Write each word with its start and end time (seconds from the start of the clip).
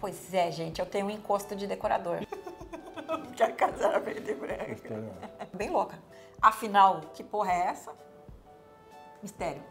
Pois 0.00 0.32
é, 0.32 0.50
gente, 0.50 0.80
eu 0.80 0.86
tenho 0.86 1.06
um 1.06 1.10
encosto 1.10 1.54
de 1.54 1.66
decorador. 1.66 2.20
Quero 3.36 3.54
casar 3.54 4.00
verde 4.00 4.30
e 4.30 4.34
branco. 4.34 5.14
Bem 5.52 5.68
louca. 5.68 5.98
Afinal, 6.40 7.02
que 7.12 7.22
porra 7.22 7.52
é 7.52 7.66
essa? 7.66 7.92
Mistério. 9.22 9.62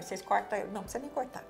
Vocês 0.00 0.22
cortam. 0.22 0.64
Não 0.68 0.82
precisa 0.82 1.00
nem 1.00 1.10
cortar. 1.10 1.44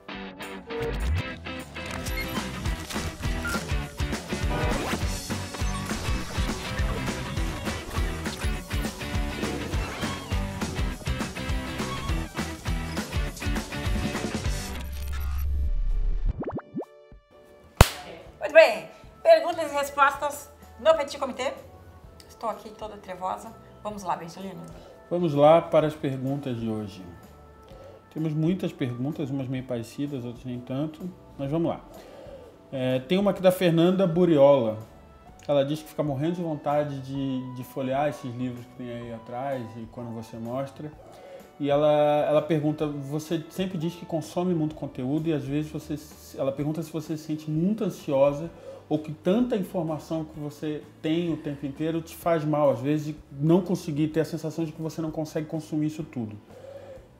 No 21.08 21.12
Petit 21.12 21.18
Comitê. 21.18 21.52
Estou 22.28 22.50
aqui 22.50 22.68
toda 22.70 22.96
trevosa. 22.98 23.50
Vamos 23.82 24.02
lá, 24.02 24.14
Bencelino. 24.14 24.60
Vamos 25.08 25.32
lá 25.32 25.62
para 25.62 25.86
as 25.86 25.94
perguntas 25.94 26.60
de 26.60 26.68
hoje. 26.68 27.02
Temos 28.12 28.34
muitas 28.34 28.72
perguntas, 28.72 29.30
umas 29.30 29.48
meio 29.48 29.64
parecidas, 29.64 30.24
outras 30.24 30.44
nem 30.44 30.60
tanto, 30.60 31.08
mas 31.38 31.50
vamos 31.50 31.70
lá. 31.70 31.80
É, 32.70 32.98
tem 33.00 33.16
uma 33.16 33.30
aqui 33.30 33.40
da 33.40 33.50
Fernanda 33.50 34.06
Buriola. 34.06 34.76
Ela 35.46 35.64
diz 35.64 35.80
que 35.80 35.88
fica 35.88 36.02
morrendo 36.02 36.34
de 36.36 36.42
vontade 36.42 37.00
de, 37.00 37.54
de 37.54 37.64
folhear 37.64 38.09
esses 38.09 38.34
livros 38.34 38.66
que 38.66 38.72
tem 38.72 38.90
aí 38.90 39.14
atrás 39.14 39.64
e 39.76 39.86
quando 39.86 40.10
você 40.10 40.36
mostra. 40.36 40.92
E 41.59 41.70
ela, 41.70 42.26
ela 42.28 42.42
pergunta, 42.42 42.86
você 42.86 43.42
sempre 43.48 43.78
diz 43.78 43.95
que 43.95 44.04
consome 44.04 44.54
muito 44.54 44.74
conteúdo 44.74 45.28
e 45.28 45.32
às 45.32 45.45
vezes 45.45 45.70
você, 45.70 45.96
ela 46.38 46.52
pergunta 46.52 46.82
se 46.82 46.92
você 46.92 47.16
se 47.16 47.24
sente 47.24 47.50
muito 47.50 47.82
ansiosa 47.82 48.50
ou 48.88 48.98
que 48.98 49.12
tanta 49.12 49.56
informação 49.56 50.24
que 50.24 50.41
você 50.41 50.83
tem 51.02 51.33
o 51.33 51.37
tempo 51.37 51.66
inteiro 51.66 52.01
te 52.01 52.16
faz 52.16 52.45
mal, 52.45 52.71
às 52.71 52.80
vezes 52.80 53.07
de 53.09 53.16
não 53.32 53.60
conseguir 53.60 54.09
ter 54.09 54.21
a 54.21 54.24
sensação 54.24 54.65
de 54.65 54.73
que 54.73 54.80
você 54.80 55.02
não 55.02 55.10
consegue 55.10 55.46
consumir 55.46 55.88
isso 55.88 56.02
tudo. 56.02 56.37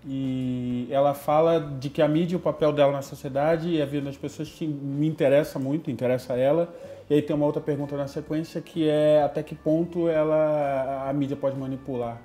E 0.07 0.89
ela 0.91 1.13
fala 1.13 1.61
de 1.61 1.91
que 1.91 2.01
a 2.01 2.09
mídia, 2.09 2.39
o 2.39 2.41
papel 2.41 2.73
dela 2.73 2.93
na 2.93 3.03
sociedade 3.03 3.69
e 3.69 3.83
a 3.83 3.85
vida 3.85 4.07
das 4.07 4.17
pessoas 4.17 4.49
que 4.49 4.67
me 4.67 5.07
interessa 5.07 5.59
muito, 5.59 5.91
interessa 5.91 6.35
ela. 6.35 6.75
E 7.11 7.15
aí 7.15 7.21
tem 7.21 7.35
uma 7.37 7.45
outra 7.45 7.61
pergunta 7.61 7.97
na 7.97 8.07
sequência 8.07 8.61
que 8.61 8.89
é 8.89 9.23
até 9.23 9.43
que 9.43 9.55
ponto 9.55 10.09
ela 10.09 11.07
a 11.09 11.13
mídia 11.13 11.37
pode 11.37 11.59
manipular 11.59 12.19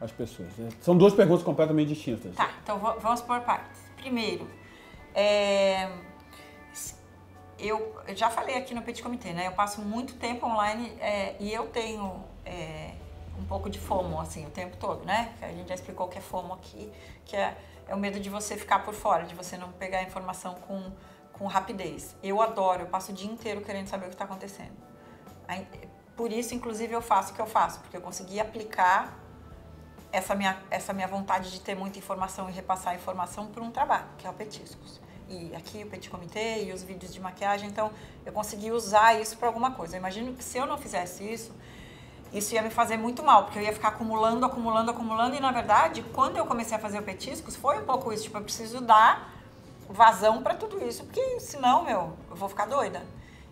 as 0.00 0.10
pessoas. 0.10 0.48
São 0.80 0.96
duas 0.96 1.14
perguntas 1.14 1.42
completamente 1.42 1.88
distintas. 1.88 2.34
Tá, 2.34 2.50
então 2.62 2.78
vamos 2.78 3.22
por 3.22 3.40
partes. 3.40 3.80
Primeiro, 3.96 4.46
é, 5.14 5.88
eu 7.68 7.94
já 8.08 8.28
falei 8.28 8.56
aqui 8.56 8.74
no 8.74 8.82
Petit 8.82 9.02
Comitê, 9.02 9.32
né? 9.32 9.46
Eu 9.46 9.52
passo 9.52 9.80
muito 9.80 10.14
tempo 10.14 10.46
online 10.46 10.96
é, 11.00 11.36
e 11.38 11.52
eu 11.52 11.68
tenho 11.68 12.24
é, 12.44 12.92
um 13.38 13.44
pouco 13.44 13.70
de 13.70 13.78
FOMO, 13.78 14.20
assim, 14.20 14.46
o 14.46 14.50
tempo 14.50 14.76
todo, 14.76 15.04
né? 15.04 15.32
A 15.40 15.48
gente 15.48 15.68
já 15.68 15.74
explicou 15.74 16.06
o 16.06 16.08
que 16.08 16.18
é 16.18 16.20
FOMO 16.20 16.54
aqui, 16.54 16.90
que 17.24 17.36
é, 17.36 17.56
é 17.86 17.94
o 17.94 17.98
medo 17.98 18.18
de 18.18 18.30
você 18.30 18.56
ficar 18.56 18.80
por 18.80 18.94
fora, 18.94 19.24
de 19.24 19.34
você 19.34 19.56
não 19.56 19.70
pegar 19.72 19.98
a 19.98 20.02
informação 20.02 20.54
com, 20.54 20.92
com 21.32 21.46
rapidez. 21.46 22.16
Eu 22.22 22.40
adoro, 22.40 22.82
eu 22.82 22.86
passo 22.86 23.12
o 23.12 23.14
dia 23.14 23.30
inteiro 23.30 23.60
querendo 23.60 23.88
saber 23.88 24.06
o 24.06 24.08
que 24.08 24.14
está 24.14 24.24
acontecendo. 24.24 24.72
Por 26.16 26.32
isso, 26.32 26.54
inclusive, 26.54 26.92
eu 26.92 27.02
faço 27.02 27.32
o 27.32 27.34
que 27.34 27.40
eu 27.40 27.46
faço, 27.46 27.80
porque 27.80 27.96
eu 27.96 28.00
consegui 28.00 28.40
aplicar 28.40 29.18
essa 30.10 30.34
minha, 30.34 30.62
essa 30.70 30.92
minha 30.92 31.08
vontade 31.08 31.50
de 31.50 31.60
ter 31.60 31.74
muita 31.74 31.98
informação 31.98 32.48
e 32.48 32.52
repassar 32.52 32.92
a 32.92 32.96
informação 32.96 33.48
para 33.48 33.62
um 33.62 33.70
trabalho, 33.70 34.06
que 34.18 34.26
é 34.26 34.30
o 34.30 34.32
Petiscos. 34.32 35.01
E 35.28 35.54
aqui 35.54 35.82
o 35.82 35.86
Petit 35.86 36.10
Comitê 36.10 36.64
e 36.64 36.72
os 36.72 36.82
vídeos 36.82 37.12
de 37.12 37.20
maquiagem, 37.20 37.68
então 37.68 37.90
eu 38.24 38.32
consegui 38.32 38.70
usar 38.70 39.20
isso 39.20 39.36
para 39.36 39.48
alguma 39.48 39.70
coisa. 39.70 39.96
Eu 39.96 39.98
imagino 39.98 40.34
que 40.34 40.44
se 40.44 40.58
eu 40.58 40.66
não 40.66 40.76
fizesse 40.76 41.24
isso, 41.24 41.52
isso 42.32 42.54
ia 42.54 42.62
me 42.62 42.70
fazer 42.70 42.96
muito 42.96 43.22
mal, 43.22 43.44
porque 43.44 43.58
eu 43.58 43.62
ia 43.62 43.72
ficar 43.72 43.88
acumulando, 43.88 44.44
acumulando, 44.44 44.90
acumulando. 44.90 45.36
E 45.36 45.40
na 45.40 45.52
verdade, 45.52 46.02
quando 46.12 46.36
eu 46.36 46.46
comecei 46.46 46.76
a 46.76 46.80
fazer 46.80 46.98
o 46.98 47.02
Petiscos, 47.02 47.56
foi 47.56 47.78
um 47.78 47.84
pouco 47.84 48.12
isso. 48.12 48.24
Tipo, 48.24 48.38
eu 48.38 48.42
preciso 48.42 48.80
dar 48.80 49.32
vazão 49.88 50.42
para 50.42 50.54
tudo 50.54 50.82
isso, 50.86 51.04
porque 51.04 51.40
senão, 51.40 51.84
meu, 51.84 52.14
eu 52.30 52.36
vou 52.36 52.48
ficar 52.48 52.66
doida. 52.66 53.02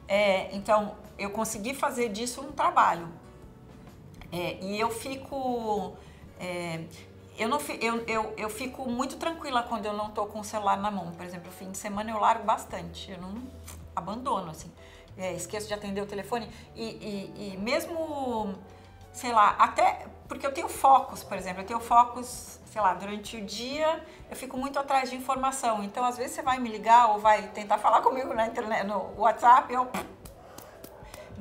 É, 0.09 0.55
então, 0.57 0.97
eu 1.19 1.31
consegui 1.31 1.75
fazer 1.75 2.09
disso 2.09 2.41
um 2.41 2.53
trabalho. 2.53 3.09
É, 4.33 4.59
e 4.63 4.81
eu 4.81 4.91
fico 4.91 5.95
é, 6.39 6.85
eu, 7.41 7.49
não, 7.49 7.59
eu, 7.81 8.05
eu, 8.07 8.35
eu 8.37 8.51
fico 8.51 8.87
muito 8.87 9.17
tranquila 9.17 9.63
quando 9.63 9.87
eu 9.87 9.95
não 9.95 10.09
estou 10.09 10.27
com 10.27 10.41
o 10.41 10.45
celular 10.45 10.77
na 10.77 10.91
mão. 10.91 11.11
Por 11.13 11.25
exemplo, 11.25 11.51
fim 11.51 11.71
de 11.71 11.79
semana 11.79 12.11
eu 12.11 12.19
largo 12.19 12.45
bastante, 12.45 13.11
eu 13.11 13.19
não 13.19 13.43
abandono, 13.97 14.51
assim. 14.51 14.71
É, 15.17 15.33
esqueço 15.33 15.67
de 15.67 15.73
atender 15.73 16.03
o 16.03 16.07
telefone. 16.07 16.51
E, 16.77 16.85
e, 16.85 17.55
e, 17.55 17.57
mesmo, 17.57 18.55
sei 19.11 19.33
lá, 19.33 19.57
até 19.59 20.07
porque 20.29 20.47
eu 20.47 20.53
tenho 20.53 20.69
focos, 20.69 21.25
por 21.25 21.35
exemplo, 21.39 21.63
eu 21.63 21.67
tenho 21.67 21.81
focos, 21.81 22.61
sei 22.67 22.81
lá, 22.83 22.93
durante 22.93 23.39
o 23.39 23.45
dia 23.45 24.05
eu 24.31 24.37
fico 24.37 24.59
muito 24.59 24.79
atrás 24.79 25.09
de 25.09 25.17
informação. 25.17 25.83
Então, 25.83 26.05
às 26.05 26.19
vezes 26.19 26.33
você 26.33 26.43
vai 26.43 26.59
me 26.59 26.69
ligar 26.69 27.09
ou 27.09 27.19
vai 27.19 27.49
tentar 27.49 27.79
falar 27.79 28.03
comigo 28.03 28.35
na 28.35 28.47
internet, 28.47 28.87
no 28.87 29.15
WhatsApp, 29.17 29.73
eu 29.73 29.91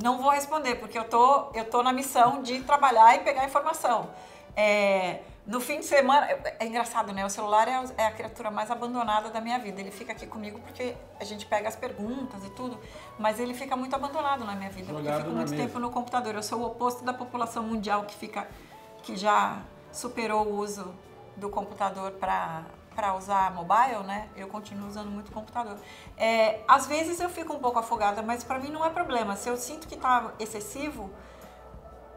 não 0.01 0.21
vou 0.21 0.31
responder, 0.31 0.75
porque 0.75 0.97
eu 0.97 1.03
tô, 1.03 1.51
eu 1.53 1.65
tô 1.65 1.83
na 1.83 1.91
missão 1.91 2.41
de 2.41 2.61
trabalhar 2.61 3.17
e 3.17 3.19
pegar 3.19 3.43
informação. 3.43 4.09
É, 4.55 5.19
no 5.49 5.59
fim 5.59 5.79
de 5.79 5.85
semana, 5.85 6.27
é, 6.59 6.63
engraçado, 6.67 7.11
né? 7.11 7.25
O 7.25 7.29
celular 7.29 7.67
é, 7.67 7.83
é, 7.97 8.05
a 8.05 8.11
criatura 8.11 8.51
mais 8.51 8.69
abandonada 8.69 9.31
da 9.31 9.41
minha 9.41 9.57
vida. 9.57 9.81
Ele 9.81 9.89
fica 9.89 10.11
aqui 10.11 10.27
comigo 10.27 10.59
porque 10.59 10.95
a 11.19 11.23
gente 11.23 11.43
pega 11.47 11.67
as 11.67 11.75
perguntas 11.75 12.45
e 12.45 12.51
tudo, 12.51 12.79
mas 13.17 13.39
ele 13.39 13.55
fica 13.55 13.75
muito 13.75 13.95
abandonado 13.95 14.45
na 14.45 14.53
minha 14.53 14.69
vida, 14.69 14.93
Jogado 14.93 15.01
porque 15.01 15.09
eu 15.09 15.17
fico 15.17 15.31
muito 15.31 15.49
mesa. 15.49 15.63
tempo 15.63 15.79
no 15.79 15.89
computador. 15.89 16.35
Eu 16.35 16.43
sou 16.43 16.59
o 16.59 16.65
oposto 16.67 17.03
da 17.03 17.13
população 17.13 17.63
mundial 17.63 18.03
que 18.03 18.13
fica, 18.13 18.47
que 19.01 19.15
já 19.15 19.63
superou 19.91 20.45
o 20.45 20.55
uso 20.59 20.93
do 21.35 21.49
computador 21.49 22.11
para 22.11 22.63
para 22.95 23.15
usar 23.15 23.51
mobile, 23.53 24.03
né? 24.05 24.27
Eu 24.35 24.49
continuo 24.49 24.87
usando 24.87 25.09
muito 25.09 25.31
computador. 25.31 25.77
É, 26.17 26.59
às 26.67 26.85
vezes 26.85 27.19
eu 27.21 27.29
fico 27.29 27.53
um 27.53 27.59
pouco 27.59 27.79
afogada, 27.79 28.21
mas 28.21 28.43
para 28.43 28.59
mim 28.59 28.69
não 28.69 28.85
é 28.85 28.89
problema. 28.89 29.37
Se 29.37 29.47
eu 29.47 29.55
sinto 29.55 29.87
que 29.87 29.95
está 29.95 30.33
excessivo, 30.37 31.09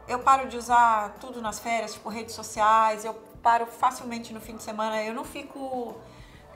eu 0.07 0.19
paro 0.19 0.47
de 0.47 0.57
usar 0.57 1.15
tudo 1.19 1.41
nas 1.41 1.59
férias, 1.59 1.93
tipo 1.93 2.09
redes 2.09 2.35
sociais, 2.35 3.05
eu 3.05 3.13
paro 3.41 3.65
facilmente 3.65 4.33
no 4.33 4.41
fim 4.41 4.55
de 4.55 4.63
semana, 4.63 5.03
eu 5.03 5.13
não 5.13 5.23
fico. 5.23 5.95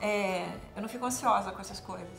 É, 0.00 0.46
eu 0.76 0.82
não 0.82 0.88
fico 0.88 1.04
ansiosa 1.04 1.50
com 1.50 1.60
essas 1.60 1.80
coisas. 1.80 2.18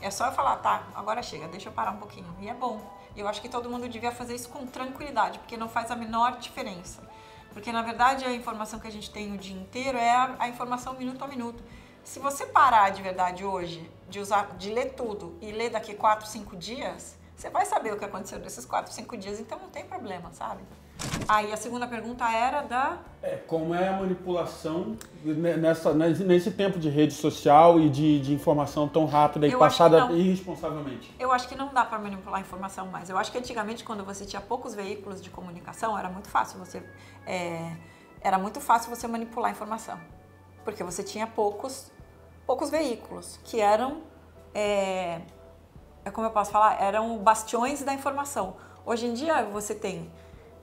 É 0.00 0.10
só 0.10 0.26
eu 0.26 0.32
falar, 0.32 0.56
tá, 0.56 0.82
agora 0.94 1.22
chega, 1.22 1.46
deixa 1.46 1.68
eu 1.68 1.72
parar 1.72 1.92
um 1.92 1.98
pouquinho. 1.98 2.34
E 2.40 2.48
é 2.48 2.54
bom. 2.54 2.80
Eu 3.16 3.28
acho 3.28 3.40
que 3.40 3.48
todo 3.48 3.68
mundo 3.68 3.88
devia 3.88 4.10
fazer 4.10 4.34
isso 4.34 4.48
com 4.48 4.66
tranquilidade, 4.66 5.38
porque 5.38 5.56
não 5.56 5.68
faz 5.68 5.90
a 5.90 5.96
menor 5.96 6.38
diferença. 6.38 7.02
Porque 7.52 7.70
na 7.70 7.82
verdade 7.82 8.24
a 8.24 8.32
informação 8.32 8.80
que 8.80 8.88
a 8.88 8.90
gente 8.90 9.10
tem 9.10 9.32
o 9.32 9.38
dia 9.38 9.56
inteiro 9.56 9.98
é 9.98 10.10
a, 10.10 10.36
a 10.38 10.48
informação 10.48 10.94
minuto 10.94 11.22
a 11.22 11.28
minuto. 11.28 11.62
Se 12.02 12.18
você 12.18 12.46
parar 12.46 12.90
de 12.90 13.00
verdade 13.00 13.44
hoje 13.44 13.88
de 14.08 14.18
usar, 14.18 14.56
de 14.56 14.70
ler 14.70 14.94
tudo 14.94 15.38
e 15.40 15.52
ler 15.52 15.70
daqui 15.70 15.94
4, 15.94 16.26
5 16.26 16.56
dias, 16.56 17.16
você 17.42 17.50
vai 17.50 17.66
saber 17.66 17.92
o 17.92 17.98
que 17.98 18.04
aconteceu 18.04 18.38
nesses 18.38 18.64
quatro, 18.64 18.92
cinco 18.92 19.16
dias, 19.16 19.40
então 19.40 19.58
não 19.58 19.68
tem 19.68 19.84
problema, 19.84 20.30
sabe? 20.32 20.62
Aí 21.26 21.52
a 21.52 21.56
segunda 21.56 21.88
pergunta 21.88 22.24
era 22.30 22.62
da. 22.62 22.98
É, 23.20 23.36
como 23.36 23.74
é 23.74 23.88
a 23.88 23.94
manipulação 23.94 24.96
nessa, 25.24 25.92
nesse 25.92 26.52
tempo 26.52 26.78
de 26.78 26.88
rede 26.88 27.14
social 27.14 27.80
e 27.80 27.90
de, 27.90 28.20
de 28.20 28.32
informação 28.32 28.86
tão 28.86 29.06
rápida 29.06 29.48
e 29.48 29.56
passada 29.56 30.12
irresponsavelmente? 30.12 31.12
Eu 31.18 31.32
acho 31.32 31.48
que 31.48 31.56
não 31.56 31.74
dá 31.74 31.84
para 31.84 31.98
manipular 31.98 32.38
a 32.38 32.40
informação 32.40 32.86
mais. 32.86 33.10
Eu 33.10 33.18
acho 33.18 33.32
que 33.32 33.38
antigamente, 33.38 33.82
quando 33.82 34.04
você 34.04 34.24
tinha 34.24 34.40
poucos 34.40 34.72
veículos 34.72 35.20
de 35.20 35.28
comunicação, 35.28 35.98
era 35.98 36.08
muito 36.08 36.28
fácil 36.28 36.60
você. 36.60 36.80
É, 37.26 37.72
era 38.20 38.38
muito 38.38 38.60
fácil 38.60 38.94
você 38.94 39.08
manipular 39.08 39.50
a 39.50 39.52
informação. 39.52 39.98
Porque 40.64 40.84
você 40.84 41.02
tinha 41.02 41.26
poucos, 41.26 41.90
poucos 42.46 42.70
veículos 42.70 43.40
que 43.42 43.60
eram. 43.60 44.00
É 44.54 45.22
como 46.10 46.26
eu 46.26 46.30
posso 46.30 46.50
falar, 46.50 46.82
eram 46.82 47.18
bastiões 47.18 47.82
da 47.82 47.94
informação. 47.94 48.56
Hoje 48.84 49.06
em 49.06 49.14
dia 49.14 49.44
você 49.44 49.74
tem 49.74 50.10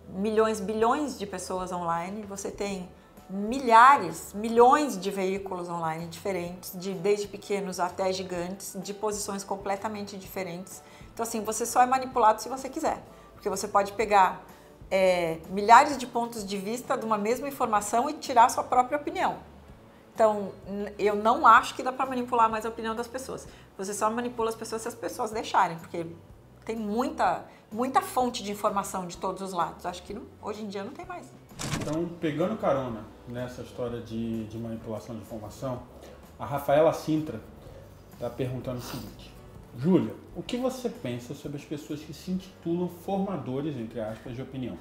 milhões, 0.10 0.60
bilhões 0.60 1.18
de 1.18 1.26
pessoas 1.26 1.72
online, 1.72 2.24
você 2.24 2.52
tem 2.52 2.90
milhares, 3.30 4.34
milhões 4.34 5.00
de 5.00 5.12
veículos 5.12 5.70
online 5.70 6.08
diferentes, 6.08 6.72
de 6.74 6.94
desde 6.94 7.28
pequenos 7.28 7.80
até 7.80 8.12
gigantes, 8.12 8.76
de 8.82 8.94
posições 8.94 9.44
completamente 9.44 10.18
diferentes. 10.18 10.82
Então 11.14 11.24
assim, 11.24 11.44
você 11.44 11.66
só 11.66 11.82
é 11.82 11.86
manipulado 11.86 12.42
se 12.42 12.50
você 12.50 12.68
quiser, 12.68 13.02
porque 13.34 13.50
você 13.50 13.68
pode 13.68 13.94
pegar 13.94 14.44
é, 14.90 15.38
milhares 15.50 15.98
de 15.98 16.08
pontos 16.08 16.46
de 16.46 16.58
vista 16.58 16.98
de 16.98 17.06
uma 17.06 17.18
mesma 17.18 17.48
informação 17.48 18.10
e 18.10 18.14
tirar 18.14 18.50
sua 18.50 18.64
própria 18.64 18.98
opinião. 18.98 19.38
Então, 20.20 20.52
eu 20.98 21.16
não 21.16 21.48
acho 21.48 21.74
que 21.74 21.82
dá 21.82 21.94
para 21.94 22.06
manipular 22.06 22.50
mais 22.50 22.66
a 22.66 22.70
opinião 22.70 22.94
das 22.94 23.08
pessoas. 23.08 23.48
Você 23.78 23.94
só 23.94 24.12
manipula 24.12 24.50
as 24.50 24.56
pessoas 24.56 24.82
se 24.82 24.90
as 24.90 24.94
pessoas 24.94 25.32
deixarem, 25.32 25.78
porque 25.78 26.06
tem 26.66 26.76
muita, 26.76 27.46
muita 27.72 28.02
fonte 28.02 28.44
de 28.44 28.52
informação 28.52 29.08
de 29.08 29.16
todos 29.16 29.42
os 29.42 29.54
lados. 29.54 29.86
Acho 29.86 30.04
que 30.04 30.14
não, 30.14 30.24
hoje 30.42 30.62
em 30.62 30.68
dia 30.68 30.84
não 30.84 30.92
tem 30.92 31.06
mais. 31.06 31.32
Então, 31.80 32.06
pegando 32.20 32.58
carona 32.58 33.06
nessa 33.30 33.62
história 33.62 34.02
de, 34.02 34.44
de 34.48 34.58
manipulação 34.58 35.16
de 35.16 35.22
informação, 35.22 35.84
a 36.38 36.46
Rafaela 36.46 36.92
Sintra 36.92 37.40
está 38.12 38.30
perguntando 38.30 38.80
o 38.80 38.84
seguinte: 38.84 39.34
Júlia, 39.78 40.14
o 40.36 40.44
que 40.44 40.58
você 40.58 40.90
pensa 40.90 41.34
sobre 41.34 41.60
as 41.60 41.64
pessoas 41.64 42.02
que 42.02 42.14
se 42.14 42.32
intitulam 42.32 42.90
formadores, 42.90 43.78
entre 43.78 44.02
aspas, 44.02 44.36
de 44.36 44.42
opinião? 44.42 44.78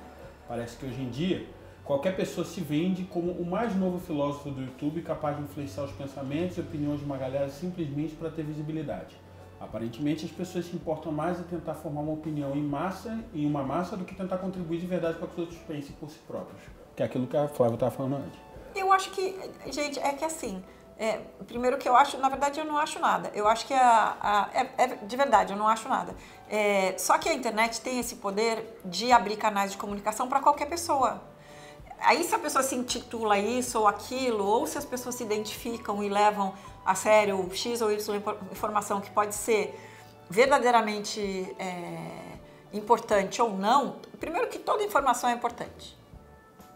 Parece 0.48 0.76
que 0.76 0.84
hoje 0.84 1.00
em 1.00 1.10
dia 1.10 1.46
qualquer 1.88 2.14
pessoa 2.14 2.46
se 2.46 2.60
vende 2.60 3.04
como 3.04 3.32
o 3.32 3.46
mais 3.46 3.74
novo 3.74 3.98
filósofo 3.98 4.50
do 4.50 4.60
YouTube 4.60 5.00
capaz 5.00 5.38
de 5.38 5.42
influenciar 5.42 5.84
os 5.84 5.92
pensamentos 5.92 6.58
e 6.58 6.60
opiniões 6.60 7.00
de 7.00 7.06
uma 7.06 7.16
galera 7.16 7.48
simplesmente 7.48 8.14
para 8.14 8.28
ter 8.28 8.42
visibilidade. 8.42 9.16
Aparentemente, 9.58 10.26
as 10.26 10.30
pessoas 10.30 10.66
se 10.66 10.76
importam 10.76 11.10
mais 11.10 11.40
em 11.40 11.44
tentar 11.44 11.72
formar 11.72 12.02
uma 12.02 12.12
opinião 12.12 12.54
em 12.54 12.62
massa, 12.62 13.18
em 13.32 13.46
uma 13.46 13.62
massa, 13.62 13.96
do 13.96 14.04
que 14.04 14.14
tentar 14.14 14.36
contribuir 14.36 14.80
de 14.80 14.86
verdade 14.86 15.16
para 15.16 15.28
que 15.28 15.32
os 15.32 15.38
outros 15.38 15.58
pensem 15.60 15.96
por 15.98 16.10
si 16.10 16.18
próprios. 16.26 16.60
Que 16.94 17.02
é 17.02 17.06
aquilo 17.06 17.26
que 17.26 17.36
a 17.38 17.48
Flávia 17.48 17.74
estava 17.74 17.90
falando 17.90 18.16
antes. 18.16 18.38
Eu 18.76 18.92
acho 18.92 19.10
que, 19.10 19.34
gente, 19.72 19.98
é 19.98 20.12
que 20.12 20.26
assim, 20.26 20.62
é, 20.98 21.22
primeiro 21.46 21.78
que 21.78 21.88
eu 21.88 21.96
acho, 21.96 22.18
na 22.18 22.28
verdade 22.28 22.60
eu 22.60 22.66
não 22.66 22.76
acho 22.76 22.98
nada. 23.00 23.32
Eu 23.34 23.48
acho 23.48 23.66
que 23.66 23.72
a, 23.72 24.16
a 24.20 24.50
é, 24.52 24.70
é, 24.76 24.86
de 24.96 25.16
verdade, 25.16 25.54
eu 25.54 25.58
não 25.58 25.66
acho 25.66 25.88
nada. 25.88 26.14
É, 26.50 26.94
só 26.98 27.16
que 27.16 27.30
a 27.30 27.32
internet 27.32 27.80
tem 27.80 27.98
esse 27.98 28.16
poder 28.16 28.78
de 28.84 29.10
abrir 29.10 29.38
canais 29.38 29.72
de 29.72 29.78
comunicação 29.78 30.28
para 30.28 30.40
qualquer 30.40 30.68
pessoa. 30.68 31.27
Aí 32.00 32.22
se 32.24 32.34
a 32.34 32.38
pessoa 32.38 32.62
se 32.62 32.74
intitula 32.74 33.38
isso 33.38 33.78
ou 33.78 33.86
aquilo, 33.86 34.44
ou 34.44 34.66
se 34.66 34.78
as 34.78 34.84
pessoas 34.84 35.16
se 35.16 35.24
identificam 35.24 36.02
e 36.02 36.08
levam 36.08 36.54
a 36.84 36.94
sério 36.94 37.48
X 37.52 37.82
ou 37.82 37.92
Y 37.92 38.22
informação 38.52 39.00
que 39.00 39.10
pode 39.10 39.34
ser 39.34 39.78
verdadeiramente 40.30 41.20
é, 41.58 42.38
importante 42.72 43.40
ou 43.42 43.50
não, 43.50 43.96
primeiro 44.20 44.48
que 44.48 44.58
toda 44.58 44.82
informação 44.82 45.28
é 45.28 45.32
importante. 45.32 45.98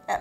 É, 0.08 0.20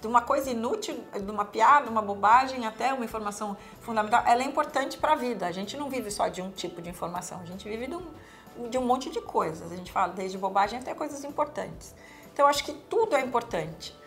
de 0.00 0.06
uma 0.06 0.22
coisa 0.22 0.50
inútil, 0.50 1.04
de 1.12 1.30
uma 1.30 1.44
piada, 1.44 1.90
uma 1.90 2.00
bobagem, 2.00 2.66
até 2.66 2.92
uma 2.92 3.04
informação 3.04 3.56
fundamental, 3.80 4.22
ela 4.26 4.42
é 4.42 4.46
importante 4.46 4.96
para 4.96 5.12
a 5.12 5.16
vida. 5.16 5.46
A 5.46 5.52
gente 5.52 5.76
não 5.76 5.90
vive 5.90 6.10
só 6.10 6.28
de 6.28 6.40
um 6.40 6.50
tipo 6.50 6.80
de 6.80 6.88
informação, 6.88 7.40
a 7.40 7.44
gente 7.44 7.68
vive 7.68 7.86
de 7.86 7.96
um, 7.96 8.68
de 8.70 8.78
um 8.78 8.86
monte 8.86 9.10
de 9.10 9.20
coisas. 9.20 9.70
A 9.70 9.76
gente 9.76 9.92
fala 9.92 10.12
desde 10.12 10.38
bobagem 10.38 10.78
até 10.78 10.94
coisas 10.94 11.22
importantes. 11.22 11.94
Então, 12.32 12.46
eu 12.46 12.48
acho 12.48 12.64
que 12.64 12.72
tudo 12.72 13.14
é 13.14 13.20
importante. 13.20 13.99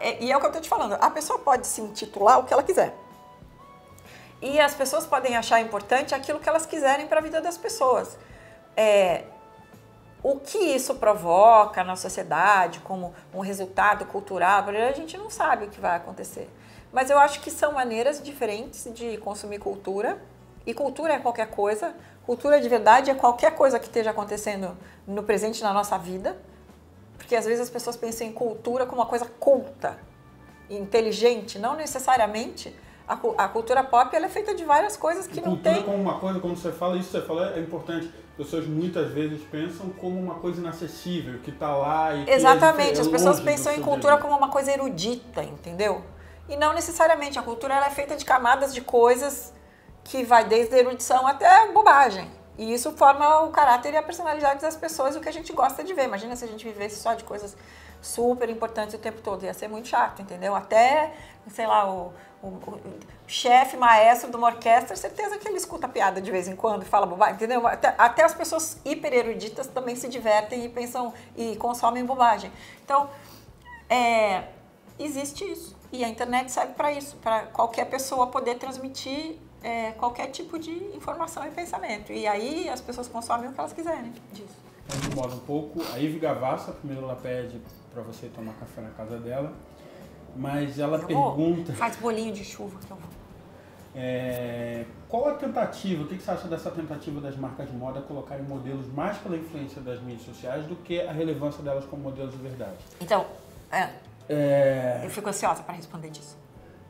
É, 0.00 0.22
e 0.22 0.32
é 0.32 0.36
o 0.36 0.40
que 0.40 0.46
eu 0.46 0.50
estou 0.50 0.62
te 0.62 0.68
falando, 0.68 0.94
a 1.00 1.10
pessoa 1.10 1.38
pode 1.38 1.66
se 1.66 1.80
intitular 1.80 2.38
o 2.38 2.44
que 2.44 2.52
ela 2.52 2.62
quiser. 2.62 2.94
E 4.42 4.58
as 4.58 4.74
pessoas 4.74 5.06
podem 5.06 5.36
achar 5.36 5.60
importante 5.60 6.14
aquilo 6.14 6.40
que 6.40 6.48
elas 6.48 6.64
quiserem 6.64 7.06
para 7.06 7.20
a 7.20 7.22
vida 7.22 7.40
das 7.40 7.58
pessoas. 7.58 8.16
É, 8.76 9.24
o 10.22 10.38
que 10.38 10.58
isso 10.58 10.94
provoca 10.96 11.84
na 11.84 11.96
sociedade 11.96 12.80
como 12.80 13.14
um 13.34 13.40
resultado 13.40 14.04
cultural, 14.06 14.64
a 14.68 14.92
gente 14.92 15.16
não 15.16 15.30
sabe 15.30 15.66
o 15.66 15.68
que 15.68 15.80
vai 15.80 15.96
acontecer. 15.96 16.48
Mas 16.92 17.08
eu 17.10 17.18
acho 17.18 17.40
que 17.40 17.50
são 17.50 17.72
maneiras 17.72 18.22
diferentes 18.22 18.92
de 18.92 19.16
consumir 19.18 19.58
cultura. 19.58 20.20
E 20.66 20.74
cultura 20.74 21.14
é 21.14 21.18
qualquer 21.18 21.48
coisa. 21.50 21.94
Cultura 22.26 22.60
de 22.60 22.68
verdade 22.68 23.10
é 23.10 23.14
qualquer 23.14 23.54
coisa 23.54 23.78
que 23.78 23.86
esteja 23.86 24.10
acontecendo 24.10 24.76
no 25.06 25.22
presente 25.22 25.62
na 25.62 25.72
nossa 25.72 25.96
vida. 25.96 26.36
Porque 27.30 27.38
às 27.38 27.44
vezes 27.44 27.60
as 27.60 27.70
pessoas 27.70 27.96
pensam 27.96 28.26
em 28.26 28.32
cultura 28.32 28.84
como 28.86 29.00
uma 29.00 29.06
coisa 29.06 29.24
culta, 29.38 29.96
inteligente, 30.68 31.60
não 31.60 31.76
necessariamente. 31.76 32.74
A, 33.06 33.14
a 33.44 33.46
cultura 33.46 33.84
pop 33.84 34.16
ela 34.16 34.26
é 34.26 34.28
feita 34.28 34.52
de 34.52 34.64
várias 34.64 34.96
coisas 34.96 35.28
que 35.28 35.40
não 35.40 35.56
tem. 35.56 35.74
Cultura 35.74 35.92
como 35.92 36.02
uma 36.02 36.18
coisa, 36.18 36.40
quando 36.40 36.56
você 36.56 36.72
fala 36.72 36.96
isso, 36.96 37.12
você 37.12 37.22
fala 37.22 37.54
é 37.54 37.60
importante. 37.60 38.12
As 38.30 38.36
pessoas 38.36 38.66
muitas 38.66 39.12
vezes 39.12 39.42
pensam 39.42 39.90
como 39.90 40.18
uma 40.18 40.40
coisa 40.40 40.60
inacessível, 40.60 41.38
que 41.38 41.50
está 41.50 41.72
lá 41.76 42.16
e 42.16 42.28
Exatamente, 42.28 42.98
é 42.98 43.00
as 43.00 43.06
pessoas 43.06 43.38
pensam 43.38 43.72
em 43.72 43.80
cultura 43.80 44.18
como 44.18 44.36
uma 44.36 44.48
coisa 44.48 44.72
erudita, 44.72 45.44
entendeu? 45.44 46.02
E 46.48 46.56
não 46.56 46.72
necessariamente. 46.72 47.38
A 47.38 47.42
cultura 47.42 47.74
ela 47.74 47.86
é 47.86 47.90
feita 47.90 48.16
de 48.16 48.24
camadas 48.24 48.74
de 48.74 48.80
coisas 48.80 49.54
que 50.02 50.24
vai 50.24 50.48
desde 50.48 50.74
a 50.74 50.78
erudição 50.78 51.28
até 51.28 51.70
bobagem. 51.70 52.28
E 52.60 52.74
isso 52.74 52.92
forma 52.92 53.40
o 53.40 53.48
caráter 53.48 53.94
e 53.94 53.96
a 53.96 54.02
personalidade 54.02 54.60
das 54.60 54.76
pessoas, 54.76 55.16
o 55.16 55.20
que 55.20 55.30
a 55.30 55.32
gente 55.32 55.50
gosta 55.50 55.82
de 55.82 55.94
ver. 55.94 56.04
Imagina 56.04 56.36
se 56.36 56.44
a 56.44 56.46
gente 56.46 56.62
vivesse 56.62 56.96
só 56.96 57.14
de 57.14 57.24
coisas 57.24 57.56
super 58.02 58.50
importantes 58.50 58.94
o 58.94 58.98
tempo 58.98 59.22
todo. 59.22 59.46
Ia 59.46 59.54
ser 59.54 59.66
muito 59.66 59.88
chato, 59.88 60.20
entendeu? 60.20 60.54
Até, 60.54 61.14
sei 61.48 61.66
lá, 61.66 61.90
o, 61.90 62.12
o, 62.42 62.48
o 62.48 63.00
chefe, 63.26 63.78
maestro 63.78 64.30
de 64.30 64.36
uma 64.36 64.48
orquestra, 64.48 64.94
certeza 64.94 65.38
que 65.38 65.48
ele 65.48 65.56
escuta 65.56 65.88
piada 65.88 66.20
de 66.20 66.30
vez 66.30 66.48
em 66.48 66.54
quando 66.54 66.82
e 66.82 66.84
fala 66.84 67.06
bobagem, 67.06 67.36
entendeu? 67.36 67.66
Até, 67.66 67.94
até 67.96 68.24
as 68.24 68.34
pessoas 68.34 68.78
hiper 68.84 69.14
eruditas 69.14 69.66
também 69.66 69.96
se 69.96 70.06
divertem 70.06 70.62
e 70.66 70.68
pensam 70.68 71.14
e 71.34 71.56
consomem 71.56 72.04
bobagem. 72.04 72.52
Então, 72.84 73.08
é, 73.88 74.44
existe 74.98 75.50
isso. 75.50 75.74
E 75.90 76.04
a 76.04 76.08
internet 76.10 76.52
serve 76.52 76.74
para 76.74 76.92
isso, 76.92 77.16
para 77.22 77.46
qualquer 77.46 77.86
pessoa 77.86 78.26
poder 78.26 78.58
transmitir 78.58 79.38
é, 79.62 79.92
qualquer 79.92 80.28
tipo 80.28 80.58
de 80.58 80.70
informação 80.94 81.46
e 81.46 81.50
pensamento. 81.50 82.12
E 82.12 82.26
aí 82.26 82.68
as 82.68 82.80
pessoas 82.80 83.08
consomem 83.08 83.48
o 83.48 83.52
que 83.52 83.60
elas 83.60 83.72
quiserem 83.72 84.12
disso. 84.32 84.56
Vamos 84.88 85.06
embora 85.06 85.32
um 85.32 85.40
pouco. 85.40 85.82
A 85.92 85.98
Ivy 85.98 86.18
Gavassa, 86.18 86.72
primeiro 86.72 87.04
ela 87.04 87.16
pede 87.16 87.60
para 87.92 88.02
você 88.02 88.28
tomar 88.28 88.54
café 88.54 88.80
na 88.80 88.90
casa 88.90 89.18
dela, 89.18 89.52
mas 90.36 90.78
ela 90.78 90.98
eu 90.98 91.06
pergunta... 91.06 91.72
Vou. 91.72 91.76
Faz 91.76 91.96
bolinho 91.96 92.32
de 92.32 92.44
chuva 92.44 92.78
que 92.78 92.90
eu 92.90 92.96
vou. 92.96 93.20
É, 93.94 94.84
qual 95.08 95.28
a 95.28 95.34
tentativa, 95.34 96.04
o 96.04 96.06
que 96.06 96.16
você 96.16 96.30
acha 96.30 96.46
dessa 96.46 96.70
tentativa 96.70 97.20
das 97.20 97.36
marcas 97.36 97.68
de 97.68 97.76
moda 97.76 98.00
colocarem 98.00 98.44
modelos 98.44 98.86
mais 98.92 99.18
pela 99.18 99.36
influência 99.36 99.82
das 99.82 100.00
mídias 100.00 100.22
sociais 100.22 100.64
do 100.66 100.76
que 100.76 101.00
a 101.00 101.10
relevância 101.10 101.60
delas 101.60 101.84
como 101.86 102.02
modelos 102.02 102.32
de 102.32 102.38
verdade? 102.38 102.78
Então, 103.00 103.26
é, 103.72 103.90
é... 104.28 105.00
eu 105.02 105.10
fico 105.10 105.28
ansiosa 105.28 105.62
para 105.64 105.74
responder 105.74 106.10
disso. 106.10 106.38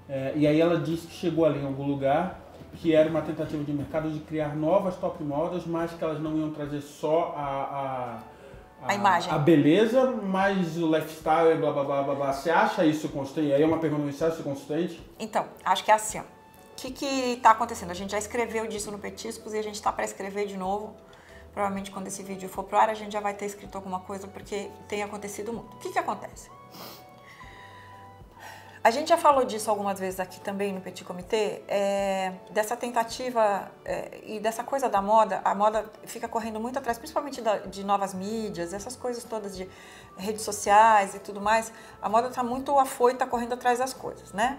É, 0.09 0.33
e 0.37 0.47
aí 0.47 0.61
ela 0.61 0.79
disse 0.79 1.07
que 1.07 1.15
chegou 1.15 1.47
ali 1.47 1.61
em 1.61 1.67
algum 1.67 1.87
lugar 1.87 2.39
que 2.77 2.95
era 2.95 3.09
uma 3.09 3.23
tentativa 3.23 3.63
de 3.63 3.73
mercado 3.73 4.11
de 4.11 4.21
criar 4.21 4.57
novas 4.57 4.97
top 4.97 5.23
modas, 5.23 5.67
mas 5.67 5.93
que 5.93 6.03
elas 6.03 6.21
não 6.21 6.37
iam 6.37 6.51
trazer 6.51 6.81
só 6.81 7.35
a, 7.37 7.43
a, 7.43 8.87
a, 8.87 8.89
a 8.89 8.95
imagem. 8.95 9.33
A 9.33 9.39
beleza, 9.39 10.07
mas 10.11 10.77
o 10.77 10.87
lifestyle 10.87 11.53
e 11.53 11.57
blá 11.57 11.73
blá 11.73 11.85
blá 11.85 12.03
blá 12.03 12.15
blá. 12.15 12.33
Você 12.33 12.51
acha 12.51 12.85
isso 12.85 13.09
constante? 13.09 13.53
Aí 13.53 13.63
é 13.63 13.67
uma 13.67 13.79
pergunta, 13.79 14.11
você 14.11 14.25
acha 14.25 14.35
isso 14.35 14.45
constante? 14.45 15.03
Então, 15.19 15.47
acho 15.65 15.85
que 15.85 15.91
é 15.91 15.95
assim. 15.95 16.19
O 16.19 16.25
que 16.93 17.05
está 17.05 17.51
acontecendo? 17.51 17.91
A 17.91 17.95
gente 17.95 18.13
já 18.13 18.19
escreveu 18.19 18.67
disso 18.67 18.91
no 18.91 18.99
Petiscos 18.99 19.53
e 19.53 19.59
a 19.59 19.63
gente 19.63 19.75
está 19.75 19.93
para 19.93 20.05
escrever 20.05 20.47
de 20.47 20.57
novo. 20.57 20.95
Provavelmente 21.53 21.91
quando 21.91 22.07
esse 22.07 22.23
vídeo 22.23 22.49
for 22.49 22.65
pro 22.65 22.79
ar, 22.79 22.89
a 22.89 22.95
gente 22.95 23.13
já 23.13 23.21
vai 23.21 23.35
ter 23.35 23.45
escrito 23.45 23.77
alguma 23.77 24.01
coisa, 24.01 24.27
porque 24.29 24.71
tem 24.89 25.03
acontecido 25.03 25.53
muito. 25.53 25.77
O 25.77 25.79
que, 25.79 25.91
que 25.91 25.99
acontece? 25.99 26.49
A 28.83 28.91
gente 28.91 29.09
já 29.09 29.19
falou 29.19 29.45
disso 29.45 29.69
algumas 29.69 30.01
vezes 30.01 30.19
aqui 30.19 30.41
também 30.41 30.73
no 30.73 30.81
Petit 30.81 31.05
Comitê, 31.05 31.63
é, 31.69 32.33
dessa 32.51 32.75
tentativa 32.75 33.71
é, 33.85 34.23
e 34.25 34.41
dessa 34.41 34.65
coisa 34.65 34.89
da 34.89 35.03
moda. 35.03 35.43
A 35.45 35.55
moda 35.55 35.85
fica 36.05 36.27
correndo 36.27 36.59
muito 36.59 36.79
atrás, 36.79 36.97
principalmente 36.97 37.43
da, 37.43 37.59
de 37.59 37.85
novas 37.85 38.15
mídias, 38.15 38.73
essas 38.73 38.97
coisas 38.97 39.23
todas 39.23 39.55
de 39.55 39.69
redes 40.17 40.41
sociais 40.41 41.15
e 41.15 41.19
tudo 41.19 41.43
mais. 41.43 41.71
A 42.01 42.09
moda 42.09 42.29
está 42.29 42.43
muito 42.43 42.79
afoita 42.79 43.27
correndo 43.27 43.53
atrás 43.53 43.79
das 43.79 43.93
coisas, 43.93 44.33
né? 44.33 44.59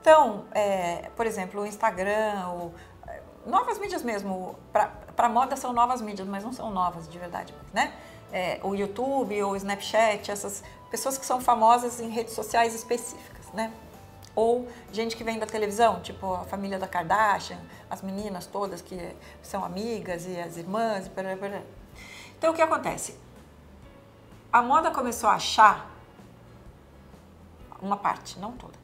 Então, 0.00 0.44
é, 0.52 1.10
por 1.16 1.26
exemplo, 1.26 1.62
o 1.62 1.66
Instagram, 1.66 2.48
o, 2.50 2.72
é, 3.08 3.20
novas 3.44 3.80
mídias 3.80 4.04
mesmo. 4.04 4.56
Para 4.72 5.28
moda 5.28 5.56
são 5.56 5.72
novas 5.72 6.00
mídias, 6.00 6.28
mas 6.28 6.44
não 6.44 6.52
são 6.52 6.70
novas 6.70 7.08
de 7.08 7.18
verdade, 7.18 7.52
né? 7.74 7.92
É, 8.32 8.60
o 8.62 8.76
YouTube, 8.76 9.42
o 9.42 9.56
Snapchat, 9.56 10.30
essas 10.30 10.62
pessoas 10.88 11.18
que 11.18 11.26
são 11.26 11.40
famosas 11.40 11.98
em 11.98 12.10
redes 12.10 12.32
sociais 12.32 12.72
específicas 12.76 13.35
né? 13.56 13.72
Ou 14.34 14.68
gente 14.92 15.16
que 15.16 15.24
vem 15.24 15.38
da 15.38 15.46
televisão, 15.46 16.00
tipo 16.00 16.34
a 16.34 16.44
família 16.44 16.78
da 16.78 16.86
Kardashian, 16.86 17.58
as 17.88 18.02
meninas 18.02 18.46
todas 18.46 18.82
que 18.82 19.16
são 19.42 19.64
amigas 19.64 20.26
e 20.26 20.38
as 20.38 20.58
irmãs. 20.58 21.06
E 21.06 21.10
Então 22.38 22.52
o 22.52 22.54
que 22.54 22.60
acontece? 22.60 23.18
A 24.52 24.62
moda 24.62 24.90
começou 24.90 25.30
a 25.30 25.34
achar, 25.34 25.90
uma 27.80 27.96
parte, 27.96 28.38
não 28.38 28.52
toda, 28.52 28.74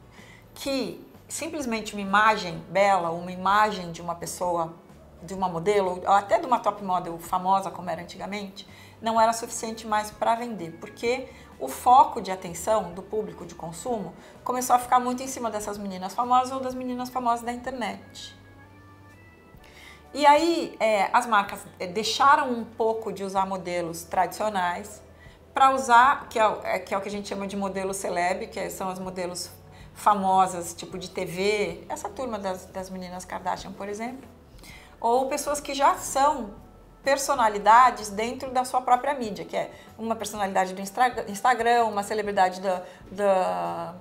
que 0.54 1.06
simplesmente 1.28 1.94
uma 1.94 2.02
imagem 2.02 2.58
bela, 2.68 3.10
uma 3.10 3.32
imagem 3.32 3.92
de 3.92 4.02
uma 4.02 4.14
pessoa, 4.14 4.74
de 5.22 5.34
uma 5.34 5.48
modelo, 5.48 6.02
ou 6.04 6.12
até 6.12 6.38
de 6.38 6.46
uma 6.46 6.58
top 6.58 6.82
model 6.82 7.18
famosa 7.18 7.70
como 7.70 7.88
era 7.88 8.02
antigamente, 8.02 8.66
não 9.00 9.20
era 9.20 9.32
suficiente 9.32 9.86
mais 9.86 10.10
para 10.10 10.34
vender, 10.34 10.72
porque 10.80 11.28
o 11.62 11.68
foco 11.68 12.20
de 12.20 12.32
atenção 12.32 12.92
do 12.92 13.00
público 13.00 13.46
de 13.46 13.54
consumo 13.54 14.12
começou 14.42 14.74
a 14.74 14.80
ficar 14.80 14.98
muito 14.98 15.22
em 15.22 15.28
cima 15.28 15.48
dessas 15.48 15.78
meninas 15.78 16.12
famosas 16.12 16.52
ou 16.52 16.58
das 16.58 16.74
meninas 16.74 17.08
famosas 17.08 17.42
da 17.42 17.52
internet. 17.52 18.36
E 20.12 20.26
aí 20.26 20.76
é, 20.80 21.08
as 21.12 21.24
marcas 21.24 21.64
é, 21.78 21.86
deixaram 21.86 22.50
um 22.50 22.64
pouco 22.64 23.12
de 23.12 23.22
usar 23.22 23.46
modelos 23.46 24.02
tradicionais 24.02 25.00
para 25.54 25.72
usar, 25.72 26.28
que 26.28 26.36
é, 26.36 26.60
é, 26.64 26.78
que 26.80 26.92
é 26.92 26.98
o 26.98 27.00
que 27.00 27.08
a 27.08 27.12
gente 27.12 27.28
chama 27.28 27.46
de 27.46 27.56
modelo 27.56 27.94
celeb, 27.94 28.48
que 28.48 28.68
são 28.68 28.88
as 28.88 28.98
modelos 28.98 29.48
famosas, 29.94 30.74
tipo 30.74 30.98
de 30.98 31.10
TV, 31.10 31.84
essa 31.88 32.08
turma 32.08 32.40
das, 32.40 32.66
das 32.66 32.90
meninas 32.90 33.24
Kardashian, 33.24 33.70
por 33.72 33.88
exemplo, 33.88 34.28
ou 35.00 35.28
pessoas 35.28 35.60
que 35.60 35.74
já 35.74 35.94
são 35.94 36.54
personalidades 37.02 38.10
dentro 38.10 38.50
da 38.50 38.64
sua 38.64 38.80
própria 38.80 39.14
mídia, 39.14 39.44
que 39.44 39.56
é 39.56 39.70
uma 39.98 40.14
personalidade 40.14 40.72
do 40.74 40.80
Instagram, 41.30 41.84
uma 41.84 42.02
celebridade 42.02 42.60
do, 42.60 42.82
do, 43.10 43.94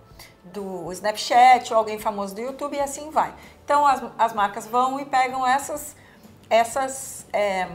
do 0.86 0.92
Snapchat, 0.92 1.74
ou 1.74 1.80
alguém 1.80 1.98
famoso 1.98 2.36
do 2.36 2.42
YouTube 2.42 2.76
e 2.76 2.80
assim 2.80 3.10
vai. 3.10 3.34
Então 3.66 3.86
as, 3.86 4.04
as 4.18 4.34
marcas 4.34 4.68
vão 4.68 5.00
e 5.00 5.06
pegam 5.06 5.46
essas 5.46 5.96
essas, 6.52 7.26
é, 7.32 7.66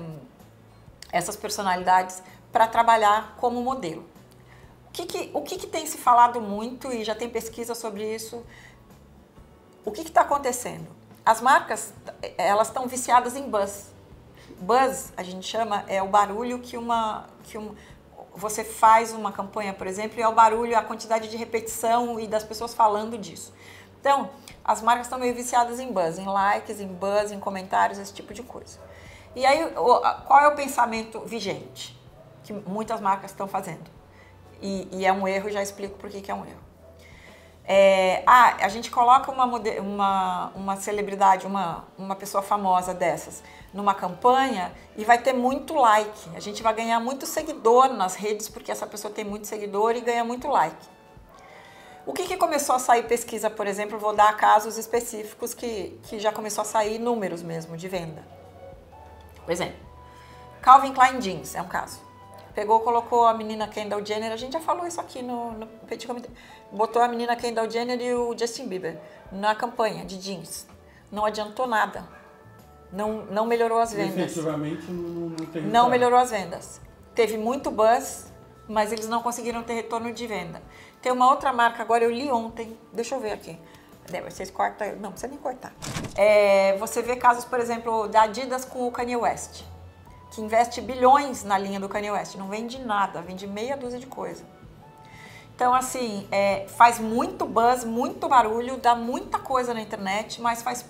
essas 1.11 1.35
personalidades 1.35 2.23
para 2.53 2.69
trabalhar 2.69 3.35
como 3.39 3.63
modelo. 3.63 4.05
O, 4.89 4.93
que, 4.93 5.07
que 5.07 5.31
o 5.33 5.41
que, 5.41 5.57
que, 5.57 5.67
tem 5.67 5.87
se 5.87 5.97
falado 5.97 6.43
muito 6.43 6.93
e 6.93 7.03
já 7.03 7.15
tem 7.15 7.29
pesquisa 7.29 7.75
sobre 7.75 8.15
isso? 8.15 8.45
O 9.83 9.91
que 9.91 10.03
está 10.03 10.21
acontecendo? 10.21 10.87
As 11.25 11.41
marcas 11.41 11.95
elas 12.37 12.69
estão 12.69 12.87
viciadas 12.87 13.35
em 13.35 13.49
buzz. 13.49 13.96
Buzz, 14.61 15.13
a 15.17 15.23
gente 15.23 15.47
chama, 15.47 15.85
é 15.87 16.03
o 16.03 16.09
barulho 16.09 16.59
que 16.61 16.77
uma, 16.77 17.27
que 17.43 17.59
um, 17.59 17.75
você 18.35 18.65
faz 18.65 19.13
uma 19.13 19.33
campanha, 19.33 19.73
por 19.73 19.87
exemplo, 19.87 20.19
e 20.19 20.23
é 20.23 20.29
o 20.29 20.33
barulho, 20.33 20.77
a 20.77 20.83
quantidade 20.83 21.29
de 21.29 21.37
repetição 21.37 22.19
e 22.21 22.27
das 22.27 22.45
pessoas 22.45 22.75
falando 22.75 23.19
disso. 23.19 23.53
Então, 24.01 24.31
as 24.65 24.83
marcas 24.83 25.07
estão 25.07 25.19
meio 25.19 25.35
viciadas 25.35 25.81
em 25.81 25.93
buzz, 25.93 26.19
em 26.19 26.27
likes, 26.27 26.81
em 26.81 26.87
buzz, 26.87 27.33
em 27.33 27.41
comentários, 27.41 27.99
esse 27.99 28.13
tipo 28.13 28.33
de 28.33 28.43
coisa. 28.43 28.79
E 29.35 29.45
aí, 29.45 29.73
qual 29.75 30.41
é 30.41 30.49
o 30.49 30.55
pensamento 30.55 31.21
vigente 31.21 31.99
que 32.43 32.53
muitas 32.53 33.01
marcas 33.01 33.31
estão 33.31 33.49
fazendo? 33.49 33.91
E, 34.63 34.89
e 34.93 35.07
é 35.07 35.13
um 35.13 35.27
erro, 35.27 35.51
já 35.51 35.63
explico 35.63 35.99
por 35.99 36.09
que, 36.09 36.21
que 36.21 36.31
é 36.31 36.35
um 36.35 36.45
erro. 36.45 36.67
É, 37.69 38.23
ah, 38.27 38.57
a 38.61 38.69
gente 38.69 38.91
coloca 38.91 39.31
uma, 39.31 39.45
uma, 39.45 40.53
uma 40.55 40.77
celebridade, 40.77 41.47
uma, 41.47 41.85
uma 41.99 42.15
pessoa 42.15 42.43
famosa 42.43 42.95
dessas 42.95 43.43
numa 43.77 43.95
campanha 43.95 44.73
e 44.97 45.05
vai 45.05 45.19
ter 45.19 45.35
muito 45.35 45.75
like. 45.75 46.31
A 46.35 46.41
gente 46.41 46.63
vai 46.63 46.75
ganhar 46.75 46.99
muito 46.99 47.27
seguidor 47.27 47.91
nas 47.91 48.15
redes 48.15 48.49
porque 48.49 48.73
essa 48.73 48.87
pessoa 48.87 49.13
tem 49.13 49.25
muito 49.25 49.47
seguidor 49.47 49.95
e 49.95 50.01
ganha 50.01 50.25
muito 50.25 50.49
like. 50.49 50.89
O 52.07 52.13
que, 52.13 52.25
que 52.25 52.37
começou 52.37 52.75
a 52.75 52.79
sair 52.79 53.03
pesquisa, 53.03 53.51
por 53.51 53.67
exemplo, 53.67 53.99
vou 53.99 54.15
dar 54.15 54.35
casos 54.37 54.79
específicos 54.79 55.53
que, 55.53 56.01
que 56.05 56.19
já 56.19 56.33
começou 56.33 56.63
a 56.63 56.65
sair 56.65 56.99
números 56.99 57.43
mesmo 57.43 57.77
de 57.77 57.89
venda. 57.89 58.27
Por 59.45 59.53
exemplo, 59.53 59.77
Calvin 60.63 60.95
Klein 60.95 61.21
Jeans 61.21 61.55
é 61.55 61.61
um 61.61 61.69
caso. 61.69 62.01
Pegou, 62.55 62.81
colocou 62.81 63.27
a 63.27 63.35
menina 63.35 63.69
Kendall 63.69 64.05
Jenner, 64.05 64.33
a 64.33 64.37
gente 64.37 64.55
já 64.55 64.61
falou 64.61 64.87
isso 64.87 65.01
aqui 65.01 65.21
no, 65.21 65.53
no 65.53 65.67
Petit 65.67 66.07
Comité. 66.07 66.31
Botou 66.73 67.03
a 67.03 67.09
menina 67.09 67.37
Kendall 67.37 67.69
Jenner 67.69 68.01
e 68.01 68.15
o 68.15 68.39
Justin 68.39 68.67
Bieber 68.67 68.99
na 69.31 69.55
campanha 69.55 70.07
de 70.07 70.17
jeans. 70.17 70.67
Não 71.13 71.25
adiantou 71.25 71.67
nada 71.67 72.16
não, 72.97 73.27
não 73.27 73.45
melhorou 73.45 73.79
as 73.79 73.93
vendas. 73.93 74.17
Efetivamente 74.17 74.91
não, 74.91 75.29
não 75.29 75.47
tem 75.47 75.63
Não 75.63 75.91
melhorou 75.91 76.19
as 76.19 76.31
vendas. 76.31 76.81
Teve 77.15 77.37
muito 77.37 77.71
buzz, 77.71 78.33
mas 78.67 78.91
eles 78.91 79.07
não 79.07 79.23
conseguiram 79.23 79.63
ter 79.63 79.75
retorno 79.75 80.13
de 80.13 80.27
venda. 80.27 80.63
Tem 81.03 81.13
uma 81.13 81.31
outra 81.31 81.53
marca, 81.53 81.83
agora 81.83 82.05
eu 82.05 82.11
li 82.11 82.31
ontem, 82.31 82.77
deixa 82.95 83.15
eu 83.15 83.21
ver 83.21 83.33
aqui. 83.33 83.59
Vocês 84.25 84.51
cortam, 84.51 84.97
não 84.97 85.11
precisa 85.11 85.31
nem 85.31 85.39
cortar. 85.39 85.75
É, 86.17 86.77
você 86.79 87.03
vê 87.03 87.17
casos, 87.17 87.45
por 87.45 87.61
exemplo, 87.61 88.09
da 88.09 88.23
Adidas 88.23 88.65
com 88.65 88.87
o 88.87 88.91
Kanye 88.91 89.17
West, 89.17 89.63
que 90.31 90.41
investe 90.41 90.81
bilhões 90.81 91.45
na 91.45 91.59
linha 91.59 91.79
do 91.79 91.89
Kanye 91.89 92.13
West, 92.13 92.37
não 92.37 92.49
vende 92.49 92.79
nada, 92.79 93.21
vende 93.21 93.47
meia 93.47 93.77
dúzia 93.77 93.99
de 93.99 94.07
coisa. 94.07 94.43
Então, 95.55 95.75
assim, 95.75 96.27
é, 96.31 96.67
faz 96.69 96.99
muito 96.99 97.45
buzz, 97.45 97.85
muito 97.85 98.29
barulho, 98.29 98.79
dá 98.79 98.95
muita 98.95 99.39
coisa 99.39 99.75
na 99.75 99.81
internet, 99.81 100.41
mas 100.41 100.63
faz, 100.63 100.85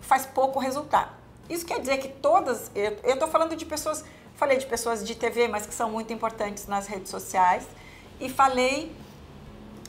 faz 0.00 0.24
pouco 0.24 0.58
resultado. 0.58 1.19
Isso 1.50 1.66
quer 1.66 1.80
dizer 1.80 1.98
que 1.98 2.08
todas, 2.08 2.70
eu 2.76 3.12
estou 3.12 3.26
falando 3.26 3.56
de 3.56 3.66
pessoas, 3.66 4.04
falei 4.36 4.56
de 4.56 4.66
pessoas 4.66 5.04
de 5.04 5.16
TV, 5.16 5.48
mas 5.48 5.66
que 5.66 5.74
são 5.74 5.90
muito 5.90 6.12
importantes 6.12 6.68
nas 6.68 6.86
redes 6.86 7.10
sociais, 7.10 7.66
e 8.20 8.28
falei, 8.28 8.94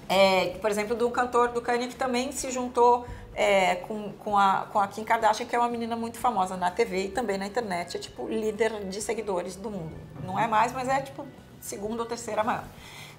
é, 0.10 0.58
por 0.60 0.72
exemplo, 0.72 0.96
do 0.96 1.10
cantor 1.12 1.50
do 1.50 1.62
Kanye 1.62 1.88
que 1.88 1.96
também 1.96 2.32
se 2.32 2.50
juntou 2.50 3.06
é, 3.36 3.76
com, 3.76 4.12
com, 4.14 4.36
a, 4.36 4.68
com 4.72 4.80
a 4.80 4.88
Kim 4.88 5.04
Kardashian, 5.04 5.46
que 5.46 5.56
é 5.56 5.60
uma 5.60 5.70
menina 5.70 5.96
muito 5.96 6.18
famosa 6.18 6.58
na 6.58 6.72
TV 6.72 7.06
e 7.06 7.10
também 7.10 7.38
na 7.38 7.46
internet, 7.46 7.96
é 7.96 8.00
tipo 8.00 8.28
líder 8.28 8.86
de 8.86 9.00
seguidores 9.00 9.56
do 9.56 9.70
mundo. 9.70 9.96
Não 10.26 10.40
é 10.40 10.48
mais, 10.48 10.74
mas 10.74 10.90
é 10.90 11.00
tipo 11.00 11.28
segunda 11.60 12.02
ou 12.02 12.08
terceira 12.08 12.44
maior. 12.44 12.66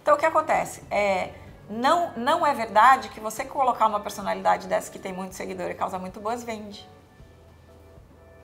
Então 0.03 0.17
o 0.17 0.19
que 0.19 0.27
acontece? 0.27 0.83
É, 0.91 1.31
não, 1.71 2.13
não 2.17 2.45
é 2.45 2.53
verdade 2.53 3.09
que 3.11 3.21
você 3.21 3.45
colocar 3.45 3.87
uma 3.87 4.01
personalidade 4.01 4.67
dessa 4.67 4.91
que 4.91 4.99
tem 4.99 5.13
muito 5.13 5.37
seguidor 5.37 5.71
e 5.71 5.75
causa 5.75 5.97
muito 5.97 6.21
buzz 6.21 6.43
vende. 6.43 6.85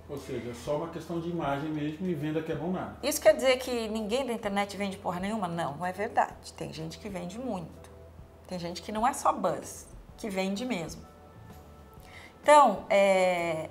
Ou 0.09 0.19
seja, 0.19 0.51
é 0.51 0.55
só 0.55 0.77
uma 0.77 0.89
questão 0.89 1.21
de 1.21 1.29
imagem 1.29 1.69
mesmo 1.69 2.07
e 2.07 2.15
venda 2.15 2.41
que 2.43 2.51
é 2.51 2.55
bom 2.55 2.73
nada. 2.73 2.97
Isso 3.03 3.21
quer 3.21 3.35
dizer 3.35 3.59
que 3.59 3.89
ninguém 3.89 4.25
da 4.25 4.33
internet 4.33 4.75
vende 4.77 4.97
porra 4.97 5.21
nenhuma? 5.21 5.47
Não, 5.47 5.77
não 5.77 5.85
é 5.85 5.93
verdade. 5.93 6.53
Tem 6.57 6.73
gente 6.73 6.99
que 6.99 7.09
vende 7.11 7.39
muito. 7.39 7.91
Tem 8.47 8.59
gente 8.59 8.81
que 8.81 8.91
não 8.91 9.07
é 9.07 9.13
só 9.13 9.33
buzz, 9.33 9.87
que 10.17 10.31
vende 10.31 10.65
mesmo. 10.65 11.03
Então, 12.43 12.85
é, 12.89 13.69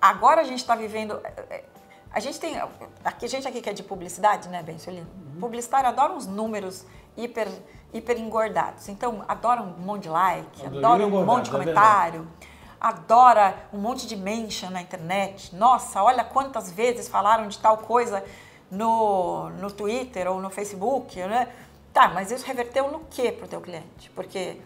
agora 0.00 0.40
a 0.40 0.44
gente 0.44 0.58
está 0.58 0.74
vivendo. 0.74 1.20
É, 1.24 1.62
a 2.10 2.18
gente 2.18 2.40
tem. 2.40 2.56
A 2.58 3.26
gente 3.26 3.46
aqui 3.46 3.62
que 3.62 3.70
é 3.70 3.72
de 3.72 3.84
publicidade, 3.84 4.48
né, 4.48 4.64
Ben 4.64 4.78
Solino? 4.78 5.06
Uhum. 5.34 5.40
Publicitário 5.40 5.88
adora 5.88 6.12
uns 6.12 6.26
números 6.26 6.84
hiper, 7.16 7.46
hiper 7.92 8.18
engordados. 8.18 8.88
Então, 8.88 9.24
adora 9.28 9.62
um 9.62 9.78
monte 9.78 10.02
de 10.02 10.08
like, 10.08 10.66
adora 10.66 11.06
um 11.06 11.24
monte 11.24 11.44
de 11.44 11.50
é 11.50 11.52
comentário. 11.52 12.28
É 12.48 12.51
adora 12.82 13.68
um 13.72 13.78
monte 13.78 14.08
de 14.08 14.16
mention 14.16 14.68
na 14.70 14.82
internet. 14.82 15.54
Nossa, 15.54 16.02
olha 16.02 16.24
quantas 16.24 16.72
vezes 16.72 17.08
falaram 17.08 17.46
de 17.46 17.56
tal 17.60 17.78
coisa 17.78 18.24
no, 18.68 19.50
no 19.50 19.70
Twitter 19.70 20.28
ou 20.28 20.40
no 20.40 20.50
Facebook, 20.50 21.16
né? 21.22 21.48
Tá, 21.92 22.08
mas 22.08 22.32
isso 22.32 22.44
reverteu 22.44 22.90
no 22.90 23.00
que 23.04 23.30
para 23.30 23.44
o 23.44 23.48
teu 23.48 23.60
cliente? 23.60 24.10
Porque 24.16 24.60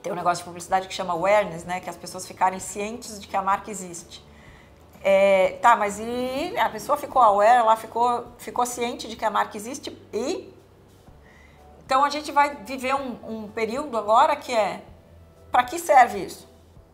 tem 0.00 0.12
um 0.12 0.14
negócio 0.14 0.44
de 0.44 0.44
publicidade 0.44 0.86
que 0.86 0.94
chama 0.94 1.12
awareness, 1.12 1.64
né? 1.64 1.80
Que 1.80 1.90
as 1.90 1.96
pessoas 1.96 2.24
ficarem 2.24 2.60
cientes 2.60 3.20
de 3.20 3.26
que 3.26 3.36
a 3.36 3.42
marca 3.42 3.68
existe. 3.68 4.24
É, 5.02 5.58
tá, 5.60 5.74
mas 5.74 5.98
e 5.98 6.56
a 6.56 6.68
pessoa 6.68 6.96
ficou 6.96 7.20
aware, 7.20 7.60
ela 7.60 7.74
ficou, 7.74 8.26
ficou 8.38 8.64
ciente 8.64 9.08
de 9.08 9.16
que 9.16 9.24
a 9.24 9.30
marca 9.30 9.56
existe 9.56 9.90
e... 10.12 10.54
Então 11.84 12.04
a 12.04 12.10
gente 12.10 12.30
vai 12.30 12.54
viver 12.56 12.94
um, 12.94 13.18
um 13.26 13.48
período 13.48 13.98
agora 13.98 14.36
que 14.36 14.54
é, 14.54 14.84
para 15.50 15.64
que 15.64 15.76
serve 15.76 16.24
isso? 16.24 16.49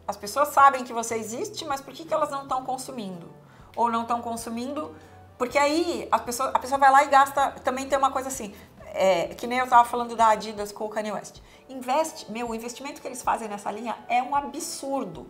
As 0.06 0.16
pessoas 0.16 0.48
sabem 0.48 0.84
que 0.84 0.92
você 0.92 1.16
existe, 1.16 1.64
mas 1.64 1.80
por 1.80 1.92
que, 1.92 2.04
que 2.04 2.14
elas 2.14 2.30
não 2.30 2.42
estão 2.42 2.64
consumindo? 2.64 3.28
Ou 3.74 3.90
não 3.90 4.02
estão 4.02 4.22
consumindo? 4.22 4.94
Porque 5.36 5.58
aí 5.58 6.08
a 6.10 6.18
pessoa, 6.18 6.50
a 6.50 6.58
pessoa 6.58 6.78
vai 6.78 6.90
lá 6.90 7.04
e 7.04 7.08
gasta. 7.08 7.50
Também 7.64 7.88
tem 7.88 7.98
uma 7.98 8.10
coisa 8.10 8.28
assim, 8.28 8.54
é, 8.94 9.28
que 9.34 9.46
nem 9.46 9.58
eu 9.58 9.64
estava 9.64 9.84
falando 9.84 10.16
da 10.16 10.28
Adidas 10.28 10.72
com 10.72 10.84
o 10.84 10.88
Kanye 10.88 11.12
West. 11.12 11.40
Investe, 11.68 12.30
meu, 12.30 12.50
o 12.50 12.54
investimento 12.54 13.00
que 13.00 13.08
eles 13.08 13.22
fazem 13.22 13.48
nessa 13.48 13.70
linha 13.70 13.96
é 14.08 14.22
um 14.22 14.34
absurdo. 14.34 15.26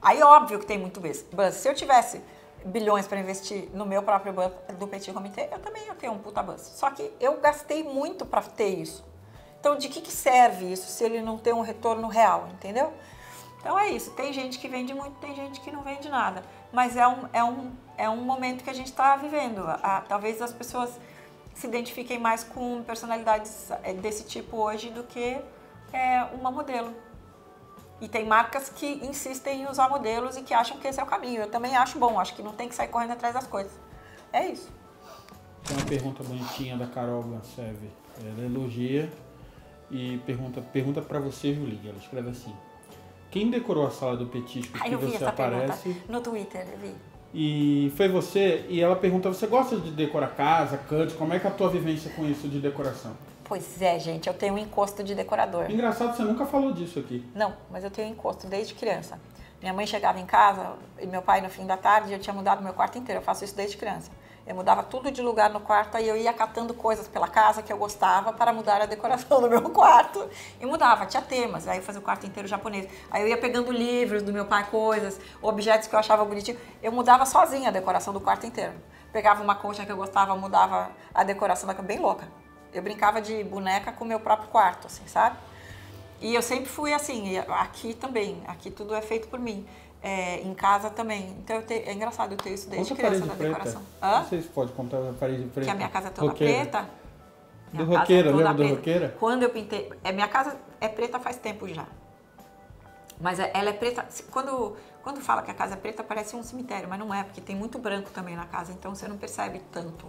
Aí 0.00 0.22
óbvio 0.22 0.58
que 0.58 0.66
tem 0.66 0.78
muito 0.78 1.00
buzz. 1.00 1.24
Se 1.54 1.68
eu 1.68 1.74
tivesse 1.74 2.22
bilhões 2.64 3.06
para 3.06 3.18
investir 3.18 3.68
no 3.72 3.86
meu 3.86 4.02
próprio 4.02 4.32
buzz 4.32 4.52
do 4.78 4.86
Petit 4.86 5.12
Comité, 5.12 5.48
eu 5.52 5.58
também 5.58 5.86
ia 5.86 5.94
ter 5.94 6.10
um 6.10 6.18
puta 6.18 6.42
buzz. 6.42 6.60
Só 6.60 6.90
que 6.90 7.12
eu 7.18 7.40
gastei 7.40 7.82
muito 7.82 8.26
para 8.26 8.42
ter 8.42 8.68
isso. 8.68 9.04
Então, 9.58 9.76
de 9.76 9.88
que, 9.88 10.00
que 10.00 10.12
serve 10.12 10.72
isso 10.72 10.90
se 10.90 11.04
ele 11.04 11.22
não 11.22 11.38
tem 11.38 11.52
um 11.52 11.60
retorno 11.60 12.08
real, 12.08 12.48
entendeu? 12.52 12.92
Então 13.62 13.78
é 13.78 13.90
isso, 13.90 14.10
tem 14.10 14.32
gente 14.32 14.58
que 14.58 14.66
vende 14.66 14.92
muito, 14.92 15.14
tem 15.20 15.36
gente 15.36 15.60
que 15.60 15.70
não 15.70 15.82
vende 15.82 16.08
nada. 16.08 16.42
Mas 16.72 16.96
é 16.96 17.06
um, 17.06 17.28
é 17.32 17.44
um, 17.44 17.70
é 17.96 18.10
um 18.10 18.24
momento 18.24 18.64
que 18.64 18.68
a 18.70 18.72
gente 18.72 18.88
está 18.88 19.14
vivendo. 19.14 19.62
Talvez 20.08 20.42
as 20.42 20.52
pessoas 20.52 20.98
se 21.54 21.68
identifiquem 21.68 22.18
mais 22.18 22.42
com 22.42 22.82
personalidades 22.82 23.70
é, 23.84 23.92
desse 23.92 24.24
tipo 24.24 24.56
hoje 24.56 24.90
do 24.90 25.04
que 25.04 25.40
é, 25.92 26.24
uma 26.34 26.50
modelo. 26.50 26.92
E 28.00 28.08
tem 28.08 28.26
marcas 28.26 28.68
que 28.68 28.98
insistem 29.06 29.62
em 29.62 29.66
usar 29.68 29.88
modelos 29.88 30.36
e 30.36 30.42
que 30.42 30.52
acham 30.52 30.76
que 30.78 30.88
esse 30.88 30.98
é 30.98 31.02
o 31.04 31.06
caminho. 31.06 31.42
Eu 31.42 31.48
também 31.48 31.76
acho 31.76 32.00
bom, 32.00 32.18
acho 32.18 32.34
que 32.34 32.42
não 32.42 32.52
tem 32.52 32.68
que 32.68 32.74
sair 32.74 32.88
correndo 32.88 33.12
atrás 33.12 33.32
das 33.32 33.46
coisas. 33.46 33.72
É 34.32 34.48
isso. 34.48 34.72
Tem 35.62 35.76
uma 35.76 35.86
pergunta 35.86 36.24
bonitinha 36.24 36.76
da 36.76 36.88
Carol 36.88 37.22
Ganseve. 37.22 37.92
Ela 38.18 38.44
elogia 38.44 39.08
e 39.88 40.18
pergunta, 40.26 40.60
pergunta 40.60 41.00
para 41.00 41.20
você, 41.20 41.54
Julie. 41.54 41.80
Ela 41.88 41.98
escreve 41.98 42.30
assim: 42.30 42.52
quem 43.32 43.50
decorou 43.50 43.86
a 43.86 43.90
sala 43.90 44.14
do 44.14 44.26
petisco 44.26 44.76
ah, 44.78 44.84
que 44.84 44.94
você 44.94 45.24
aparece? 45.24 45.96
No 46.06 46.20
Twitter, 46.20 46.66
eu 46.70 46.78
vi. 46.78 46.94
E 47.34 47.90
foi 47.96 48.06
você, 48.06 48.66
e 48.68 48.78
ela 48.78 48.94
pergunta, 48.94 49.30
você 49.30 49.46
gosta 49.46 49.78
de 49.78 49.90
decorar 49.90 50.28
casa, 50.28 50.76
canto? 50.76 51.14
Como 51.14 51.32
é 51.32 51.38
que 51.38 51.46
é 51.46 51.50
a 51.50 51.52
tua 51.52 51.70
vivência 51.70 52.10
com 52.14 52.26
isso 52.26 52.46
de 52.46 52.60
decoração? 52.60 53.16
Pois 53.42 53.80
é, 53.80 53.98
gente, 53.98 54.28
eu 54.28 54.34
tenho 54.34 54.52
um 54.52 54.58
encosto 54.58 55.02
de 55.02 55.14
decorador. 55.14 55.70
Engraçado, 55.70 56.14
você 56.14 56.22
nunca 56.22 56.44
falou 56.44 56.72
disso 56.72 56.98
aqui. 56.98 57.24
Não, 57.34 57.54
mas 57.70 57.82
eu 57.82 57.90
tenho 57.90 58.10
encosto 58.10 58.46
desde 58.46 58.74
criança. 58.74 59.18
Minha 59.62 59.72
mãe 59.72 59.86
chegava 59.86 60.20
em 60.20 60.26
casa 60.26 60.74
e 61.00 61.06
meu 61.06 61.22
pai 61.22 61.40
no 61.40 61.48
fim 61.48 61.66
da 61.66 61.78
tarde, 61.78 62.12
eu 62.12 62.18
tinha 62.18 62.34
mudado 62.34 62.62
meu 62.62 62.74
quarto 62.74 62.98
inteiro. 62.98 63.22
Eu 63.22 63.24
faço 63.24 63.44
isso 63.46 63.56
desde 63.56 63.78
criança. 63.78 64.10
Eu 64.44 64.56
mudava 64.56 64.82
tudo 64.82 65.10
de 65.10 65.22
lugar 65.22 65.50
no 65.50 65.60
quarto 65.60 65.96
e 65.98 66.08
eu 66.08 66.16
ia 66.16 66.32
catando 66.32 66.74
coisas 66.74 67.06
pela 67.06 67.28
casa 67.28 67.62
que 67.62 67.72
eu 67.72 67.76
gostava 67.76 68.32
para 68.32 68.52
mudar 68.52 68.82
a 68.82 68.86
decoração 68.86 69.38
do 69.40 69.48
meu 69.48 69.70
quarto. 69.70 70.28
E 70.60 70.66
mudava, 70.66 71.06
tinha 71.06 71.22
temas, 71.22 71.68
aí 71.68 71.78
eu 71.78 71.82
fazia 71.82 72.00
o 72.00 72.04
quarto 72.04 72.26
inteiro 72.26 72.48
japonês. 72.48 72.88
Aí 73.10 73.22
eu 73.22 73.28
ia 73.28 73.38
pegando 73.38 73.70
livros 73.70 74.22
do 74.22 74.32
meu 74.32 74.44
pai, 74.44 74.66
coisas, 74.68 75.20
objetos 75.40 75.86
que 75.86 75.94
eu 75.94 75.98
achava 75.98 76.24
bonitinho. 76.24 76.58
Eu 76.82 76.90
mudava 76.90 77.24
sozinha 77.24 77.68
a 77.68 77.72
decoração 77.72 78.12
do 78.12 78.20
quarto 78.20 78.44
inteiro. 78.44 78.74
Pegava 79.12 79.42
uma 79.42 79.54
concha 79.54 79.86
que 79.86 79.92
eu 79.92 79.96
gostava, 79.96 80.34
mudava 80.34 80.90
a 81.14 81.22
decoração 81.22 81.72
da 81.72 81.74
bem 81.74 82.00
louca. 82.00 82.26
Eu 82.72 82.82
brincava 82.82 83.20
de 83.20 83.44
boneca 83.44 83.92
com 83.92 84.04
o 84.04 84.08
meu 84.08 84.18
próprio 84.18 84.48
quarto, 84.48 84.86
assim, 84.86 85.06
sabe? 85.06 85.36
E 86.20 86.34
eu 86.34 86.40
sempre 86.40 86.66
fui 86.66 86.92
assim, 86.94 87.36
aqui 87.38 87.94
também, 87.94 88.42
aqui 88.46 88.70
tudo 88.70 88.94
é 88.94 89.02
feito 89.02 89.28
por 89.28 89.38
mim. 89.38 89.66
É, 90.02 90.40
em 90.40 90.52
casa 90.52 90.90
também. 90.90 91.28
Então 91.38 91.62
te, 91.62 91.74
é 91.74 91.92
engraçado 91.92 92.32
eu 92.32 92.36
ter 92.36 92.50
isso 92.54 92.68
desde 92.68 92.88
Conta 92.90 93.02
a 93.06 93.08
criança 93.08 93.26
da 93.26 93.34
preta. 93.34 93.52
decoração. 93.54 93.82
Hã? 94.02 94.18
Não 94.20 94.28
sei 94.28 94.42
se 94.42 94.48
pode 94.48 94.72
contar 94.72 94.96
a 94.98 95.12
parede 95.12 95.44
preta. 95.44 95.66
Que 95.66 95.70
a 95.70 95.74
minha 95.76 95.88
casa 95.88 96.08
é 96.08 96.10
toda 96.10 96.32
Roqueira. 96.32 96.54
preta. 96.54 96.80
Do 97.70 97.76
Minha 97.76 97.86
casa 97.86 97.98
roqueira, 98.00 98.28
é 98.28 98.32
lembra 98.32 98.54
do 98.54 98.74
roqueira? 98.74 99.16
Quando 99.20 99.42
eu 99.44 99.50
pintei. 99.50 99.92
É, 100.02 100.10
minha 100.12 100.26
casa 100.28 100.56
é 100.80 100.88
preta 100.88 101.20
faz 101.20 101.36
tempo 101.36 101.68
já. 101.68 101.86
Mas 103.20 103.38
é- 103.38 103.52
ela 103.54 103.70
é 103.70 103.72
preta. 103.72 104.04
Quando, 104.32 104.76
quando 105.04 105.20
fala 105.20 105.40
que 105.42 105.50
a 105.52 105.54
casa 105.54 105.74
é 105.74 105.76
preta, 105.76 106.02
parece 106.02 106.34
um 106.34 106.42
cemitério, 106.42 106.88
mas 106.88 106.98
não 106.98 107.14
é, 107.14 107.22
porque 107.22 107.40
tem 107.40 107.54
muito 107.54 107.78
branco 107.78 108.10
também 108.10 108.34
na 108.34 108.44
casa, 108.46 108.72
então 108.72 108.92
você 108.94 109.06
não 109.06 109.16
percebe 109.16 109.60
tanto 109.70 110.06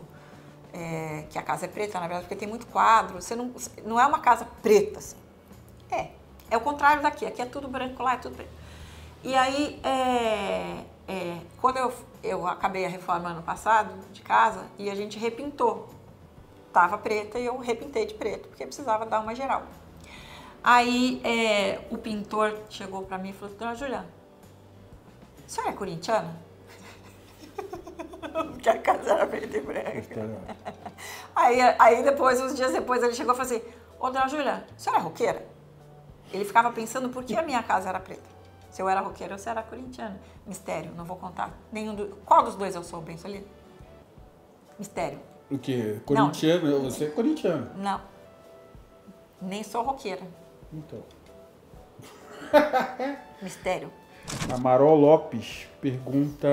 é, 0.73 1.25
que 1.29 1.37
a 1.37 1.43
casa 1.43 1.65
é 1.65 1.67
preta, 1.67 1.99
na 1.99 2.07
verdade, 2.07 2.23
porque 2.23 2.35
tem 2.35 2.47
muito 2.47 2.65
quadro. 2.65 3.21
Você 3.21 3.35
não, 3.35 3.51
não 3.85 3.99
é 3.99 4.05
uma 4.07 4.19
casa 4.19 4.47
preta, 4.63 4.97
assim. 4.97 5.17
É. 5.91 6.07
É 6.49 6.57
o 6.57 6.61
contrário 6.61 7.03
daqui. 7.03 7.25
Aqui 7.27 7.41
é 7.43 7.45
tudo 7.45 7.67
branco, 7.67 8.01
lá 8.01 8.13
é 8.13 8.17
tudo 8.17 8.35
preto. 8.35 8.62
E 9.23 9.33
aí, 9.35 9.79
é, 9.83 10.83
é, 11.07 11.37
quando 11.61 11.77
eu, 11.77 11.93
eu 12.21 12.45
acabei 12.45 12.85
a 12.85 12.89
reforma 12.89 13.29
ano 13.29 13.41
passado 13.41 13.93
de 14.11 14.21
casa, 14.21 14.65
e 14.77 14.89
a 14.89 14.95
gente 14.95 15.17
repintou. 15.17 15.87
Tava 16.73 16.97
preta 16.97 17.39
e 17.39 17.45
eu 17.45 17.57
repintei 17.57 18.05
de 18.05 18.15
preto, 18.15 18.49
porque 18.49 18.65
precisava 18.65 19.05
dar 19.05 19.21
uma 19.21 19.33
geral. 19.33 19.63
Aí 20.61 21.21
é, 21.23 21.85
o 21.89 21.97
pintor 21.97 22.57
chegou 22.69 23.03
pra 23.03 23.17
mim 23.17 23.29
e 23.29 23.33
falou, 23.33 23.55
dona 23.55 23.75
Juliana, 23.75 24.07
a 25.45 25.49
senhora 25.49 25.73
é 25.73 25.75
corintiana? 25.77 26.35
Porque 28.51 28.69
a 28.69 28.79
casa 28.79 29.11
era 29.11 29.27
preta 29.27 29.57
e 29.57 29.61
branca. 29.61 30.53
Aí, 31.35 31.59
aí 31.79 32.03
depois, 32.03 32.39
uns 32.39 32.55
dias 32.55 32.71
depois, 32.71 33.01
ele 33.03 33.13
chegou 33.13 33.33
e 33.33 33.37
falou 33.37 33.51
assim, 33.51 33.61
ô 33.99 34.09
dona 34.09 34.27
Júlia, 34.27 34.65
a 34.75 34.79
senhora 34.79 35.01
é 35.01 35.03
roqueira? 35.03 35.47
Ele 36.31 36.45
ficava 36.45 36.71
pensando 36.71 37.09
por 37.09 37.23
que 37.23 37.35
a 37.35 37.41
minha 37.41 37.61
casa 37.63 37.89
era 37.89 37.99
preta. 37.99 38.32
Se 38.73 38.81
eu 38.81 38.89
era 38.89 39.01
roqueira 39.01 39.33
ou 39.35 39.39
se 39.39 39.47
eu 39.47 39.51
era 39.51 39.61
corintiana. 39.61 40.19
Mistério, 40.47 40.91
não 40.97 41.05
vou 41.05 41.15
contar. 41.15 41.55
Nenhum 41.71 41.93
do... 41.93 42.07
Qual 42.25 42.43
dos 42.43 42.55
dois 42.55 42.73
eu 42.73 42.83
sou, 42.83 43.01
bem 43.01 43.15
ali? 43.23 43.45
Mistério. 44.79 45.19
O 45.51 45.59
quê? 45.59 46.01
Corintiano? 46.03 46.81
Você 46.81 47.05
é 47.05 47.09
corintiano. 47.11 47.69
Não. 47.77 48.01
Nem 49.39 49.61
sou 49.61 49.83
roqueira. 49.83 50.23
Então. 50.73 51.03
Mistério. 53.43 53.93
A 54.51 54.57
Marol 54.57 54.95
Lopes 54.99 55.67
pergunta 55.79 56.47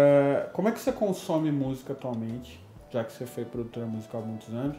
como 0.53 0.69
é 0.69 0.73
que 0.73 0.79
você 0.79 0.93
consome 0.93 1.51
música 1.51 1.95
atualmente, 1.95 2.63
já 2.91 3.03
que 3.03 3.15
você 3.15 3.25
foi 3.25 3.47
produtora 3.47 3.87
musical 3.87 4.21
há 4.21 4.25
muitos 4.27 4.53
anos, 4.53 4.77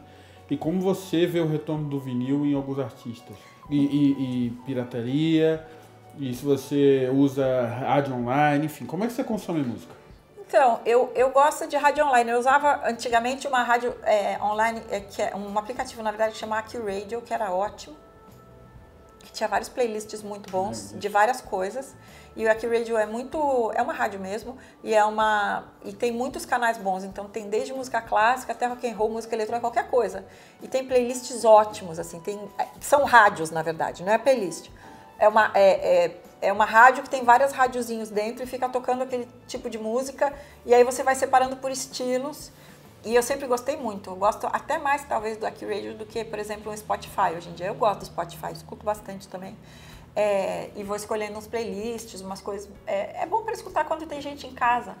e 0.48 0.56
como 0.56 0.80
você 0.80 1.26
vê 1.26 1.40
o 1.40 1.48
retorno 1.48 1.88
do 1.88 1.98
vinil 1.98 2.46
em 2.46 2.54
alguns 2.54 2.78
artistas? 2.78 3.36
E, 3.68 3.76
e- 3.78 4.46
e 4.46 4.50
pirataria, 4.64 5.66
e 6.18 6.34
se 6.34 6.44
você 6.44 7.10
usa 7.12 7.66
rádio 7.66 8.14
online, 8.14 8.66
enfim, 8.66 8.86
como 8.86 9.04
é 9.04 9.06
que 9.06 9.12
você 9.12 9.24
consome 9.24 9.62
música? 9.62 9.92
Então, 10.46 10.80
eu, 10.84 11.10
eu 11.14 11.30
gosto 11.30 11.66
de 11.66 11.76
rádio 11.76 12.04
online. 12.04 12.30
Eu 12.30 12.38
usava 12.38 12.82
antigamente 12.86 13.48
uma 13.48 13.62
rádio 13.62 13.94
é, 14.02 14.38
online, 14.42 14.82
é, 14.90 15.00
que 15.00 15.22
é 15.22 15.34
um 15.34 15.58
aplicativo, 15.58 16.02
na 16.02 16.10
verdade, 16.10 16.34
que 16.34 16.38
chama 16.38 16.60
Radio, 16.60 17.22
que 17.22 17.32
era 17.32 17.50
ótimo. 17.50 17.96
Que 19.20 19.32
tinha 19.32 19.48
vários 19.48 19.70
playlists 19.70 20.22
muito 20.22 20.50
bons, 20.50 20.92
Uhum. 20.92 20.98
de 20.98 21.08
várias 21.08 21.40
coisas. 21.40 21.94
E 22.36 22.44
o 22.44 22.48
Radio 22.48 22.98
é 22.98 23.06
muito. 23.06 23.72
É 23.74 23.80
uma 23.80 23.92
rádio 23.92 24.20
mesmo. 24.20 24.58
E 24.82 24.94
é 24.94 25.04
uma. 25.04 25.64
E 25.84 25.92
tem 25.92 26.12
muitos 26.12 26.44
canais 26.44 26.76
bons. 26.76 27.04
Então 27.04 27.26
tem 27.28 27.48
desde 27.48 27.72
música 27.72 28.02
clássica 28.02 28.52
até 28.52 28.66
rock 28.66 28.86
and 28.86 28.94
roll, 28.94 29.10
música 29.10 29.34
eletrônica, 29.34 29.60
qualquer 29.66 29.88
coisa. 29.90 30.24
E 30.62 30.68
tem 30.68 30.86
playlists 30.86 31.44
ótimos, 31.44 31.98
assim. 31.98 32.20
Tem, 32.20 32.38
é, 32.58 32.66
são 32.80 33.04
rádios, 33.04 33.50
na 33.50 33.62
verdade, 33.62 34.02
não 34.02 34.12
é 34.12 34.18
playlist. 34.18 34.68
É 35.22 35.28
uma, 35.28 35.52
é, 35.54 35.70
é, 36.04 36.20
é 36.48 36.52
uma 36.52 36.64
rádio 36.64 37.04
que 37.04 37.08
tem 37.08 37.22
várias 37.22 37.52
radiozinhos 37.52 38.10
dentro 38.10 38.42
e 38.42 38.46
fica 38.46 38.68
tocando 38.68 39.02
aquele 39.02 39.28
tipo 39.46 39.70
de 39.70 39.78
música. 39.78 40.34
E 40.66 40.74
aí 40.74 40.82
você 40.82 41.04
vai 41.04 41.14
separando 41.14 41.58
por 41.58 41.70
estilos. 41.70 42.50
E 43.04 43.14
eu 43.14 43.22
sempre 43.22 43.46
gostei 43.46 43.76
muito. 43.76 44.10
Eu 44.10 44.16
gosto 44.16 44.48
até 44.48 44.78
mais, 44.78 45.04
talvez, 45.04 45.36
do 45.36 45.46
Aqui 45.46 45.64
Radio 45.64 45.94
do 45.94 46.04
que, 46.04 46.24
por 46.24 46.40
exemplo, 46.40 46.72
um 46.72 46.76
Spotify. 46.76 47.36
Hoje 47.36 47.50
em 47.50 47.52
dia 47.52 47.68
eu 47.68 47.74
gosto 47.76 48.00
do 48.00 48.06
Spotify, 48.06 48.50
escuto 48.52 48.84
bastante 48.84 49.28
também. 49.28 49.56
É, 50.16 50.70
e 50.74 50.82
vou 50.82 50.96
escolhendo 50.96 51.38
uns 51.38 51.46
playlists, 51.46 52.20
umas 52.20 52.40
coisas. 52.40 52.68
É, 52.84 53.22
é 53.22 53.26
bom 53.26 53.44
para 53.44 53.52
escutar 53.52 53.84
quando 53.84 54.04
tem 54.08 54.20
gente 54.20 54.44
em 54.44 54.52
casa. 54.52 54.96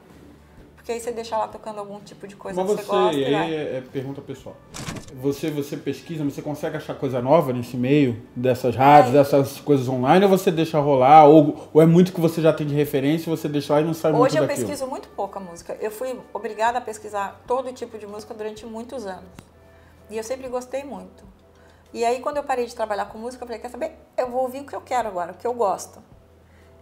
Porque 0.82 0.90
aí 0.90 1.00
você 1.00 1.12
deixa 1.12 1.38
lá 1.38 1.46
tocando 1.46 1.78
algum 1.78 2.00
tipo 2.00 2.26
de 2.26 2.34
coisa 2.34 2.60
Mas 2.60 2.68
que 2.72 2.76
você, 2.76 2.82
você 2.82 2.96
gosta. 2.96 3.16
e 3.16 3.24
aí 3.24 3.54
é, 3.54 3.76
é 3.76 3.80
pergunta 3.92 4.20
pessoal. 4.20 4.56
Você, 5.14 5.48
você 5.48 5.76
pesquisa, 5.76 6.24
você 6.24 6.42
consegue 6.42 6.76
achar 6.76 6.94
coisa 6.96 7.22
nova 7.22 7.52
nesse 7.52 7.76
meio 7.76 8.20
dessas 8.34 8.74
rádios, 8.74 9.14
É. 9.14 9.18
dessas 9.18 9.60
coisas 9.60 9.88
online, 9.88 10.24
ou 10.24 10.28
você 10.28 10.50
deixa 10.50 10.80
rolar, 10.80 11.26
ou, 11.26 11.68
ou 11.72 11.80
é 11.80 11.86
muito 11.86 12.12
que 12.12 12.20
você 12.20 12.42
já 12.42 12.52
tem 12.52 12.66
de 12.66 12.74
referência 12.74 13.30
e 13.30 13.36
você 13.36 13.48
deixa 13.48 13.74
lá 13.74 13.80
e 13.80 13.84
não 13.84 13.94
sai 13.94 14.10
Hoje 14.10 14.36
eu 14.36 14.40
muito 14.42 14.48
daquilo? 14.48 14.66
pesquiso 14.66 14.90
muito 14.90 15.08
pouca 15.10 15.38
música. 15.38 15.76
Eu 15.80 15.92
fui 15.92 16.18
obrigada 16.34 16.78
a 16.78 16.80
pesquisar 16.80 17.40
todo 17.46 17.72
tipo 17.72 17.96
de 17.96 18.06
música 18.08 18.34
durante 18.34 18.66
muitos 18.66 19.06
anos. 19.06 19.30
E 20.10 20.16
eu 20.16 20.24
sempre 20.24 20.48
gostei 20.48 20.82
muito. 20.82 21.22
E 21.94 22.04
aí, 22.04 22.18
quando 22.18 22.38
eu 22.38 22.42
parei 22.42 22.66
de 22.66 22.74
trabalhar 22.74 23.04
com 23.04 23.18
música, 23.18 23.44
eu 23.44 23.46
falei: 23.46 23.60
quer 23.62 23.68
saber? 23.70 23.92
Eu 24.16 24.28
vou 24.30 24.42
ouvir 24.42 24.60
o 24.62 24.64
que 24.64 24.74
eu 24.74 24.80
quero 24.80 25.06
agora, 25.06 25.30
o 25.30 25.34
que 25.36 25.46
eu 25.46 25.54
gosto. 25.54 26.00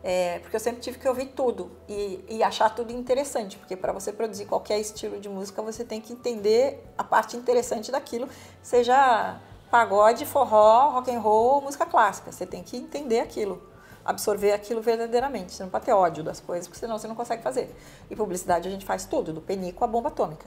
É, 0.03 0.39
porque 0.39 0.57
eu 0.57 0.61
sempre 0.61 0.81
tive 0.81 0.99
que 0.99 1.07
ouvir 1.07 1.27
tudo 1.27 1.71
e, 1.87 2.25
e 2.27 2.43
achar 2.43 2.75
tudo 2.75 2.91
interessante, 2.91 3.59
porque 3.59 3.77
para 3.77 3.93
você 3.93 4.11
produzir 4.11 4.47
qualquer 4.47 4.81
estilo 4.81 5.21
de 5.21 5.29
música, 5.29 5.61
você 5.61 5.85
tem 5.85 6.01
que 6.01 6.13
entender 6.13 6.83
a 6.97 7.05
parte 7.05 7.37
interessante 7.37 7.93
daquilo, 7.93 8.27
seja 8.63 9.39
pagode, 9.71 10.27
forró, 10.27 10.91
rock 10.91 11.15
and 11.15 11.21
roll, 11.21 11.61
música 11.61 11.87
clássica. 11.87 12.33
Você 12.33 12.45
tem 12.45 12.63
que 12.63 12.77
entender 12.77 13.21
aquilo, 13.21 13.63
absorver 14.05 14.53
aquilo 14.53 14.83
verdadeiramente. 14.83 15.53
Você 15.53 15.63
não 15.63 15.71
pode 15.71 15.85
ter 15.85 15.93
ódio 15.93 16.25
das 16.25 16.41
coisas, 16.41 16.67
porque 16.67 16.81
senão 16.81 16.99
você 16.99 17.07
não 17.07 17.15
consegue 17.15 17.43
fazer. 17.43 17.75
E 18.11 18.17
publicidade 18.17 18.67
a 18.67 18.71
gente 18.71 18.85
faz 18.85 19.05
tudo, 19.05 19.33
do 19.33 19.41
penico 19.41 19.85
à 19.85 19.87
bomba 19.87 20.09
atômica. 20.09 20.47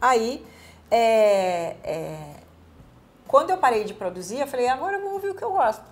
Aí, 0.00 0.44
é, 0.90 1.76
é, 1.84 2.34
quando 3.28 3.50
eu 3.50 3.58
parei 3.58 3.84
de 3.84 3.94
produzir, 3.94 4.40
eu 4.40 4.46
falei, 4.46 4.68
agora 4.68 4.96
eu 4.96 5.02
vou 5.02 5.12
ouvir 5.14 5.30
o 5.30 5.34
que 5.34 5.44
eu 5.44 5.52
gosto. 5.52 5.84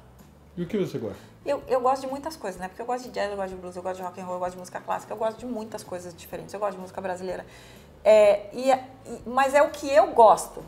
E 0.57 0.63
o 0.63 0.67
que 0.67 0.79
você 0.79 0.99
gosta? 0.99 1.34
Eu, 1.45 1.63
eu 1.69 1.81
gosto 1.81 2.03
de 2.03 2.09
muitas 2.09 2.37
coisas, 2.37 2.59
né? 2.61 2.69
Porque 2.69 2.81
eu 2.81 2.87
gosto 2.87 3.05
de 3.05 3.11
jazz, 3.11 3.31
eu 3.31 3.37
gosto 3.37 3.51
de 3.51 3.57
blues, 3.57 3.77
eu 3.77 3.83
gosto 3.83 3.97
de 3.97 4.03
rock 4.03 4.21
and 4.21 4.25
roll, 4.25 4.35
eu 4.37 4.41
gosto 4.41 4.53
de 4.53 4.59
música 4.59 4.81
clássica, 4.81 5.13
eu 5.13 5.17
gosto 5.19 5.39
de 5.39 5.47
muitas 5.47 5.83
coisas 5.83 6.15
diferentes. 6.15 6.55
Eu 6.55 6.61
gosto 6.61 6.75
de 6.77 6.81
música 6.81 7.01
brasileira. 7.01 7.45
É, 8.03 8.47
e, 8.53 8.71
e- 8.71 9.23
mas 9.27 9.53
é 9.55 9.63
o 9.63 9.71
que 9.71 9.91
eu 9.91 10.09
gosto. 10.13 10.63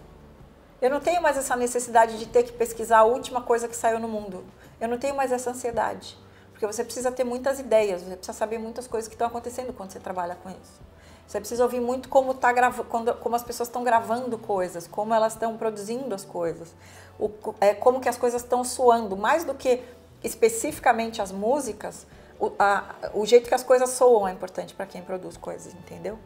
Eu 0.81 0.91
não 0.91 1.01
tenho 1.01 1.23
mais 1.23 1.37
essa 1.39 1.57
necessidade 1.57 2.19
de 2.19 2.27
ter 2.27 2.43
que 2.43 2.53
pesquisar 2.53 2.99
a 2.99 3.05
última 3.05 3.41
coisa 3.41 3.67
que 3.67 3.75
saiu 3.75 3.99
no 3.99 4.09
mundo. 4.09 4.45
Eu 4.79 4.89
não 4.89 4.99
tenho 4.99 5.15
mais 5.15 5.33
essa 5.33 5.51
ansiedade. 5.51 6.19
Porque 6.53 6.67
você 6.67 6.85
precisa 6.85 7.11
ter 7.11 7.25
muitas 7.25 7.59
ideias, 7.59 8.03
você 8.03 8.17
precisa 8.17 8.37
saber 8.37 8.59
muitas 8.59 8.87
coisas 8.87 9.09
que 9.09 9.15
estão 9.15 9.27
acontecendo 9.27 9.73
quando 9.73 9.91
você 9.93 9.99
trabalha 10.01 10.35
com 10.43 10.51
isso. 10.51 10.81
Você 11.27 11.41
precisa 11.41 11.63
ouvir 11.65 11.81
muito 11.81 12.09
como, 12.09 12.33
tá 12.35 12.53
grava, 12.53 12.85
quando, 12.85 13.13
como 13.17 13.35
as 13.35 13.43
pessoas 13.43 13.69
estão 13.69 13.83
gravando 13.83 14.39
coisas, 14.39 14.87
como 14.87 15.13
elas 15.13 15.33
estão 15.33 15.57
produzindo 15.57 16.15
as 16.15 16.25
coisas, 16.25 16.73
o, 17.19 17.31
é, 17.61 17.75
como 17.75 18.01
que 18.01 18.09
as 18.09 18.17
coisas 18.17 18.43
estão 18.43 18.63
soando. 18.63 19.17
Mais 19.17 19.45
do 19.45 19.55
que 19.55 19.83
especificamente 20.23 21.21
as 21.23 21.33
músicas, 21.33 22.07
o, 22.39 22.53
a- 22.59 22.95
o 23.15 23.25
jeito 23.25 23.49
que 23.49 23.55
as 23.55 23.63
coisas 23.63 23.91
soam 23.91 24.27
é 24.29 24.33
importante 24.33 24.75
para 24.75 24.87
quem 24.87 25.03
produz 25.03 25.37
coisas, 25.37 25.73
entendeu? 25.75 26.19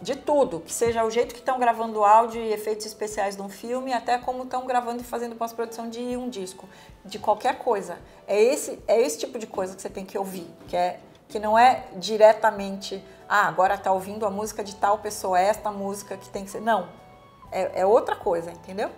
De 0.00 0.14
tudo, 0.14 0.60
que 0.60 0.72
seja 0.72 1.04
o 1.04 1.10
jeito 1.10 1.34
que 1.34 1.40
estão 1.40 1.58
gravando 1.58 2.04
áudio 2.04 2.40
e 2.40 2.52
efeitos 2.52 2.86
especiais 2.86 3.34
de 3.34 3.42
um 3.42 3.48
filme, 3.48 3.92
até 3.92 4.16
como 4.16 4.44
estão 4.44 4.64
gravando 4.64 5.02
e 5.02 5.04
fazendo 5.04 5.34
pós-produção 5.34 5.88
de 5.90 6.16
um 6.16 6.28
disco, 6.30 6.68
de 7.04 7.18
qualquer 7.18 7.58
coisa. 7.58 7.98
É 8.26 8.40
esse, 8.40 8.78
é 8.86 9.00
esse 9.00 9.18
tipo 9.18 9.40
de 9.40 9.46
coisa 9.48 9.74
que 9.74 9.82
você 9.82 9.90
tem 9.90 10.04
que 10.04 10.16
ouvir, 10.16 10.46
que, 10.68 10.76
é, 10.76 11.00
que 11.28 11.40
não 11.40 11.58
é 11.58 11.84
diretamente, 11.96 13.04
ah, 13.28 13.48
agora 13.48 13.74
está 13.74 13.90
ouvindo 13.90 14.24
a 14.24 14.30
música 14.30 14.62
de 14.62 14.76
tal 14.76 14.98
pessoa, 14.98 15.40
é 15.40 15.46
esta 15.46 15.72
música 15.72 16.16
que 16.16 16.28
tem 16.28 16.44
que 16.44 16.50
ser. 16.52 16.60
Não, 16.60 16.88
é, 17.50 17.80
é 17.80 17.84
outra 17.86 18.14
coisa, 18.14 18.52
entendeu? 18.52 18.90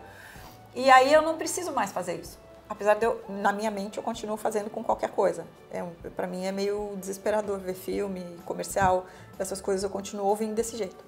E 0.75 0.91
aí 0.91 1.11
eu 1.13 1.23
não 1.23 1.37
preciso 1.39 1.73
mais 1.73 1.93
fazer 1.93 2.17
isso. 2.21 2.39
Apesar 2.71 2.95
de 2.95 3.05
eu, 3.05 3.21
na 3.29 3.51
minha 3.53 3.69
mente, 3.69 3.97
eu 3.99 4.03
continuo 4.03 4.37
fazendo 4.37 4.71
com 4.71 4.85
qualquer 4.85 5.11
coisa. 5.11 5.45
É, 5.73 5.83
pra 6.15 6.29
mim 6.29 6.47
é 6.47 6.53
meio 6.53 6.93
desesperador 6.99 7.59
ver 7.59 7.75
filme, 7.75 8.25
comercial, 8.47 9.07
essas 9.41 9.61
coisas 9.61 9.83
eu 9.83 9.91
continuo 9.91 10.25
ouvindo 10.27 10.55
desse 10.55 10.77
jeito. 10.77 11.05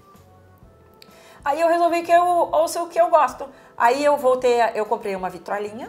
Aí 1.45 1.61
eu 1.61 1.69
resolvi 1.69 2.03
que 2.03 2.11
eu 2.11 2.25
ouço 2.25 2.83
o 2.83 2.89
que 2.89 3.01
eu 3.01 3.09
gosto. 3.09 3.49
Aí 3.77 4.05
eu 4.05 4.17
voltei, 4.17 4.61
a- 4.61 4.73
eu 4.73 4.85
comprei 4.85 5.15
uma 5.15 5.31
vitrolinha 5.31 5.89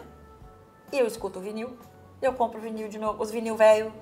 e 0.92 0.98
eu 1.00 1.08
escuto 1.08 1.40
vinil. 1.40 1.76
Eu 2.22 2.34
compro 2.34 2.60
vinil 2.60 2.88
de 2.88 2.98
novo, 2.98 3.20
os 3.20 3.32
vinil 3.32 3.56
velho, 3.56 3.92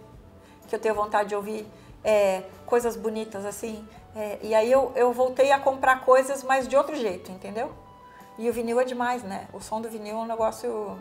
que 0.69 0.75
eu 0.75 0.79
tenho 0.79 0.95
vontade 0.95 1.31
de 1.31 1.35
ouvir, 1.35 1.67
é, 2.05 2.43
coisas 2.67 2.97
bonitas 2.97 3.47
assim. 3.47 3.83
É, 4.15 4.39
e 4.43 4.55
aí 4.55 4.71
eu, 4.71 4.93
eu 4.95 5.11
voltei 5.11 5.51
a 5.53 5.59
comprar 5.59 6.05
coisas, 6.05 6.43
mas 6.45 6.69
de 6.69 6.77
outro 6.77 6.95
jeito, 6.95 7.33
entendeu? 7.33 7.73
E 8.39 8.49
o 8.51 8.53
vinil 8.53 8.79
é 8.79 8.85
demais, 8.85 9.23
né? 9.23 9.49
O 9.55 9.61
som 9.61 9.81
do 9.81 9.89
vinil 9.89 10.17
é 10.17 10.21
um 10.21 10.27
negócio. 10.27 10.99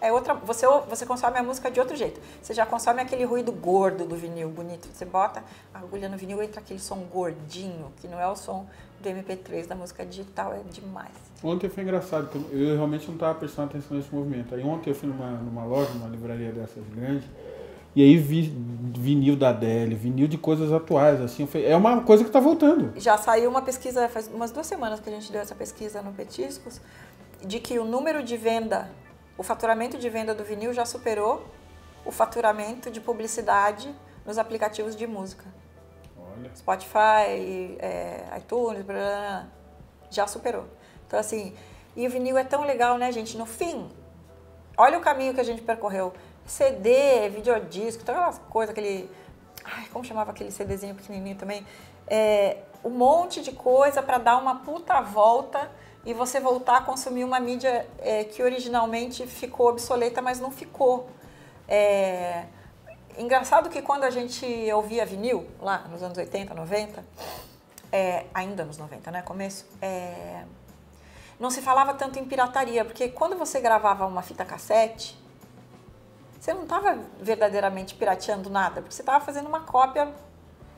É 0.00 0.12
outra. 0.12 0.34
Você, 0.34 0.66
você 0.88 1.04
consome 1.04 1.38
a 1.38 1.42
música 1.42 1.70
de 1.70 1.78
outro 1.78 1.96
jeito. 1.96 2.20
Você 2.40 2.54
já 2.54 2.64
consome 2.64 3.02
aquele 3.02 3.24
ruído 3.24 3.52
gordo 3.52 4.04
do 4.04 4.16
vinil, 4.16 4.48
bonito. 4.48 4.88
Você 4.92 5.04
bota 5.04 5.42
a 5.74 5.78
agulha 5.78 6.08
no 6.08 6.16
vinil 6.16 6.42
entra 6.42 6.60
aquele 6.60 6.80
som 6.80 6.98
gordinho, 7.12 7.92
que 8.00 8.08
não 8.08 8.18
é 8.20 8.26
o 8.26 8.34
som 8.36 8.66
do 9.00 9.08
MP3 9.08 9.66
da 9.66 9.74
música 9.74 10.04
digital, 10.04 10.52
é 10.52 10.60
demais. 10.70 11.12
Ontem 11.42 11.68
foi 11.68 11.82
engraçado, 11.82 12.28
que 12.28 12.36
eu, 12.36 12.68
eu 12.68 12.76
realmente 12.76 13.06
não 13.06 13.14
estava 13.14 13.34
prestando 13.38 13.70
atenção 13.70 13.96
nesse 13.96 14.14
movimento. 14.14 14.54
Aí 14.54 14.62
ontem 14.62 14.90
eu 14.90 14.94
fui 14.94 15.08
numa, 15.08 15.30
numa 15.30 15.64
loja, 15.64 15.90
numa 15.94 16.08
livraria 16.08 16.52
dessas 16.52 16.84
grandes, 16.94 17.24
E 17.96 18.02
aí 18.02 18.16
vi 18.16 18.54
vinil 18.96 19.36
da 19.36 19.48
Adele, 19.48 19.94
vinil 19.94 20.28
de 20.28 20.38
coisas 20.38 20.72
atuais, 20.72 21.20
assim. 21.20 21.48
É 21.64 21.74
uma 21.74 22.02
coisa 22.02 22.22
que 22.22 22.28
está 22.28 22.40
voltando. 22.40 22.92
Já 22.96 23.16
saiu 23.16 23.50
uma 23.50 23.62
pesquisa, 23.62 24.08
faz 24.08 24.28
umas 24.28 24.50
duas 24.50 24.66
semanas 24.66 25.00
que 25.00 25.08
a 25.08 25.12
gente 25.12 25.32
deu 25.32 25.40
essa 25.40 25.54
pesquisa 25.54 26.02
no 26.02 26.12
Petiscos, 26.12 26.80
de 27.44 27.58
que 27.58 27.78
o 27.78 27.84
número 27.84 28.22
de 28.22 28.36
venda, 28.36 28.90
o 29.36 29.42
faturamento 29.42 29.98
de 29.98 30.08
venda 30.08 30.34
do 30.34 30.44
vinil 30.44 30.72
já 30.72 30.84
superou 30.84 31.46
o 32.04 32.10
faturamento 32.10 32.90
de 32.90 33.00
publicidade 33.00 33.94
nos 34.24 34.38
aplicativos 34.38 34.96
de 34.96 35.06
música. 35.06 35.44
Olha. 36.18 36.50
Spotify, 36.54 37.76
é, 37.78 38.24
iTunes, 38.38 38.82
blá, 38.82 38.94
blá, 38.94 39.46
já 40.10 40.26
superou. 40.26 40.66
Então, 41.06 41.18
assim, 41.18 41.54
e 41.96 42.06
o 42.06 42.10
vinil 42.10 42.38
é 42.38 42.44
tão 42.44 42.62
legal, 42.62 42.96
né, 42.98 43.10
gente? 43.12 43.36
No 43.36 43.46
fim, 43.46 43.90
olha 44.76 44.98
o 44.98 45.00
caminho 45.00 45.34
que 45.34 45.40
a 45.40 45.44
gente 45.44 45.62
percorreu. 45.62 46.12
CD, 46.46 47.28
videodisco, 47.28 48.04
todas 48.04 48.20
aquelas 48.20 48.38
coisas, 48.50 48.70
aquele. 48.70 49.10
Ai, 49.64 49.86
como 49.92 50.04
chamava 50.04 50.30
aquele 50.30 50.50
CDzinho 50.50 50.94
pequenininho 50.94 51.36
também? 51.36 51.66
É, 52.06 52.58
um 52.84 52.90
monte 52.90 53.42
de 53.42 53.52
coisa 53.52 54.02
para 54.02 54.18
dar 54.18 54.36
uma 54.38 54.56
puta 54.60 55.00
volta 55.00 55.70
e 56.04 56.14
você 56.14 56.40
voltar 56.40 56.78
a 56.78 56.80
consumir 56.80 57.24
uma 57.24 57.38
mídia 57.38 57.86
é, 57.98 58.24
que 58.24 58.42
originalmente 58.42 59.26
ficou 59.26 59.68
obsoleta, 59.68 60.22
mas 60.22 60.40
não 60.40 60.50
ficou. 60.50 61.08
É, 61.68 62.44
engraçado 63.18 63.68
que 63.68 63.82
quando 63.82 64.04
a 64.04 64.10
gente 64.10 64.46
ouvia 64.72 65.04
vinil, 65.04 65.46
lá 65.60 65.86
nos 65.88 66.02
anos 66.02 66.16
80, 66.16 66.54
90, 66.54 67.04
é, 67.92 68.26
ainda 68.32 68.64
nos 68.64 68.78
90, 68.78 69.10
né, 69.10 69.22
começo, 69.22 69.66
é, 69.82 70.44
não 71.38 71.50
se 71.50 71.60
falava 71.60 71.94
tanto 71.94 72.18
em 72.18 72.24
pirataria, 72.24 72.84
porque 72.84 73.08
quando 73.08 73.36
você 73.36 73.60
gravava 73.60 74.06
uma 74.06 74.22
fita 74.22 74.44
cassete, 74.44 75.18
você 76.38 76.54
não 76.54 76.62
estava 76.62 76.98
verdadeiramente 77.20 77.94
pirateando 77.94 78.48
nada, 78.48 78.80
porque 78.80 78.94
você 78.94 79.02
estava 79.02 79.22
fazendo 79.22 79.46
uma 79.46 79.60
cópia 79.60 80.12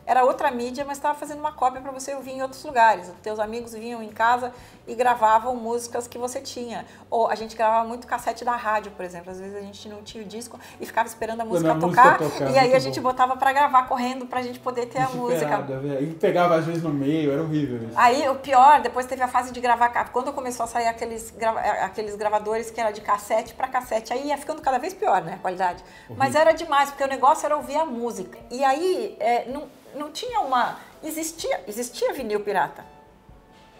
era 0.06 0.24
outra 0.24 0.50
mídia, 0.50 0.84
mas 0.84 0.98
estava 0.98 1.16
fazendo 1.18 1.38
uma 1.38 1.52
cópia 1.52 1.80
para 1.80 1.92
você 1.92 2.14
ouvir 2.14 2.32
em 2.32 2.42
outros 2.42 2.64
lugares. 2.64 3.08
Os 3.08 3.14
teus 3.22 3.38
amigos 3.38 3.72
vinham 3.72 4.02
em 4.02 4.08
casa 4.08 4.52
e 4.86 4.94
gravavam 4.94 5.54
músicas 5.54 6.08
que 6.08 6.18
você 6.18 6.40
tinha. 6.40 6.84
Ou 7.08 7.28
a 7.28 7.34
gente 7.34 7.56
gravava 7.56 7.86
muito 7.86 8.06
cassete 8.06 8.44
da 8.44 8.56
rádio, 8.56 8.92
por 8.92 9.04
exemplo. 9.04 9.30
Às 9.30 9.38
vezes 9.38 9.56
a 9.56 9.60
gente 9.60 9.88
não 9.88 10.02
tinha 10.02 10.24
o 10.24 10.26
disco 10.26 10.58
e 10.80 10.86
ficava 10.86 11.06
esperando 11.06 11.42
a 11.42 11.44
música, 11.44 11.74
tocar, 11.76 12.20
música 12.20 12.38
tocar, 12.40 12.50
E 12.50 12.58
aí 12.58 12.74
a 12.74 12.78
gente 12.78 13.00
bom. 13.00 13.10
botava 13.10 13.36
para 13.36 13.52
gravar 13.52 13.84
correndo 13.84 14.26
para 14.26 14.40
a 14.40 14.42
gente 14.42 14.58
poder 14.58 14.86
ter 14.86 14.98
a 14.98 15.08
música. 15.08 15.64
E 16.00 16.06
pegava 16.14 16.56
às 16.56 16.66
vezes 16.66 16.82
no 16.82 16.90
meio, 16.90 17.32
era 17.32 17.42
horrível. 17.42 17.88
Isso. 17.88 17.98
Aí 17.98 18.28
o 18.28 18.34
pior, 18.36 18.80
depois 18.80 19.06
teve 19.06 19.22
a 19.22 19.28
fase 19.28 19.52
de 19.52 19.60
gravar. 19.60 19.88
Quando 20.10 20.32
começou 20.32 20.64
a 20.64 20.66
sair 20.66 20.88
aqueles, 20.88 21.30
grava, 21.30 21.60
aqueles 21.60 22.16
gravadores 22.16 22.70
que 22.70 22.80
era 22.80 22.90
de 22.90 23.00
cassete 23.00 23.54
para 23.54 23.68
cassete, 23.68 24.12
aí 24.12 24.28
ia 24.28 24.36
ficando 24.36 24.60
cada 24.60 24.78
vez 24.78 24.92
pior, 24.94 25.22
né? 25.22 25.34
A 25.34 25.38
qualidade. 25.38 25.82
Horrível. 25.82 26.16
Mas 26.16 26.34
era 26.34 26.52
demais, 26.52 26.90
porque 26.90 27.04
o 27.04 27.08
negócio 27.08 27.46
era 27.46 27.56
ouvir 27.56 27.76
a 27.76 27.84
música. 27.84 28.38
E 28.50 28.64
aí, 28.64 29.16
é, 29.20 29.48
não 29.48 29.81
não 29.94 30.10
tinha 30.10 30.40
uma. 30.40 30.78
Existia, 31.02 31.62
existia 31.66 32.12
vinil 32.12 32.40
pirata. 32.40 32.84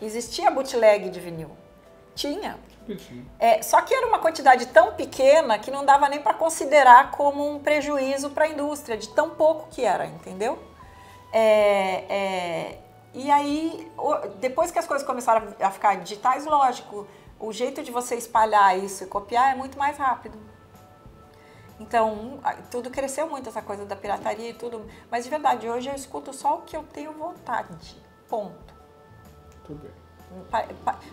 Existia 0.01 0.51
bootleg 0.51 1.11
de 1.11 1.21
vinil. 1.21 1.51
Tinha. 2.15 2.59
É, 3.39 3.63
só 3.63 3.81
que 3.81 3.95
era 3.95 4.07
uma 4.07 4.19
quantidade 4.19 4.67
tão 4.67 4.95
pequena 4.95 5.59
que 5.59 5.71
não 5.71 5.85
dava 5.85 6.09
nem 6.09 6.21
para 6.21 6.35
considerar 6.35 7.13
como 7.13 7.49
um 7.49 7.59
prejuízo 7.59 8.31
para 8.31 8.45
a 8.45 8.49
indústria, 8.49 8.97
de 8.97 9.09
tão 9.11 9.31
pouco 9.31 9.69
que 9.71 9.85
era, 9.85 10.07
entendeu? 10.07 10.59
É, 11.33 12.05
é, 12.09 12.79
e 13.15 13.31
aí, 13.31 13.91
depois 14.41 14.71
que 14.71 14.79
as 14.79 14.87
coisas 14.87 15.07
começaram 15.07 15.55
a 15.61 15.71
ficar 15.71 15.97
digitais, 15.97 16.45
lógico, 16.45 17.07
o 17.39 17.53
jeito 17.53 17.83
de 17.83 17.91
você 17.91 18.17
espalhar 18.17 18.79
isso 18.79 19.05
e 19.05 19.07
copiar 19.07 19.53
é 19.53 19.55
muito 19.55 19.79
mais 19.79 19.97
rápido. 19.97 20.37
Então, 21.83 22.39
tudo 22.71 22.91
cresceu 22.91 23.29
muito, 23.29 23.49
essa 23.49 23.61
coisa 23.61 23.85
da 23.85 23.97
pirataria 23.97 24.51
e 24.51 24.55
tudo. 24.55 24.87
Mas 25.11 25.25
de 25.25 25.31
verdade, 25.31 25.69
hoje 25.69 25.89
eu 25.89 25.95
escuto 25.95 26.33
só 26.33 26.59
o 26.59 26.63
que 26.63 26.77
eu 26.77 26.85
tenho 26.85 27.13
vontade. 27.13 28.01
Ponto. 28.29 28.73
Tudo 29.65 29.81
bem. 29.83 30.67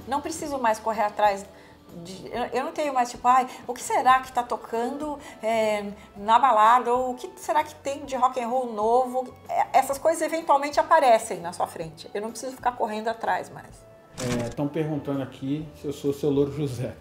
Não 0.07 0.21
preciso 0.21 0.59
mais 0.59 0.79
correr 0.79 1.01
atrás. 1.01 1.45
De, 2.03 2.31
eu 2.53 2.63
não 2.63 2.71
tenho 2.71 2.93
mais 2.93 3.09
tipo, 3.09 3.27
ai, 3.27 3.49
o 3.65 3.73
que 3.73 3.81
será 3.81 4.19
que 4.19 4.27
está 4.27 4.43
tocando 4.43 5.19
é, 5.41 5.91
na 6.15 6.37
balada? 6.37 6.93
Ou 6.93 7.11
o 7.11 7.15
que 7.15 7.31
será 7.37 7.63
que 7.63 7.73
tem 7.75 8.05
de 8.05 8.15
rock 8.15 8.39
and 8.39 8.47
roll 8.47 8.71
novo? 8.71 9.33
É, 9.49 9.79
essas 9.79 9.97
coisas 9.97 10.21
eventualmente 10.21 10.79
aparecem 10.79 11.39
na 11.39 11.51
sua 11.51 11.65
frente. 11.65 12.09
Eu 12.13 12.21
não 12.21 12.29
preciso 12.29 12.55
ficar 12.55 12.73
correndo 12.73 13.07
atrás 13.07 13.49
mais. 13.49 13.88
Estão 14.45 14.65
é, 14.65 14.69
perguntando 14.69 15.21
aqui 15.21 15.65
se 15.75 15.87
eu 15.87 15.93
sou 15.93 16.11
seu 16.11 16.29
louro 16.29 16.51
José. 16.51 16.93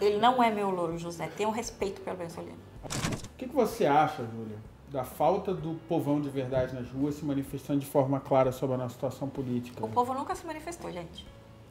Ele 0.00 0.18
não 0.18 0.42
é 0.42 0.50
meu 0.50 0.70
louro 0.70 0.98
José. 0.98 1.30
Tenho 1.36 1.50
respeito 1.50 2.00
pelo 2.00 2.16
Bensolino. 2.16 2.58
O 2.84 3.38
que, 3.38 3.46
que 3.46 3.54
você 3.54 3.86
acha, 3.86 4.24
Júlia, 4.24 4.58
da 4.88 5.04
falta 5.04 5.54
do 5.54 5.74
povão 5.88 6.20
de 6.20 6.28
verdade 6.28 6.74
nas 6.74 6.90
ruas 6.90 7.14
se 7.14 7.24
manifestando 7.24 7.80
de 7.80 7.86
forma 7.86 8.18
clara 8.18 8.50
sobre 8.50 8.74
a 8.74 8.78
nossa 8.78 8.94
situação 8.94 9.28
política? 9.28 9.84
O 9.84 9.88
povo 9.88 10.12
nunca 10.12 10.34
se 10.34 10.44
manifestou, 10.44 10.90
gente. 10.90 11.24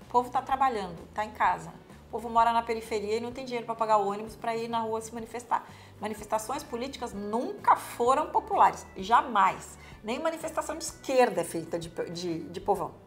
O 0.07 0.11
povo 0.11 0.27
está 0.27 0.41
trabalhando, 0.41 0.97
está 1.09 1.25
em 1.25 1.31
casa. 1.31 1.71
O 2.07 2.11
povo 2.11 2.29
mora 2.29 2.53
na 2.53 2.61
periferia 2.61 3.17
e 3.17 3.19
não 3.19 3.31
tem 3.31 3.43
dinheiro 3.43 3.65
para 3.65 3.75
pagar 3.75 3.97
o 3.97 4.07
ônibus 4.07 4.35
para 4.35 4.55
ir 4.55 4.69
na 4.69 4.79
rua 4.79 5.01
se 5.01 5.13
manifestar. 5.13 5.67
Manifestações 5.99 6.63
políticas 6.63 7.13
nunca 7.13 7.75
foram 7.75 8.27
populares, 8.27 8.85
jamais. 8.95 9.77
Nem 10.03 10.19
manifestação 10.19 10.77
de 10.77 10.85
esquerda 10.85 11.41
é 11.41 11.43
feita 11.43 11.77
de, 11.77 11.89
de, 12.11 12.39
de 12.43 12.61
povão. 12.61 13.04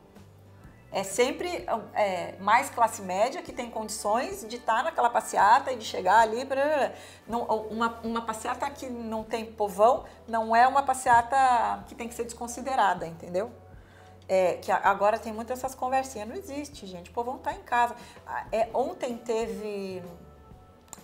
É 0.91 1.03
sempre 1.03 1.67
é, 1.95 2.35
mais 2.41 2.71
classe 2.71 3.03
média 3.03 3.43
que 3.43 3.53
tem 3.53 3.71
condições 3.71 4.47
de 4.49 4.57
estar 4.57 4.83
naquela 4.83 5.11
passeata 5.11 5.71
e 5.71 5.77
de 5.77 5.85
chegar 5.85 6.21
ali. 6.21 6.47
Pra, 6.47 6.93
não, 7.27 7.43
uma, 7.43 8.01
uma 8.03 8.23
passeata 8.23 8.69
que 8.71 8.87
não 8.87 9.23
tem 9.23 9.45
povão 9.45 10.05
não 10.27 10.57
é 10.57 10.67
uma 10.67 10.83
passeata 10.83 11.85
que 11.87 11.95
tem 11.95 12.09
que 12.09 12.15
ser 12.15 12.25
desconsiderada, 12.25 13.07
entendeu? 13.07 13.51
É, 14.27 14.55
que 14.55 14.73
agora 14.73 15.19
tem 15.19 15.33
muitas 15.33 15.59
essas 15.59 15.75
conversinhas. 15.75 16.27
Não 16.27 16.37
existe, 16.37 16.87
gente. 16.87 17.11
O 17.11 17.13
povão 17.13 17.37
está 17.37 17.53
em 17.53 17.63
casa. 17.63 17.95
É, 18.51 18.69
ontem 18.73 19.17
teve 19.17 20.03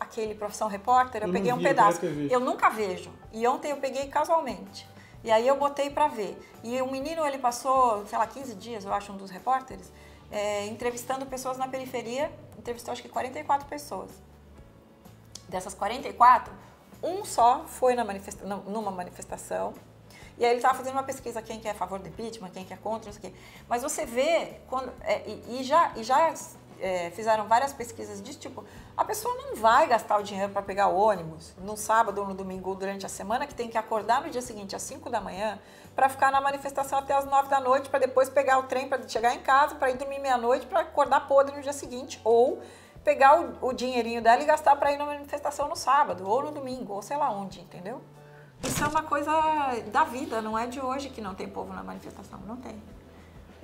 aquele 0.00 0.34
Profissão 0.34 0.68
Repórter, 0.68 1.22
eu, 1.22 1.28
eu 1.28 1.32
peguei 1.32 1.52
um 1.52 1.58
vi, 1.58 1.64
pedaço. 1.64 2.00
Eu 2.30 2.40
nunca 2.40 2.70
vejo. 2.70 3.12
E 3.32 3.46
ontem 3.46 3.70
eu 3.70 3.76
peguei 3.76 4.08
casualmente. 4.08 4.93
E 5.24 5.32
aí 5.32 5.48
eu 5.48 5.56
botei 5.56 5.88
para 5.88 6.06
ver. 6.06 6.38
E 6.62 6.80
o 6.82 6.90
menino, 6.90 7.26
ele 7.26 7.38
passou, 7.38 8.06
sei 8.06 8.18
lá, 8.18 8.26
15 8.26 8.54
dias, 8.56 8.84
eu 8.84 8.92
acho, 8.92 9.10
um 9.10 9.16
dos 9.16 9.30
repórteres, 9.30 9.90
é, 10.30 10.66
entrevistando 10.66 11.24
pessoas 11.24 11.56
na 11.56 11.66
periferia. 11.66 12.30
Entrevistou 12.58 12.92
acho 12.92 13.02
que 13.02 13.08
44 13.08 13.66
pessoas. 13.66 14.10
Dessas 15.48 15.72
44, 15.72 16.52
um 17.02 17.24
só 17.24 17.64
foi 17.66 17.94
na 17.94 18.04
manifesta 18.04 18.44
numa 18.44 18.90
manifestação. 18.90 19.72
E 20.36 20.44
aí 20.44 20.50
ele 20.50 20.58
estava 20.58 20.76
fazendo 20.76 20.94
uma 20.94 21.02
pesquisa 21.04 21.40
quem 21.40 21.58
que 21.60 21.68
é 21.68 21.70
a 21.70 21.74
favor 21.74 22.00
do 22.00 22.08
impeachment, 22.08 22.50
quem 22.50 22.64
que 22.64 22.74
é 22.74 22.76
contra, 22.76 23.10
não 23.10 23.18
sei 23.18 23.30
o 23.30 23.32
quê. 23.32 23.38
Mas 23.68 23.82
você 23.82 24.04
vê, 24.04 24.60
quando, 24.68 24.92
é, 25.00 25.22
e, 25.26 25.60
e, 25.60 25.64
já, 25.64 25.92
e 25.96 26.02
já 26.02 26.34
é, 26.80 27.10
fizeram 27.10 27.46
várias 27.46 27.72
pesquisas 27.72 28.22
disso, 28.22 28.38
tipo, 28.38 28.64
a 28.96 29.04
pessoa 29.04 29.34
não 29.34 29.56
vai 29.56 29.86
gastar 29.86 30.18
o 30.18 30.22
dinheiro 30.22 30.52
para 30.52 30.62
pegar 30.62 30.88
ônibus 30.88 31.54
no 31.58 31.76
sábado 31.76 32.20
ou 32.20 32.28
no 32.28 32.34
domingo 32.34 32.70
ou 32.70 32.76
durante 32.76 33.04
a 33.04 33.08
semana, 33.08 33.46
que 33.46 33.54
tem 33.54 33.68
que 33.68 33.78
acordar 33.78 34.22
no 34.22 34.30
dia 34.30 34.42
seguinte 34.42 34.76
às 34.76 34.82
5 34.82 35.10
da 35.10 35.20
manhã 35.20 35.58
para 35.94 36.08
ficar 36.08 36.30
na 36.30 36.40
manifestação 36.40 36.98
até 36.98 37.14
as 37.14 37.24
9 37.24 37.48
da 37.48 37.60
noite, 37.60 37.88
para 37.88 38.00
depois 38.00 38.28
pegar 38.28 38.58
o 38.58 38.64
trem 38.64 38.88
para 38.88 39.06
chegar 39.08 39.34
em 39.34 39.40
casa, 39.40 39.74
para 39.74 39.90
ir 39.90 39.96
dormir 39.96 40.18
meia-noite, 40.18 40.66
para 40.66 40.80
acordar 40.80 41.26
podre 41.28 41.56
no 41.56 41.62
dia 41.62 41.72
seguinte, 41.72 42.20
ou 42.24 42.60
pegar 43.04 43.40
o, 43.40 43.68
o 43.68 43.72
dinheirinho 43.72 44.22
dela 44.22 44.42
e 44.42 44.46
gastar 44.46 44.76
para 44.76 44.92
ir 44.92 44.96
na 44.96 45.06
manifestação 45.06 45.68
no 45.68 45.76
sábado 45.76 46.28
ou 46.28 46.42
no 46.42 46.50
domingo, 46.50 46.94
ou 46.94 47.02
sei 47.02 47.16
lá 47.16 47.30
onde, 47.30 47.60
entendeu? 47.60 48.00
Isso 48.62 48.82
é 48.82 48.88
uma 48.88 49.02
coisa 49.02 49.30
da 49.92 50.04
vida, 50.04 50.40
não 50.40 50.58
é 50.58 50.66
de 50.66 50.80
hoje 50.80 51.10
que 51.10 51.20
não 51.20 51.34
tem 51.34 51.48
povo 51.48 51.72
na 51.72 51.82
manifestação, 51.82 52.40
não 52.46 52.56
tem. 52.56 52.82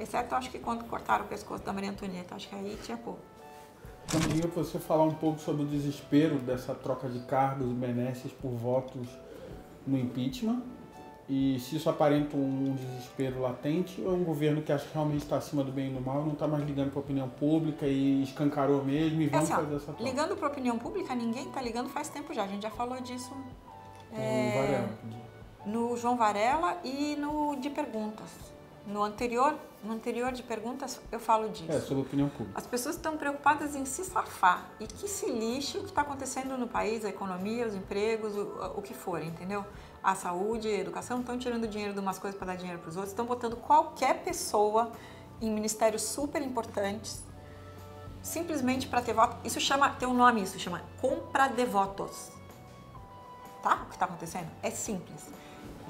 Exceto, 0.00 0.34
acho 0.34 0.50
que 0.50 0.58
quando 0.58 0.84
cortaram 0.84 1.24
o 1.26 1.28
pescoço 1.28 1.62
da 1.62 1.72
Maria 1.72 1.90
Antonieta, 1.90 2.34
acho 2.34 2.48
que 2.48 2.54
aí 2.54 2.78
tinha 2.82 2.96
pouco. 2.96 3.20
Então, 4.06 4.20
queria 4.20 4.48
você 4.48 4.78
falar 4.78 5.04
um 5.04 5.14
pouco 5.14 5.38
sobre 5.38 5.62
o 5.62 5.66
desespero 5.66 6.38
dessa 6.38 6.74
troca 6.74 7.08
de 7.08 7.20
cargos 7.20 7.70
e 7.70 7.74
benesses 7.74 8.32
por 8.32 8.50
votos 8.50 9.06
no 9.86 9.96
impeachment 9.98 10.62
e 11.32 11.60
se 11.60 11.76
isso 11.76 11.88
aparenta 11.88 12.36
um 12.36 12.74
desespero 12.74 13.40
latente 13.40 14.00
ou 14.00 14.10
é 14.10 14.14
um 14.16 14.24
governo 14.24 14.62
que 14.62 14.72
acha 14.72 14.84
que 14.84 14.92
realmente 14.92 15.22
está 15.22 15.36
acima 15.36 15.62
do 15.62 15.70
bem 15.70 15.92
e 15.92 15.94
do 15.94 16.00
mal, 16.00 16.24
não 16.24 16.32
está 16.32 16.48
mais 16.48 16.64
ligando 16.64 16.90
para 16.90 16.98
a 16.98 17.02
opinião 17.02 17.28
pública 17.28 17.86
e 17.86 18.24
escancarou 18.24 18.84
mesmo 18.84 19.22
e 19.22 19.28
vamos 19.28 19.48
é 19.48 19.52
assim, 19.52 19.62
fazer 19.62 19.76
essa 19.76 19.92
troca. 19.92 20.02
Ligando 20.02 20.36
para 20.36 20.48
a 20.48 20.50
opinião 20.50 20.76
pública, 20.76 21.14
ninguém 21.14 21.46
está 21.46 21.62
ligando 21.62 21.88
faz 21.88 22.08
tempo 22.08 22.34
já, 22.34 22.42
a 22.42 22.46
gente 22.48 22.62
já 22.64 22.70
falou 22.70 23.00
disso. 23.00 23.32
É, 24.12 24.60
Varela. 24.60 24.88
no 25.64 25.96
João 25.96 26.16
Varela 26.16 26.80
e 26.82 27.14
no 27.14 27.54
de 27.60 27.70
perguntas. 27.70 28.49
No 28.92 29.02
anterior, 29.04 29.56
no 29.84 29.92
anterior 29.92 30.32
de 30.32 30.42
perguntas 30.42 31.00
eu 31.12 31.20
falo 31.20 31.48
disso. 31.48 31.70
É, 31.70 31.80
sobre 31.80 32.02
opinião 32.02 32.28
pública. 32.28 32.58
As 32.58 32.66
pessoas 32.66 32.96
estão 32.96 33.16
preocupadas 33.16 33.76
em 33.76 33.84
se 33.84 34.04
safar 34.04 34.68
e 34.80 34.86
que 34.86 35.06
se 35.06 35.30
lixe 35.30 35.78
o 35.78 35.82
que 35.82 35.90
está 35.90 36.02
acontecendo 36.02 36.58
no 36.58 36.66
país, 36.66 37.04
a 37.04 37.08
economia, 37.08 37.66
os 37.66 37.74
empregos, 37.74 38.36
o, 38.36 38.74
o 38.76 38.82
que 38.82 38.92
for, 38.92 39.22
entendeu? 39.22 39.64
A 40.02 40.14
saúde, 40.14 40.68
a 40.68 40.78
educação, 40.78 41.20
estão 41.20 41.38
tirando 41.38 41.68
dinheiro 41.68 41.92
de 41.92 42.00
umas 42.00 42.18
coisas 42.18 42.36
para 42.36 42.48
dar 42.48 42.56
dinheiro 42.56 42.80
para 42.80 42.88
os 42.88 42.96
outros, 42.96 43.12
estão 43.12 43.26
botando 43.26 43.56
qualquer 43.56 44.24
pessoa 44.24 44.90
em 45.40 45.50
ministérios 45.50 46.02
super 46.02 46.42
importantes 46.42 47.22
simplesmente 48.22 48.86
para 48.86 49.00
ter 49.00 49.12
voto. 49.12 49.36
Isso 49.44 49.60
chama, 49.60 49.90
tem 49.90 50.08
um 50.08 50.14
nome 50.14 50.42
isso, 50.42 50.58
chama 50.58 50.82
compra 51.00 51.48
de 51.48 51.64
votos. 51.64 52.30
tá? 53.62 53.82
O 53.84 53.86
que 53.86 53.94
está 53.94 54.04
acontecendo? 54.04 54.50
É 54.62 54.70
simples. 54.70 55.28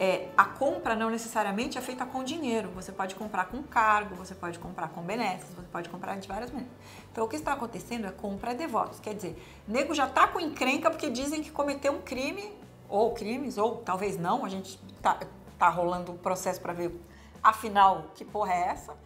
É, 0.02 0.30
a 0.34 0.46
compra 0.46 0.96
não 0.96 1.10
necessariamente 1.10 1.76
é 1.76 1.80
feita 1.82 2.06
com 2.06 2.24
dinheiro. 2.24 2.70
Você 2.70 2.90
pode 2.90 3.14
comprar 3.14 3.44
com 3.44 3.62
cargo, 3.62 4.14
você 4.14 4.34
pode 4.34 4.58
comprar 4.58 4.88
com 4.88 5.02
benesses, 5.02 5.50
você 5.54 5.66
pode 5.70 5.90
comprar 5.90 6.16
de 6.16 6.26
várias 6.26 6.50
maneiras. 6.50 6.74
Então, 7.12 7.26
o 7.26 7.28
que 7.28 7.36
está 7.36 7.52
acontecendo 7.52 8.06
é 8.06 8.10
compra 8.10 8.54
de 8.54 8.66
votos. 8.66 8.98
Quer 8.98 9.14
dizer, 9.14 9.36
nego 9.68 9.94
já 9.94 10.06
está 10.06 10.26
com 10.26 10.40
encrenca 10.40 10.90
porque 10.90 11.10
dizem 11.10 11.42
que 11.42 11.50
cometeu 11.50 11.92
um 11.92 12.00
crime, 12.00 12.50
ou 12.88 13.12
crimes, 13.12 13.58
ou 13.58 13.76
talvez 13.76 14.16
não. 14.16 14.42
A 14.42 14.48
gente 14.48 14.78
tá, 15.02 15.20
tá 15.58 15.68
rolando 15.68 16.12
o 16.12 16.18
processo 16.18 16.62
para 16.62 16.72
ver, 16.72 16.98
afinal, 17.42 18.06
que 18.14 18.24
porra 18.24 18.54
é 18.54 18.68
essa. 18.68 18.96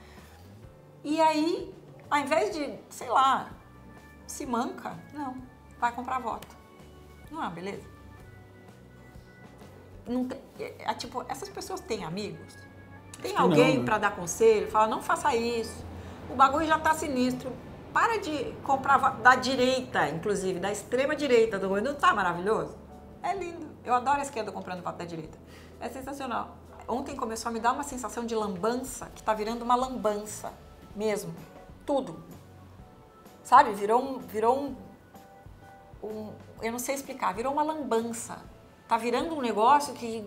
E 1.02 1.20
aí, 1.20 1.74
ao 2.08 2.20
invés 2.20 2.54
de, 2.54 2.72
sei 2.88 3.08
lá, 3.08 3.50
se 4.28 4.46
manca, 4.46 4.96
não, 5.12 5.42
vai 5.80 5.90
comprar 5.90 6.20
voto. 6.20 6.56
Não 7.32 7.44
é, 7.44 7.50
beleza? 7.50 7.93
Não 10.06 10.24
tem, 10.26 10.38
é, 10.58 10.90
é, 10.90 10.94
tipo, 10.94 11.24
essas 11.28 11.48
pessoas 11.48 11.80
têm 11.80 12.04
amigos? 12.04 12.56
Tem 13.22 13.36
alguém 13.36 13.78
né? 13.78 13.84
para 13.84 13.98
dar 13.98 14.14
conselho? 14.14 14.70
Fala, 14.70 14.86
não 14.86 15.02
faça 15.02 15.34
isso. 15.34 15.84
O 16.30 16.34
bagulho 16.34 16.66
já 16.66 16.78
tá 16.78 16.94
sinistro. 16.94 17.52
Para 17.92 18.18
de 18.18 18.52
comprar 18.64 18.98
da 19.20 19.36
direita, 19.36 20.08
inclusive, 20.08 20.58
da 20.58 20.70
extrema 20.70 21.14
direita 21.14 21.58
do 21.58 21.68
governo. 21.68 21.92
Não 21.92 21.98
tá 21.98 22.12
maravilhoso? 22.12 22.76
É 23.22 23.34
lindo. 23.34 23.66
Eu 23.84 23.94
adoro 23.94 24.18
a 24.18 24.22
esquerda 24.22 24.50
comprando 24.50 24.82
voto 24.82 24.98
da 24.98 25.04
direita. 25.04 25.38
É 25.80 25.88
sensacional. 25.88 26.56
Ontem 26.86 27.16
começou 27.16 27.48
a 27.48 27.52
me 27.52 27.60
dar 27.60 27.72
uma 27.72 27.84
sensação 27.84 28.26
de 28.26 28.34
lambança, 28.34 29.10
que 29.14 29.22
tá 29.22 29.32
virando 29.32 29.62
uma 29.62 29.74
lambança 29.74 30.52
mesmo. 30.94 31.34
Tudo. 31.86 32.22
Sabe? 33.42 33.72
Virou 33.72 34.02
um. 34.02 34.18
Virou 34.18 34.58
um, 34.58 34.76
um 36.02 36.32
eu 36.60 36.72
não 36.72 36.78
sei 36.78 36.94
explicar, 36.94 37.32
virou 37.32 37.52
uma 37.52 37.62
lambança 37.62 38.42
Tá 38.94 38.98
virando 38.98 39.34
um 39.34 39.40
negócio 39.40 39.92
que 39.92 40.22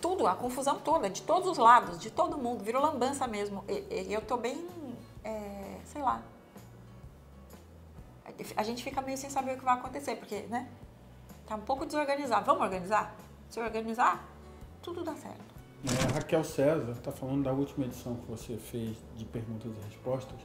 tudo, 0.00 0.26
a 0.26 0.34
confusão 0.34 0.80
toda, 0.80 1.08
de 1.08 1.22
todos 1.22 1.48
os 1.48 1.58
lados, 1.58 1.96
de 2.00 2.10
todo 2.10 2.36
mundo, 2.36 2.64
virou 2.64 2.82
lambança 2.82 3.24
mesmo. 3.28 3.64
E, 3.68 4.12
eu 4.12 4.20
tô 4.20 4.36
bem, 4.36 4.66
é, 5.22 5.78
sei 5.84 6.02
lá. 6.02 6.20
A 8.56 8.64
gente 8.64 8.82
fica 8.82 9.00
meio 9.00 9.16
sem 9.16 9.30
saber 9.30 9.54
o 9.54 9.58
que 9.60 9.64
vai 9.64 9.74
acontecer, 9.74 10.16
porque, 10.16 10.40
né? 10.48 10.68
Tá 11.46 11.54
um 11.54 11.60
pouco 11.60 11.86
desorganizado. 11.86 12.46
Vamos 12.46 12.62
organizar? 12.62 13.14
Se 13.48 13.60
organizar, 13.60 14.28
tudo 14.82 15.04
dá 15.04 15.14
certo. 15.14 15.54
É, 15.84 16.14
Raquel 16.14 16.42
César 16.42 16.90
está 16.90 17.12
falando 17.12 17.44
da 17.44 17.52
última 17.52 17.86
edição 17.86 18.16
que 18.16 18.26
você 18.26 18.56
fez 18.56 18.96
de 19.14 19.24
perguntas 19.24 19.70
e 19.70 19.88
respostas 19.88 20.40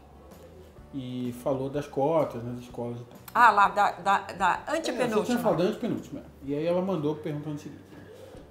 e 0.94 1.34
falou 1.44 1.70
das 1.70 1.88
cotas 1.88 2.44
nas 2.44 2.60
escolas 2.60 3.00
e 3.00 3.04
tal. 3.04 3.20
Ah, 3.34 3.52
lá, 3.52 3.70
da, 3.70 3.92
da, 3.92 4.18
da 4.20 4.64
antepenúltima. 4.70 5.04
É, 5.04 5.08
você 5.10 5.26
tinha 5.26 5.40
falado 5.40 5.58
da 5.60 5.64
antepenúltima. 5.66 6.24
E 6.44 6.56
aí 6.56 6.66
ela 6.66 6.82
mandou 6.82 7.16
perguntando 7.16 7.56
o 7.56 7.60
seguinte. 7.60 7.90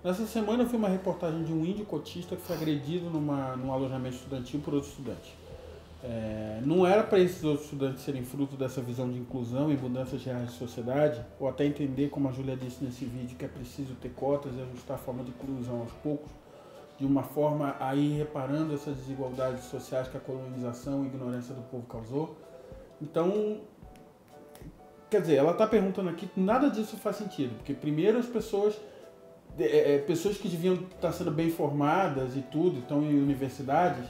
Nessa 0.03 0.25
semana 0.27 0.63
eu 0.63 0.67
vi 0.67 0.77
uma 0.77 0.89
reportagem 0.89 1.43
de 1.43 1.53
um 1.53 1.65
índio 1.65 1.85
cotista 1.85 2.37
que 2.37 2.43
foi 2.43 2.55
agredido 2.55 3.11
numa, 3.11 3.57
num 3.57 3.73
alojamento 3.73 4.15
estudantil 4.15 4.61
por 4.61 4.75
outro 4.75 4.89
estudante. 4.89 5.37
É, 6.03 6.61
não 6.65 6.87
era 6.87 7.03
para 7.03 7.19
esses 7.19 7.43
outros 7.43 7.65
estudantes 7.65 8.05
serem 8.05 8.25
fruto 8.25 8.57
dessa 8.57 8.81
visão 8.81 9.11
de 9.11 9.19
inclusão 9.19 9.73
e 9.73 9.77
mudanças 9.77 10.23
reais 10.23 10.53
de 10.53 10.57
sociedade, 10.57 11.21
ou 11.41 11.49
até 11.49 11.65
entender, 11.65 12.09
como 12.09 12.29
a 12.29 12.33
Júlia 12.33 12.57
disse 12.57 12.85
nesse 12.85 13.05
vídeo, 13.05 13.37
que 13.37 13.45
é 13.45 13.49
preciso 13.49 13.95
ter 13.97 14.11
cotas 14.11 14.53
e 14.57 14.63
ajustar 14.63 14.97
a 14.97 15.01
forma 15.01 15.25
de 15.25 15.31
inclusão 15.31 15.81
aos 15.81 15.91
poucos, 16.03 16.31
de 16.99 17.07
uma 17.07 17.23
forma 17.23 17.77
a 17.79 17.95
ir 17.95 18.19
reparando 18.19 18.75
essas 18.75 18.97
desigualdades 18.97 19.65
sociais 19.65 20.09
que 20.09 20.17
a 20.17 20.21
colonização 20.21 21.03
e 21.03 21.07
a 21.07 21.09
ignorância 21.09 21.55
do 21.55 21.63
povo 21.63 21.87
causou. 21.87 22.37
Então, 23.01 23.61
Quer 25.11 25.23
dizer, 25.23 25.37
ela 25.37 25.53
está 25.53 25.67
perguntando 25.67 26.11
aqui, 26.11 26.29
nada 26.37 26.69
disso 26.69 26.97
faz 26.99 27.17
sentido, 27.17 27.55
porque 27.57 27.73
primeiro 27.73 28.19
as 28.19 28.27
pessoas, 28.27 28.79
é, 29.59 29.95
é, 29.95 29.99
pessoas 29.99 30.37
que 30.37 30.49
deviam 30.49 30.75
estar 30.75 31.13
sendo 31.13 31.31
bem 31.31 31.51
formadas 31.51 32.37
e 32.37 32.43
tudo, 32.43 32.81
estão 32.81 33.03
em 33.03 33.19
universidades, 33.19 34.07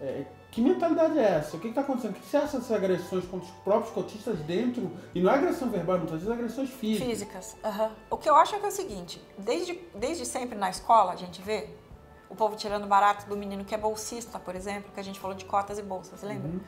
é, 0.00 0.24
que 0.50 0.62
mentalidade 0.62 1.18
é 1.18 1.22
essa? 1.22 1.54
O 1.54 1.60
que 1.60 1.68
está 1.68 1.82
acontecendo? 1.82 2.12
O 2.12 2.14
que 2.14 2.26
você 2.26 2.38
acha 2.38 2.56
dessas 2.56 2.72
agressões 2.72 3.26
contra 3.26 3.46
os 3.46 3.54
próprios 3.56 3.92
cotistas 3.92 4.38
dentro? 4.40 4.90
E 5.14 5.20
não 5.20 5.30
é 5.30 5.34
agressão 5.34 5.68
verbal, 5.68 5.98
muitas 5.98 6.22
vezes 6.22 6.28
é 6.30 6.32
agressões 6.32 6.70
físicas. 6.70 7.08
Físicas, 7.08 7.56
uhum. 7.62 7.90
O 8.10 8.16
que 8.16 8.30
eu 8.30 8.34
acho 8.34 8.54
é, 8.54 8.58
que 8.58 8.64
é 8.64 8.68
o 8.68 8.72
seguinte, 8.72 9.20
desde, 9.36 9.78
desde 9.94 10.24
sempre 10.24 10.56
na 10.56 10.70
escola 10.70 11.12
a 11.12 11.16
gente 11.16 11.42
vê 11.42 11.68
o 12.28 12.34
povo 12.34 12.56
tirando 12.56 12.86
barato 12.86 13.26
do 13.28 13.36
menino 13.36 13.64
que 13.64 13.74
é 13.74 13.78
bolsista, 13.78 14.38
por 14.38 14.54
exemplo, 14.54 14.90
que 14.92 15.00
a 15.00 15.04
gente 15.04 15.18
falou 15.18 15.36
de 15.36 15.44
cotas 15.44 15.78
e 15.78 15.82
bolsas, 15.82 16.22
lembra? 16.22 16.48
Uhum. 16.48 16.60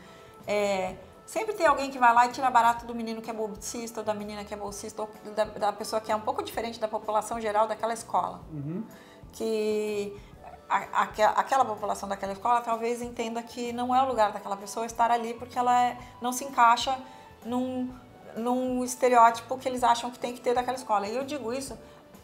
É, 0.46 0.96
Sempre 1.30 1.54
tem 1.54 1.64
alguém 1.64 1.92
que 1.92 1.98
vai 1.98 2.12
lá 2.12 2.26
e 2.26 2.30
tira 2.30 2.50
barato 2.50 2.84
do 2.84 2.92
menino 2.92 3.22
que 3.22 3.30
é 3.30 3.32
bolsista, 3.32 4.00
ou 4.00 4.04
da 4.04 4.12
menina 4.12 4.44
que 4.44 4.52
é 4.52 4.56
bolsista, 4.56 5.02
ou 5.02 5.08
da, 5.32 5.44
da 5.44 5.72
pessoa 5.72 6.00
que 6.00 6.10
é 6.10 6.16
um 6.16 6.20
pouco 6.20 6.42
diferente 6.42 6.80
da 6.80 6.88
população 6.88 7.40
geral 7.40 7.68
daquela 7.68 7.92
escola. 7.92 8.40
Uhum. 8.52 8.84
Que 9.30 10.20
a, 10.68 10.78
a, 10.78 11.02
aquela 11.36 11.64
população 11.64 12.08
daquela 12.08 12.32
escola 12.32 12.60
talvez 12.62 13.00
entenda 13.00 13.40
que 13.44 13.72
não 13.72 13.94
é 13.94 14.02
o 14.02 14.08
lugar 14.08 14.32
daquela 14.32 14.56
pessoa 14.56 14.84
estar 14.84 15.12
ali 15.12 15.32
porque 15.34 15.56
ela 15.56 15.80
é, 15.80 15.96
não 16.20 16.32
se 16.32 16.42
encaixa 16.42 16.98
num, 17.44 17.94
num 18.36 18.82
estereótipo 18.82 19.56
que 19.56 19.68
eles 19.68 19.84
acham 19.84 20.10
que 20.10 20.18
tem 20.18 20.34
que 20.34 20.40
ter 20.40 20.52
daquela 20.52 20.76
escola. 20.76 21.06
E 21.06 21.14
eu 21.14 21.22
digo 21.22 21.52
isso, 21.52 21.78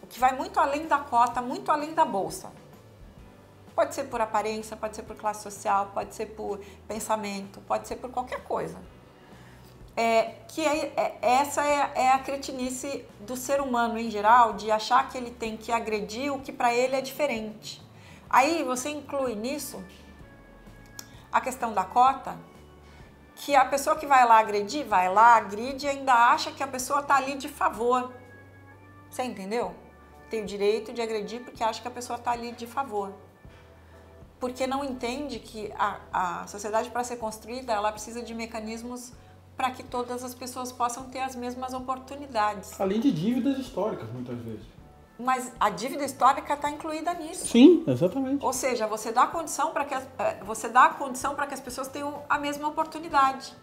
que 0.08 0.18
vai 0.18 0.34
muito 0.34 0.58
além 0.58 0.88
da 0.88 0.98
cota, 0.98 1.40
muito 1.40 1.70
além 1.70 1.94
da 1.94 2.04
bolsa. 2.04 2.50
Pode 3.76 3.94
ser 3.94 4.04
por 4.04 4.20
aparência, 4.20 4.76
pode 4.76 4.96
ser 4.96 5.04
por 5.04 5.14
classe 5.14 5.44
social, 5.44 5.92
pode 5.94 6.16
ser 6.16 6.26
por 6.26 6.58
pensamento, 6.88 7.60
pode 7.60 7.86
ser 7.86 7.96
por 7.96 8.10
qualquer 8.10 8.42
coisa 8.42 8.76
é, 9.96 10.34
que 10.48 10.60
é, 10.60 10.92
é, 10.94 11.18
essa 11.22 11.64
é, 11.64 11.92
é, 11.94 12.12
a 12.12 12.18
cretinice 12.18 13.04
do 13.20 13.34
ser 13.34 13.60
humano 13.62 13.98
em 13.98 14.10
geral, 14.10 14.52
de 14.52 14.70
achar 14.70 15.08
que 15.08 15.16
ele 15.16 15.30
tem 15.30 15.56
que 15.56 15.72
agredir 15.72 16.32
o 16.32 16.40
que 16.40 16.52
para 16.52 16.72
ele 16.74 16.94
é 16.94 17.00
diferente. 17.00 17.82
Aí 18.28 18.62
você 18.62 18.90
inclui 18.90 19.34
nisso 19.34 19.82
a 21.32 21.40
questão 21.40 21.72
da 21.72 21.82
cota, 21.82 22.36
que 23.34 23.54
a 23.54 23.64
pessoa 23.64 23.96
que 23.96 24.06
vai 24.06 24.26
lá 24.26 24.38
agredir, 24.38 24.86
vai 24.86 25.12
lá, 25.12 25.36
agride 25.36 25.86
e 25.86 25.88
ainda 25.88 26.12
acha 26.12 26.52
que 26.52 26.62
a 26.62 26.66
pessoa 26.66 27.00
está 27.00 27.16
ali 27.16 27.34
de 27.34 27.48
favor. 27.48 28.12
Você 29.10 29.22
entendeu? 29.22 29.74
Tem 30.28 30.42
o 30.42 30.46
direito 30.46 30.92
de 30.92 31.00
agredir 31.00 31.42
porque 31.42 31.62
acha 31.64 31.80
que 31.80 31.88
a 31.88 31.90
pessoa 31.90 32.18
está 32.18 32.32
ali 32.32 32.52
de 32.52 32.66
favor. 32.66 33.14
Porque 34.38 34.66
não 34.66 34.84
entende 34.84 35.38
que 35.38 35.72
a, 35.78 35.98
a 36.12 36.46
sociedade, 36.46 36.90
para 36.90 37.02
ser 37.04 37.16
construída, 37.16 37.72
ela 37.72 37.90
precisa 37.90 38.22
de 38.22 38.34
mecanismos 38.34 39.12
para 39.56 39.70
que 39.70 39.82
todas 39.82 40.22
as 40.22 40.34
pessoas 40.34 40.70
possam 40.70 41.04
ter 41.04 41.20
as 41.20 41.34
mesmas 41.34 41.72
oportunidades. 41.72 42.78
Além 42.78 43.00
de 43.00 43.10
dívidas 43.10 43.58
históricas, 43.58 44.08
muitas 44.12 44.38
vezes. 44.38 44.76
Mas 45.18 45.50
a 45.58 45.70
dívida 45.70 46.04
histórica 46.04 46.52
está 46.52 46.70
incluída 46.70 47.14
nisso. 47.14 47.46
Sim, 47.46 47.82
exatamente. 47.86 48.44
Ou 48.44 48.52
seja, 48.52 48.86
você 48.86 49.10
dá 49.10 49.26
condição 49.26 49.72
para 49.72 49.84
que 49.86 49.94
as, 49.94 50.06
eh, 50.18 50.40
você 50.44 50.68
dá 50.68 50.90
condição 50.90 51.34
para 51.34 51.46
que 51.46 51.54
as 51.54 51.60
pessoas 51.60 51.88
tenham 51.88 52.22
a 52.28 52.38
mesma 52.38 52.68
oportunidade, 52.68 53.54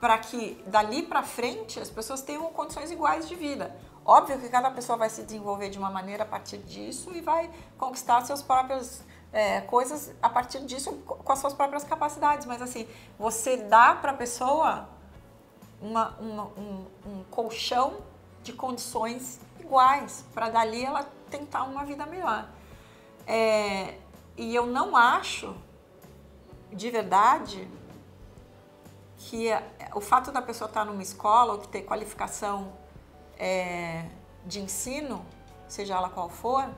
para 0.00 0.18
que 0.18 0.60
dali 0.66 1.04
para 1.04 1.22
frente 1.22 1.78
as 1.78 1.88
pessoas 1.88 2.20
tenham 2.20 2.44
condições 2.46 2.90
iguais 2.90 3.28
de 3.28 3.36
vida. 3.36 3.76
Óbvio 4.04 4.40
que 4.40 4.48
cada 4.48 4.70
pessoa 4.72 4.98
vai 4.98 5.08
se 5.08 5.22
desenvolver 5.22 5.68
de 5.68 5.78
uma 5.78 5.90
maneira 5.90 6.24
a 6.24 6.26
partir 6.26 6.58
disso 6.58 7.12
e 7.14 7.20
vai 7.20 7.48
conquistar 7.76 8.24
suas 8.24 8.42
próprias 8.42 9.04
é, 9.32 9.60
coisas 9.62 10.12
a 10.22 10.28
partir 10.28 10.60
disso 10.60 10.92
com 10.92 11.32
as 11.32 11.38
suas 11.38 11.54
próprias 11.54 11.84
capacidades. 11.84 12.46
Mas 12.46 12.62
assim, 12.62 12.88
você 13.18 13.56
dá 13.56 13.94
para 13.94 14.12
a 14.12 14.14
pessoa 14.14 14.88
uma, 15.80 16.08
uma, 16.18 16.44
um, 16.44 16.86
um 17.06 17.24
colchão 17.30 17.98
de 18.42 18.52
condições 18.52 19.40
iguais, 19.60 20.24
para 20.32 20.48
dali 20.48 20.84
ela 20.84 21.08
tentar 21.30 21.64
uma 21.64 21.84
vida 21.84 22.06
melhor. 22.06 22.48
É, 23.26 23.98
e 24.36 24.54
eu 24.54 24.66
não 24.66 24.96
acho, 24.96 25.54
de 26.72 26.90
verdade, 26.90 27.68
que 29.18 29.48
o 29.94 30.00
fato 30.00 30.32
da 30.32 30.40
pessoa 30.40 30.68
estar 30.68 30.84
numa 30.84 31.02
escola 31.02 31.54
ou 31.54 31.58
que 31.58 31.68
ter 31.68 31.82
qualificação 31.82 32.72
é, 33.38 34.06
de 34.46 34.60
ensino, 34.60 35.24
seja 35.68 35.94
ela 35.94 36.08
qual 36.08 36.28
for, 36.28 36.68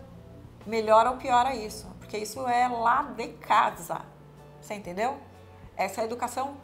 melhora 0.66 1.10
ou 1.10 1.16
piora 1.16 1.54
isso. 1.54 1.86
Porque 2.11 2.25
isso 2.25 2.44
é 2.49 2.66
lá 2.66 3.03
de 3.03 3.29
casa. 3.35 4.01
Você 4.61 4.75
entendeu? 4.75 5.16
Essa 5.77 6.03
educação 6.03 6.57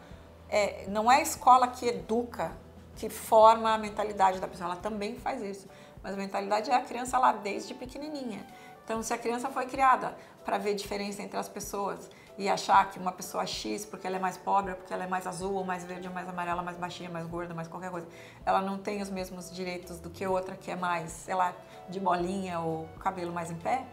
é, 0.48 0.86
não 0.88 1.10
é 1.10 1.18
a 1.18 1.20
escola 1.20 1.68
que 1.68 1.86
educa, 1.86 2.50
que 2.96 3.08
forma 3.08 3.72
a 3.72 3.78
mentalidade 3.78 4.40
da 4.40 4.48
pessoa, 4.48 4.72
ela 4.72 4.80
também 4.80 5.14
faz 5.14 5.40
isso. 5.40 5.68
Mas 6.02 6.14
a 6.14 6.16
mentalidade 6.16 6.68
é 6.68 6.74
a 6.74 6.80
criança 6.80 7.16
lá 7.16 7.30
desde 7.30 7.74
pequenininha. 7.74 8.44
Então, 8.84 9.00
se 9.04 9.14
a 9.14 9.18
criança 9.18 9.48
foi 9.48 9.66
criada 9.66 10.16
para 10.44 10.58
ver 10.58 10.74
diferença 10.74 11.22
entre 11.22 11.38
as 11.38 11.48
pessoas 11.48 12.10
e 12.36 12.48
achar 12.48 12.90
que 12.90 12.98
uma 12.98 13.12
pessoa 13.12 13.46
X, 13.46 13.86
porque 13.86 14.04
ela 14.04 14.16
é 14.16 14.20
mais 14.20 14.36
pobre, 14.36 14.74
porque 14.74 14.92
ela 14.92 15.04
é 15.04 15.06
mais 15.06 15.28
azul, 15.28 15.54
ou 15.54 15.64
mais 15.64 15.84
verde, 15.84 16.08
ou 16.08 16.12
mais 16.12 16.28
amarela, 16.28 16.60
mais 16.60 16.76
baixinha, 16.76 17.08
mais 17.08 17.24
gorda, 17.28 17.54
mais 17.54 17.68
qualquer 17.68 17.92
coisa, 17.92 18.08
ela 18.44 18.60
não 18.60 18.78
tem 18.78 19.00
os 19.00 19.10
mesmos 19.10 19.48
direitos 19.52 20.00
do 20.00 20.10
que 20.10 20.26
outra 20.26 20.56
que 20.56 20.72
é 20.72 20.76
mais, 20.76 21.12
sei 21.12 21.36
lá, 21.36 21.54
de 21.88 22.00
bolinha 22.00 22.58
ou 22.58 22.88
cabelo 22.98 23.32
mais 23.32 23.48
em 23.48 23.56
pé, 23.56 23.86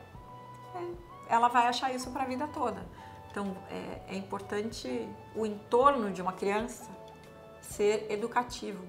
é, 0.75 1.02
ela 1.27 1.47
vai 1.47 1.67
achar 1.67 1.93
isso 1.93 2.11
para 2.11 2.23
a 2.23 2.25
vida 2.25 2.47
toda. 2.47 2.85
Então, 3.31 3.55
é, 3.69 4.13
é 4.13 4.15
importante 4.15 5.09
o 5.35 5.45
entorno 5.45 6.11
de 6.11 6.21
uma 6.21 6.33
criança 6.33 6.89
ser 7.61 8.05
educativo 8.11 8.83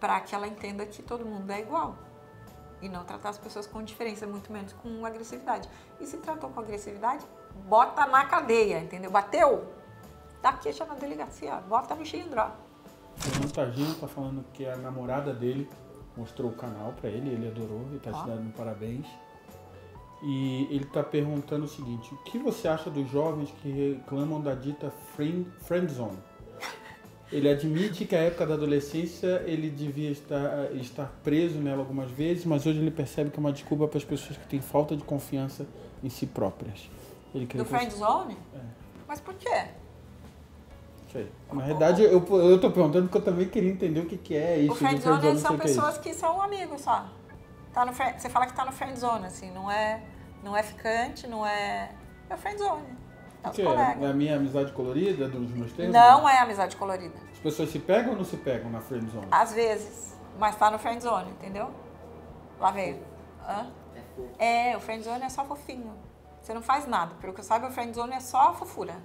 para 0.00 0.18
que 0.20 0.34
ela 0.34 0.48
entenda 0.48 0.84
que 0.86 1.02
todo 1.02 1.24
mundo 1.24 1.50
é 1.50 1.60
igual. 1.60 1.96
E 2.82 2.88
não 2.88 3.04
tratar 3.04 3.28
as 3.28 3.38
pessoas 3.38 3.66
com 3.66 3.82
diferença, 3.82 4.26
muito 4.26 4.50
menos 4.50 4.72
com 4.72 5.04
agressividade. 5.04 5.68
E 6.00 6.06
se 6.06 6.16
tratou 6.16 6.48
com 6.50 6.60
agressividade, 6.60 7.24
bota 7.68 8.06
na 8.06 8.24
cadeia, 8.24 8.80
entendeu? 8.80 9.10
Bateu? 9.10 9.68
Dá 10.42 10.54
queixa 10.54 10.84
na 10.86 10.94
delegacia, 10.94 11.56
bota 11.56 11.94
no 11.94 12.04
xilindró. 12.04 12.50
Fernando 13.16 13.52
Targino 13.52 13.94
tá 13.96 14.08
falando 14.08 14.42
que 14.54 14.66
a 14.66 14.76
namorada 14.76 15.34
dele 15.34 15.68
mostrou 16.16 16.50
o 16.50 16.54
canal 16.54 16.94
para 16.94 17.10
ele, 17.10 17.28
ele 17.30 17.48
adorou 17.48 17.86
e 17.92 17.98
tá 17.98 18.10
te 18.10 18.26
dando 18.26 18.50
parabéns. 18.54 19.06
E 20.22 20.68
ele 20.70 20.84
tá 20.84 21.02
perguntando 21.02 21.64
o 21.64 21.68
seguinte: 21.68 22.12
o 22.12 22.16
que 22.18 22.38
você 22.38 22.68
acha 22.68 22.90
dos 22.90 23.10
jovens 23.10 23.52
que 23.62 23.70
reclamam 23.70 24.40
da 24.40 24.54
dita 24.54 24.92
friend, 25.14 25.46
friend 25.60 25.92
zone? 25.92 26.18
Ele 27.32 27.48
admite 27.48 28.04
que 28.04 28.16
a 28.16 28.18
época 28.18 28.44
da 28.44 28.54
adolescência 28.54 29.42
ele 29.46 29.70
devia 29.70 30.10
estar, 30.10 30.74
estar 30.74 31.06
preso 31.22 31.58
nela 31.58 31.78
algumas 31.78 32.10
vezes, 32.10 32.44
mas 32.44 32.66
hoje 32.66 32.80
ele 32.80 32.90
percebe 32.90 33.30
que 33.30 33.36
é 33.36 33.40
uma 33.40 33.52
desculpa 33.52 33.86
para 33.86 33.98
as 33.98 34.04
pessoas 34.04 34.36
que 34.36 34.48
têm 34.48 34.60
falta 34.60 34.96
de 34.96 35.04
confiança 35.04 35.64
em 36.02 36.08
si 36.08 36.26
próprias. 36.26 36.90
Ele 37.32 37.46
Do 37.46 37.64
friend 37.64 37.94
zone? 37.94 38.36
É. 38.52 38.58
Mas 39.06 39.20
por 39.20 39.34
quê? 39.34 39.66
Sei. 41.12 41.28
Na 41.52 41.64
verdade, 41.64 42.02
eu, 42.02 42.24
eu 42.36 42.60
tô 42.60 42.70
perguntando 42.70 43.06
porque 43.06 43.18
eu 43.18 43.22
também 43.22 43.48
queria 43.48 43.70
entender 43.70 44.00
o 44.00 44.06
que, 44.06 44.16
que 44.16 44.34
é 44.34 44.58
isso. 44.58 44.72
O 44.72 44.74
friend 44.74 45.00
zone 45.00 45.38
são 45.38 45.54
é 45.54 45.58
pessoas 45.58 45.98
é 45.98 46.00
que, 46.00 46.14
são 46.14 46.42
amigos 46.42 46.80
só. 46.80 47.08
Tá 47.72 47.84
no, 47.84 47.92
você 47.92 48.28
fala 48.28 48.46
que 48.46 48.52
tá 48.52 48.64
no 48.64 48.72
friend 48.72 48.98
zone, 48.98 49.26
assim, 49.26 49.50
não 49.50 49.70
é, 49.70 50.02
não 50.42 50.56
é 50.56 50.62
ficante, 50.62 51.26
não 51.26 51.46
é. 51.46 51.92
É 52.28 52.36
friend 52.36 52.58
zone. 52.58 52.98
É 53.42 53.48
o 53.48 53.52
que 53.52 53.62
é? 53.62 53.64
é 53.64 54.06
a 54.06 54.12
minha 54.12 54.36
amizade 54.36 54.72
colorida 54.72 55.28
dos 55.28 55.50
meus 55.52 55.72
tempos? 55.72 55.92
Não 55.92 56.28
é 56.28 56.38
amizade 56.38 56.76
colorida. 56.76 57.14
As 57.32 57.38
pessoas 57.38 57.70
se 57.70 57.78
pegam 57.78 58.12
ou 58.12 58.18
não 58.18 58.24
se 58.24 58.36
pegam 58.36 58.70
na 58.70 58.80
friend 58.80 59.10
zone? 59.10 59.26
Às 59.30 59.52
vezes, 59.52 60.18
mas 60.38 60.56
tá 60.56 60.70
no 60.70 60.78
friend 60.78 61.02
zone, 61.02 61.30
entendeu? 61.30 61.70
Lá 62.58 62.70
veio. 62.70 63.02
Hã? 63.46 63.70
É, 64.38 64.76
o 64.76 64.80
friend 64.80 65.02
zone 65.02 65.22
é 65.22 65.28
só 65.28 65.44
fofinho. 65.44 65.94
Você 66.40 66.52
não 66.52 66.62
faz 66.62 66.86
nada. 66.86 67.14
Pelo 67.16 67.32
que 67.32 67.40
eu 67.40 67.44
saiba, 67.44 67.68
o 67.68 67.70
friend 67.70 67.94
zone 67.94 68.12
é 68.12 68.20
só 68.20 68.52
fofura. 68.54 68.96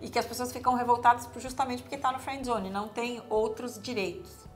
E 0.00 0.08
que 0.08 0.18
as 0.18 0.26
pessoas 0.26 0.52
ficam 0.52 0.74
revoltadas 0.74 1.28
justamente 1.36 1.82
porque 1.82 1.94
está 1.94 2.10
no 2.12 2.18
friend 2.18 2.44
zone, 2.44 2.70
não 2.70 2.88
tem 2.88 3.22
outros 3.28 3.80
direitos. 3.80 4.48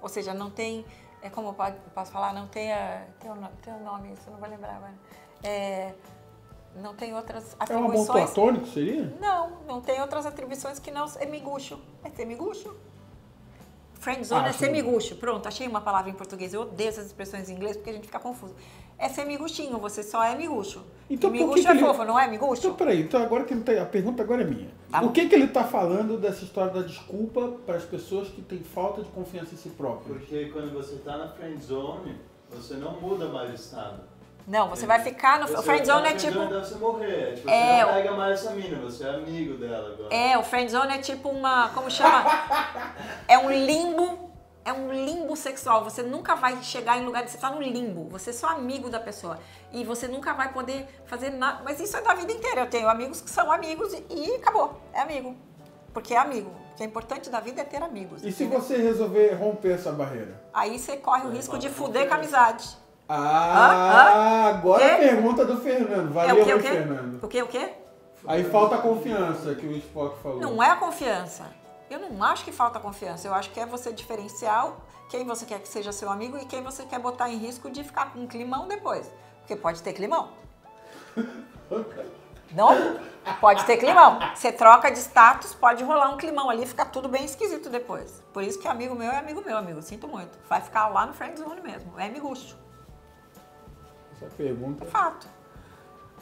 Ou 0.00 0.08
seja, 0.08 0.32
não 0.32 0.50
tem, 0.50 0.84
é 1.24 1.30
como 1.30 1.48
eu 1.48 1.74
posso 1.94 2.12
falar, 2.12 2.34
não 2.34 2.46
tem, 2.46 2.70
a, 2.70 3.02
nome, 3.82 4.12
isso 4.12 4.30
não 4.30 4.38
vou 4.38 4.48
lembrar 4.48 4.76
agora. 4.76 4.92
É, 5.42 5.94
não 6.76 6.94
tem 6.94 7.14
outras 7.14 7.56
atribuições. 7.58 8.08
É 8.08 8.12
um 8.12 8.14
amor 8.14 8.26
platônico, 8.26 8.66
seria? 8.66 9.16
Não, 9.18 9.62
não 9.66 9.80
tem 9.80 10.00
outras 10.02 10.26
atribuições 10.26 10.78
que 10.78 10.90
não 10.90 11.06
é 11.18 11.24
miguxo. 11.24 11.80
É 12.04 12.10
ser 12.10 12.26
miguxo. 12.26 12.76
Friendzone 13.94 14.44
ah, 14.44 14.50
é 14.50 14.52
semigucho. 14.52 15.16
Pronto, 15.16 15.48
achei 15.48 15.66
uma 15.66 15.80
palavra 15.80 16.10
em 16.10 16.14
português. 16.14 16.52
Eu 16.52 16.60
odeio 16.60 16.90
essas 16.90 17.06
expressões 17.06 17.48
em 17.48 17.54
inglês 17.54 17.74
porque 17.74 17.88
a 17.88 17.92
gente 17.94 18.06
fica 18.06 18.18
confuso. 18.18 18.54
É 18.98 19.08
ser 19.08 19.24
miguxinho, 19.24 19.78
você 19.78 20.02
só 20.02 20.22
é 20.22 20.34
miguxo. 20.34 20.84
Então, 21.08 21.30
e 21.30 21.32
miguxo 21.32 21.62
que 21.62 21.68
é 21.68 21.70
ele... 21.70 21.80
fofo, 21.80 22.04
não 22.04 22.18
é 22.18 22.28
miguxo? 22.28 22.66
Então, 22.66 22.76
peraí, 22.76 23.00
então 23.00 23.22
agora 23.22 23.44
que 23.44 23.54
a 23.54 23.86
pergunta 23.86 24.22
agora 24.22 24.42
é 24.42 24.44
minha. 24.44 24.68
Tá 24.94 25.00
Por 25.00 25.10
que, 25.10 25.28
que 25.28 25.34
ele 25.34 25.46
está 25.46 25.64
falando 25.64 26.16
dessa 26.16 26.44
história 26.44 26.72
da 26.72 26.82
desculpa 26.82 27.48
para 27.66 27.74
as 27.74 27.82
pessoas 27.82 28.28
que 28.28 28.40
têm 28.40 28.62
falta 28.62 29.02
de 29.02 29.08
confiança 29.08 29.52
em 29.52 29.56
si 29.56 29.70
próprias? 29.70 30.18
Porque 30.18 30.50
quando 30.52 30.72
você 30.72 30.94
está 30.94 31.16
na 31.16 31.26
friendzone, 31.26 32.16
você 32.48 32.74
não 32.74 33.00
muda 33.00 33.26
mais 33.26 33.50
de 33.50 33.56
estado. 33.56 34.02
Não, 34.46 34.68
você 34.68 34.86
vai 34.86 35.00
ficar 35.00 35.40
no. 35.40 35.48
Você 35.48 35.56
o 35.56 35.62
friendzone 35.64 36.06
é 36.06 36.14
tipo. 36.14 36.38
Você 36.38 36.76
morrer. 36.76 37.34
Tipo, 37.34 37.50
é, 37.50 37.80
você 37.80 37.86
não 37.86 37.92
pega 37.94 38.12
mais 38.12 38.32
essa 38.40 38.54
mina, 38.54 38.78
você 38.78 39.02
é 39.02 39.10
amigo 39.16 39.58
dela 39.58 39.94
agora. 39.94 40.14
É, 40.14 40.38
o 40.38 40.44
friendzone 40.44 40.94
é 40.94 40.98
tipo 40.98 41.28
uma. 41.28 41.70
Como 41.70 41.90
chama? 41.90 42.24
é 43.26 43.36
um 43.36 43.50
limbo. 43.50 44.32
É 44.64 44.72
um 44.72 44.90
limbo 44.90 45.36
sexual. 45.36 45.84
Você 45.84 46.02
nunca 46.02 46.34
vai 46.34 46.62
chegar 46.62 46.96
em 46.98 47.04
lugar 47.04 47.22
de 47.22 47.30
você 47.30 47.36
estar 47.36 47.50
tá 47.50 47.54
no 47.54 47.62
limbo. 47.62 48.08
Você 48.08 48.30
é 48.30 48.32
só 48.32 48.48
amigo 48.48 48.88
da 48.88 48.98
pessoa. 48.98 49.38
E 49.72 49.84
você 49.84 50.08
nunca 50.08 50.32
vai 50.32 50.52
poder 50.52 50.86
fazer 51.04 51.30
nada. 51.30 51.62
Mas 51.62 51.80
isso 51.80 51.96
é 51.96 52.00
da 52.00 52.14
vida 52.14 52.32
inteira. 52.32 52.62
Eu 52.62 52.70
tenho 52.70 52.88
amigos 52.88 53.20
que 53.20 53.30
são 53.30 53.52
amigos 53.52 53.92
e, 53.92 54.04
e 54.10 54.36
acabou. 54.36 54.80
É 54.92 55.00
amigo. 55.00 55.36
Porque 55.92 56.14
é 56.14 56.18
amigo. 56.18 56.50
O 56.72 56.76
que 56.76 56.82
é 56.82 56.86
importante 56.86 57.28
da 57.28 57.40
vida 57.40 57.60
é 57.60 57.64
ter 57.64 57.82
amigos. 57.82 58.24
E 58.24 58.28
entendeu? 58.30 58.60
se 58.60 58.66
você 58.66 58.82
resolver 58.82 59.34
romper 59.34 59.74
essa 59.74 59.92
barreira? 59.92 60.42
Aí 60.52 60.78
você 60.78 60.96
corre 60.96 61.26
o 61.26 61.30
risco 61.30 61.58
de 61.58 61.68
fuder 61.68 62.08
com 62.08 62.14
a 62.14 62.16
amizade. 62.16 62.76
Ah, 63.08 64.46
agora 64.48 64.94
a 64.94 64.98
pergunta 64.98 65.44
do 65.44 65.58
Fernando. 65.60 66.12
Valeu, 66.12 66.38
é 66.38 66.40
o 66.40 66.44
quê, 66.44 66.54
o 66.54 66.60
quê? 66.60 66.68
Fernando. 66.68 67.22
O 67.22 67.28
quê, 67.28 67.42
o 67.42 67.46
quê? 67.46 67.70
Aí 68.26 68.42
falta 68.44 68.76
a 68.76 68.78
confiança 68.78 69.54
que 69.54 69.66
o 69.66 69.72
Spock 69.76 70.18
falou. 70.22 70.40
Não 70.40 70.62
é 70.62 70.70
a 70.70 70.76
confiança. 70.76 71.44
Eu 71.90 71.98
não 72.00 72.24
acho 72.24 72.44
que 72.44 72.52
falta 72.52 72.80
confiança. 72.80 73.28
Eu 73.28 73.34
acho 73.34 73.50
que 73.50 73.60
é 73.60 73.66
você 73.66 73.92
diferenciar 73.92 74.72
quem 75.08 75.24
você 75.24 75.44
quer 75.44 75.60
que 75.60 75.68
seja 75.68 75.92
seu 75.92 76.10
amigo 76.10 76.38
e 76.38 76.44
quem 76.46 76.62
você 76.62 76.84
quer 76.84 76.98
botar 76.98 77.30
em 77.30 77.36
risco 77.36 77.70
de 77.70 77.84
ficar 77.84 78.12
com 78.12 78.20
um 78.20 78.26
climão 78.26 78.66
depois. 78.66 79.10
Porque 79.40 79.56
pode 79.56 79.82
ter 79.82 79.92
climão. 79.92 80.32
Não? 82.52 82.98
Pode 83.40 83.64
ter 83.64 83.78
climão. 83.78 84.18
Você 84.34 84.52
troca 84.52 84.90
de 84.90 84.98
status, 84.98 85.54
pode 85.54 85.82
rolar 85.82 86.10
um 86.10 86.16
climão 86.16 86.48
ali, 86.48 86.66
fica 86.66 86.84
tudo 86.84 87.08
bem 87.08 87.24
esquisito 87.24 87.68
depois. 87.68 88.22
Por 88.32 88.42
isso 88.42 88.58
que 88.58 88.68
amigo 88.68 88.94
meu 88.94 89.10
é 89.10 89.18
amigo 89.18 89.42
meu, 89.44 89.56
amigo. 89.56 89.82
Sinto 89.82 90.06
muito. 90.06 90.38
Vai 90.48 90.60
ficar 90.60 90.88
lá 90.88 91.06
no 91.06 91.12
friend 91.12 91.38
zone 91.38 91.60
mesmo. 91.60 91.98
É 91.98 92.06
amigucho. 92.06 92.56
Essa 94.12 94.26
pergunta. 94.36 94.84
Fato. 94.84 95.26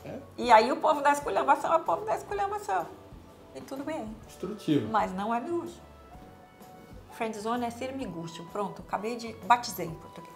É? 0.05 0.18
E 0.37 0.51
aí 0.51 0.72
o 0.72 0.77
povo 0.77 1.01
da 1.01 1.12
esculhambação 1.12 1.72
é 1.72 1.77
o 1.77 1.81
povo 1.81 2.05
da 2.05 2.16
esculhambação. 2.16 2.87
E 3.54 3.60
tudo 3.60 3.84
bem. 3.84 4.06
Instrutivo. 4.26 4.88
Mas 4.90 5.14
não 5.14 5.34
é 5.34 5.40
miguxo. 5.40 5.80
Friendzone 7.12 7.64
é 7.64 7.70
ser 7.70 7.94
miguxo. 7.94 8.44
Pronto, 8.52 8.82
acabei 8.86 9.16
de. 9.16 9.34
batizei 9.46 9.86
em 9.86 9.94
português. 9.94 10.32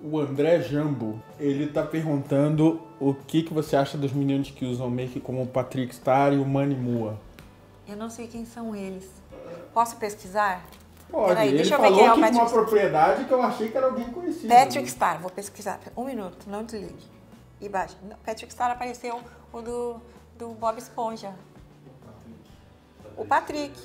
O 0.00 0.18
André 0.18 0.60
Jambo, 0.60 1.22
ele 1.38 1.68
tá 1.68 1.84
perguntando 1.84 2.82
o 2.98 3.14
que, 3.14 3.44
que 3.44 3.54
você 3.54 3.76
acha 3.76 3.96
dos 3.96 4.12
meninos 4.12 4.50
que 4.50 4.64
usam 4.64 4.90
make 4.90 5.20
como 5.20 5.42
o 5.42 5.46
Patrick 5.46 5.94
Star 5.94 6.32
e 6.32 6.38
o 6.38 6.44
Manny 6.44 6.74
Mua. 6.74 7.20
Eu 7.86 7.96
não 7.96 8.10
sei 8.10 8.26
quem 8.26 8.44
são 8.44 8.74
eles. 8.74 9.08
Posso 9.72 9.96
pesquisar? 9.96 10.64
Pode. 11.08 11.28
Peraí, 11.28 11.48
ele 11.48 11.58
deixa 11.58 11.74
eu 11.74 11.78
falou 11.78 11.94
ver 11.94 12.00
quem 12.00 12.08
é 12.08 12.12
o 12.12 12.20
Patrick... 12.20 12.38
uma 12.38 12.50
propriedade 12.50 13.24
que 13.26 13.32
eu 13.32 13.42
achei 13.42 13.68
que 13.68 13.76
era 13.76 13.86
alguém 13.86 14.06
conhecido. 14.06 14.48
Patrick 14.48 14.90
Star, 14.90 15.20
vou 15.20 15.30
pesquisar. 15.30 15.78
Um 15.96 16.04
minuto, 16.04 16.48
não 16.48 16.64
desligue. 16.64 17.06
E 17.60 17.68
baixa. 17.68 17.96
Patrick 18.24 18.52
Star 18.52 18.72
apareceu 18.72 19.20
o 19.52 19.60
do, 19.60 20.00
do 20.36 20.48
Bob 20.54 20.78
Esponja. 20.78 21.32
O 23.16 23.24
Patrick. 23.24 23.78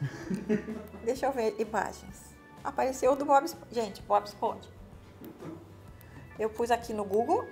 Deixa 1.04 1.26
eu 1.26 1.32
ver 1.32 1.54
imagens. 1.58 2.36
Apareceu 2.62 3.12
o 3.12 3.16
do 3.16 3.24
Bob 3.24 3.44
Esponja. 3.44 3.66
Gente, 3.72 4.02
Bob 4.02 4.26
Esponja. 4.26 4.68
Eu 6.38 6.50
pus 6.50 6.70
aqui 6.70 6.92
no 6.92 7.04
Google 7.04 7.46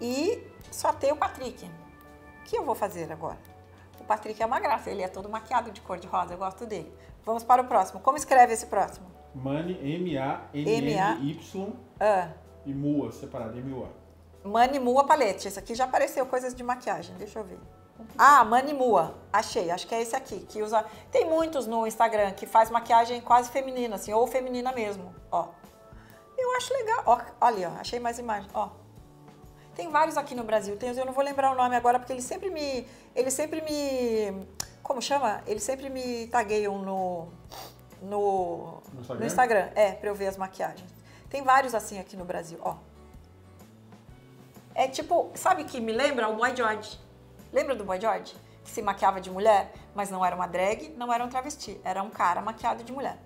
e 0.00 0.42
só 0.70 0.92
tem 0.92 1.12
o 1.12 1.16
Patrick. 1.16 1.64
O 1.64 2.44
que 2.44 2.56
eu 2.56 2.64
vou 2.64 2.74
fazer 2.74 3.10
agora? 3.12 3.38
O 4.00 4.04
Patrick 4.04 4.42
é 4.42 4.46
uma 4.46 4.60
graça, 4.60 4.90
ele 4.90 5.02
é 5.02 5.08
todo 5.08 5.28
maquiado 5.28 5.70
de 5.70 5.80
cor 5.80 5.98
de 5.98 6.06
rosa, 6.06 6.34
eu 6.34 6.38
gosto 6.38 6.66
dele. 6.66 6.92
Vamos 7.24 7.42
para 7.42 7.62
o 7.62 7.66
próximo. 7.66 8.00
Como 8.00 8.16
escreve 8.16 8.52
esse 8.52 8.66
próximo? 8.66 9.06
Mani, 9.34 9.74
M-A-N-N-Y 9.82 11.72
ah. 12.00 12.30
e 12.64 12.72
Mua, 12.72 13.12
separado, 13.12 13.58
M-U-A. 13.58 13.88
Mani 14.48 14.78
Mua 14.78 15.04
Palette. 15.04 15.48
Esse 15.48 15.58
aqui 15.58 15.74
já 15.74 15.84
apareceu 15.84 16.24
coisas 16.26 16.54
de 16.54 16.62
maquiagem, 16.62 17.16
deixa 17.16 17.40
eu 17.40 17.44
ver. 17.44 17.58
Ah, 18.18 18.44
Mani 18.44 18.72
Mua, 18.72 19.14
achei, 19.32 19.70
acho 19.70 19.86
que 19.86 19.94
é 19.94 20.02
esse 20.02 20.14
aqui, 20.14 20.40
que 20.40 20.62
usa... 20.62 20.84
Tem 21.10 21.24
muitos 21.24 21.66
no 21.66 21.86
Instagram 21.86 22.32
que 22.32 22.46
faz 22.46 22.70
maquiagem 22.70 23.20
quase 23.20 23.50
feminina, 23.50 23.96
assim, 23.96 24.12
ou 24.12 24.26
feminina 24.26 24.72
mesmo, 24.72 25.14
ó. 25.30 25.48
Eu 26.36 26.56
acho 26.56 26.72
legal, 26.74 27.02
ó, 27.06 27.20
olha, 27.40 27.70
ó, 27.70 27.80
achei 27.80 27.98
mais 27.98 28.18
imagens, 28.18 28.50
ó. 28.54 28.70
Tem 29.74 29.90
vários 29.90 30.16
aqui 30.16 30.34
no 30.34 30.44
Brasil, 30.44 30.76
tem, 30.76 30.94
eu 30.96 31.04
não 31.04 31.12
vou 31.12 31.24
lembrar 31.24 31.52
o 31.52 31.54
nome 31.54 31.76
agora, 31.76 31.98
porque 31.98 32.12
eles 32.12 32.24
sempre 32.24 32.50
me... 32.50 32.86
Eles 33.14 33.34
sempre 33.34 33.60
me 33.62 34.46
como 34.86 35.02
chama? 35.02 35.42
Eles 35.48 35.64
sempre 35.64 35.90
me 35.90 36.28
tagueiam 36.28 36.78
no, 36.78 37.28
no, 38.00 38.80
no, 38.92 39.00
Instagram? 39.00 39.18
no 39.18 39.26
Instagram. 39.26 39.68
É, 39.74 39.90
pra 39.90 40.08
eu 40.08 40.14
ver 40.14 40.28
as 40.28 40.36
maquiagens. 40.36 40.88
Tem 41.28 41.42
vários 41.42 41.74
assim 41.74 41.98
aqui 41.98 42.16
no 42.16 42.24
Brasil, 42.24 42.56
ó. 42.62 42.76
É 44.76 44.86
tipo, 44.86 45.32
sabe 45.34 45.64
que 45.64 45.80
me 45.80 45.90
lembra 45.90 46.28
o 46.28 46.36
Boy 46.36 46.54
George? 46.54 47.00
Lembra 47.56 47.74
do 47.74 47.84
Boy 47.84 47.98
George? 47.98 48.36
Que 48.62 48.70
se 48.70 48.82
maquiava 48.82 49.18
de 49.18 49.30
mulher, 49.30 49.72
mas 49.94 50.10
não 50.10 50.22
era 50.22 50.36
uma 50.36 50.46
drag, 50.46 50.94
não 50.98 51.10
era 51.10 51.24
um 51.24 51.28
travesti, 51.28 51.80
era 51.82 52.02
um 52.02 52.10
cara 52.10 52.42
maquiado 52.42 52.84
de 52.84 52.92
mulher. 52.92 53.16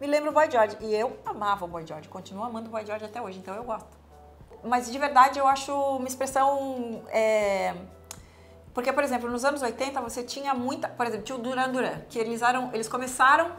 Me 0.00 0.08
lembra 0.08 0.30
o 0.30 0.32
Boy 0.32 0.50
George. 0.50 0.76
E 0.80 0.92
eu 0.92 1.16
amava 1.24 1.64
o 1.64 1.68
Boy 1.68 1.86
George, 1.86 2.08
continuo 2.08 2.42
amando 2.42 2.68
o 2.68 2.72
Boy 2.72 2.84
George 2.84 3.04
até 3.04 3.22
hoje, 3.22 3.38
então 3.38 3.54
eu 3.54 3.62
gosto. 3.62 3.96
Mas 4.64 4.90
de 4.90 4.98
verdade 4.98 5.38
eu 5.38 5.46
acho 5.46 5.72
uma 5.72 6.08
expressão 6.08 7.04
é, 7.10 7.74
porque, 8.74 8.92
por 8.92 9.02
exemplo, 9.02 9.30
nos 9.30 9.42
anos 9.42 9.62
80 9.62 10.00
você 10.02 10.22
tinha 10.22 10.52
muita. 10.52 10.86
Por 10.86 11.06
exemplo, 11.06 11.24
tinha 11.24 11.38
o 11.38 11.40
Duran 11.40 11.70
Duran, 11.70 12.00
que 12.10 12.18
eles, 12.18 12.42
eram, 12.42 12.70
eles 12.74 12.86
começaram. 12.86 13.50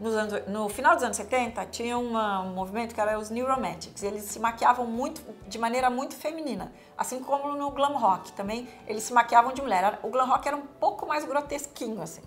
Nos 0.00 0.14
anos, 0.14 0.46
no 0.46 0.66
final 0.70 0.94
dos 0.94 1.04
anos 1.04 1.18
70, 1.18 1.66
tinha 1.66 1.98
uma, 1.98 2.40
um 2.40 2.54
movimento 2.54 2.94
que 2.94 3.00
era 3.00 3.18
os 3.18 3.28
New 3.28 3.46
Romantics. 3.46 4.02
Eles 4.02 4.22
se 4.22 4.38
maquiavam 4.38 4.86
muito, 4.86 5.20
de 5.46 5.58
maneira 5.58 5.90
muito 5.90 6.16
feminina. 6.16 6.72
Assim 6.96 7.20
como 7.20 7.52
no 7.52 7.70
glam 7.70 7.98
rock 7.98 8.32
também, 8.32 8.66
eles 8.86 9.02
se 9.02 9.12
maquiavam 9.12 9.52
de 9.52 9.60
mulher. 9.60 10.00
O 10.02 10.08
glam 10.08 10.26
rock 10.26 10.48
era 10.48 10.56
um 10.56 10.62
pouco 10.62 11.06
mais 11.06 11.26
grotesquinho, 11.26 12.00
assim. 12.00 12.22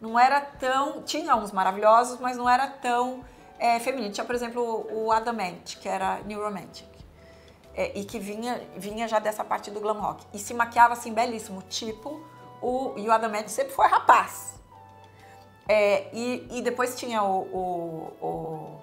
Não 0.00 0.18
era 0.18 0.40
tão. 0.40 1.02
Tinha 1.02 1.36
uns 1.36 1.52
maravilhosos, 1.52 2.18
mas 2.18 2.38
não 2.38 2.48
era 2.48 2.66
tão 2.66 3.22
é, 3.58 3.78
feminino. 3.78 4.10
Tinha, 4.10 4.24
por 4.24 4.34
exemplo, 4.34 4.86
o 4.90 5.12
Adamant, 5.12 5.76
que 5.78 5.86
era 5.86 6.20
New 6.24 6.42
Romantic. 6.42 6.88
É, 7.74 7.98
e 7.98 8.04
que 8.06 8.18
vinha, 8.18 8.66
vinha 8.78 9.06
já 9.06 9.18
dessa 9.18 9.44
parte 9.44 9.70
do 9.70 9.78
glam 9.78 10.00
rock. 10.00 10.24
E 10.32 10.38
se 10.38 10.54
maquiava 10.54 10.94
assim, 10.94 11.12
belíssimo. 11.12 11.62
Tipo, 11.68 12.24
o, 12.62 12.94
e 12.96 13.06
o 13.06 13.12
Adamant 13.12 13.48
sempre 13.48 13.74
foi 13.74 13.88
rapaz. 13.88 14.59
É, 15.72 16.08
e, 16.12 16.48
e 16.50 16.62
depois 16.62 16.96
tinha 16.96 17.22
o, 17.22 17.42
o, 17.42 18.12
o, 18.20 18.80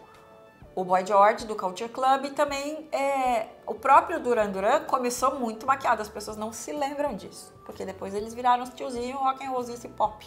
o 0.74 0.86
Boy 0.86 1.06
George 1.06 1.46
do 1.46 1.54
Culture 1.54 1.90
Club 1.90 2.24
e 2.24 2.30
também 2.30 2.88
é, 2.94 3.48
o 3.66 3.76
próprio 3.76 4.22
Duran 4.22 4.50
Duran 4.50 4.86
começou 4.86 5.38
muito 5.38 5.68
maquiado. 5.68 6.02
As 6.02 6.08
pessoas 6.08 6.38
não 6.38 6.54
se 6.54 6.72
lembram 6.72 7.14
disso, 7.14 7.54
porque 7.66 7.84
depois 7.84 8.14
eles 8.14 8.34
viraram 8.34 8.64
os 8.64 8.70
tiozinhos 8.70 9.20
rock 9.20 9.46
and 9.46 9.50
roll 9.50 9.66
e 9.70 9.88
pop. 9.90 10.26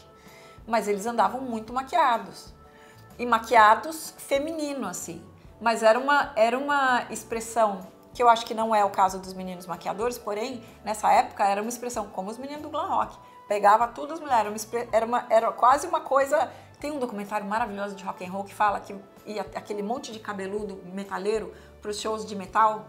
Mas 0.67 0.87
eles 0.87 1.07
andavam 1.07 1.41
muito 1.41 1.73
maquiados 1.73 2.53
e 3.19 3.25
maquiados 3.25 4.13
feminino 4.19 4.87
assim. 4.87 5.25
Mas 5.63 5.83
era 5.83 5.99
uma 5.99 6.31
era 6.37 6.59
uma 6.59 7.07
expressão 7.09 7.81
que 8.13 8.23
eu 8.23 8.29
acho 8.29 8.45
que 8.45 8.53
não 8.53 8.75
é 8.75 8.85
o 8.85 8.91
caso 8.91 9.19
dos 9.19 9.33
meninos 9.33 9.65
maquiadores, 9.65 10.19
porém 10.19 10.63
nessa 10.85 11.11
época 11.11 11.43
era 11.43 11.63
uma 11.63 11.71
expressão 11.71 12.09
como 12.09 12.31
os 12.31 12.37
meninos 12.37 12.61
do 12.61 12.69
glam 12.69 12.87
rock 12.87 13.17
pegava 13.51 13.89
tudo 13.89 14.15
as 14.15 14.21
mulheres. 14.21 14.69
Era, 14.93 15.05
uma, 15.05 15.27
era 15.29 15.51
quase 15.51 15.85
uma 15.85 16.01
coisa. 16.01 16.49
Tem 16.79 16.93
um 16.93 17.01
documentário 17.01 17.45
maravilhoso 17.45 17.97
de 17.97 18.05
rock 18.05 18.25
and 18.25 18.31
roll 18.31 18.45
que 18.45 18.55
fala 18.55 18.79
que 18.79 18.95
ia 19.27 19.43
aquele 19.43 19.83
monte 19.83 20.13
de 20.13 20.21
cabeludo 20.21 20.81
metaleiro 20.95 21.53
para 21.83 21.91
os 21.91 22.01
shows 22.01 22.25
de 22.25 22.37
metal, 22.37 22.87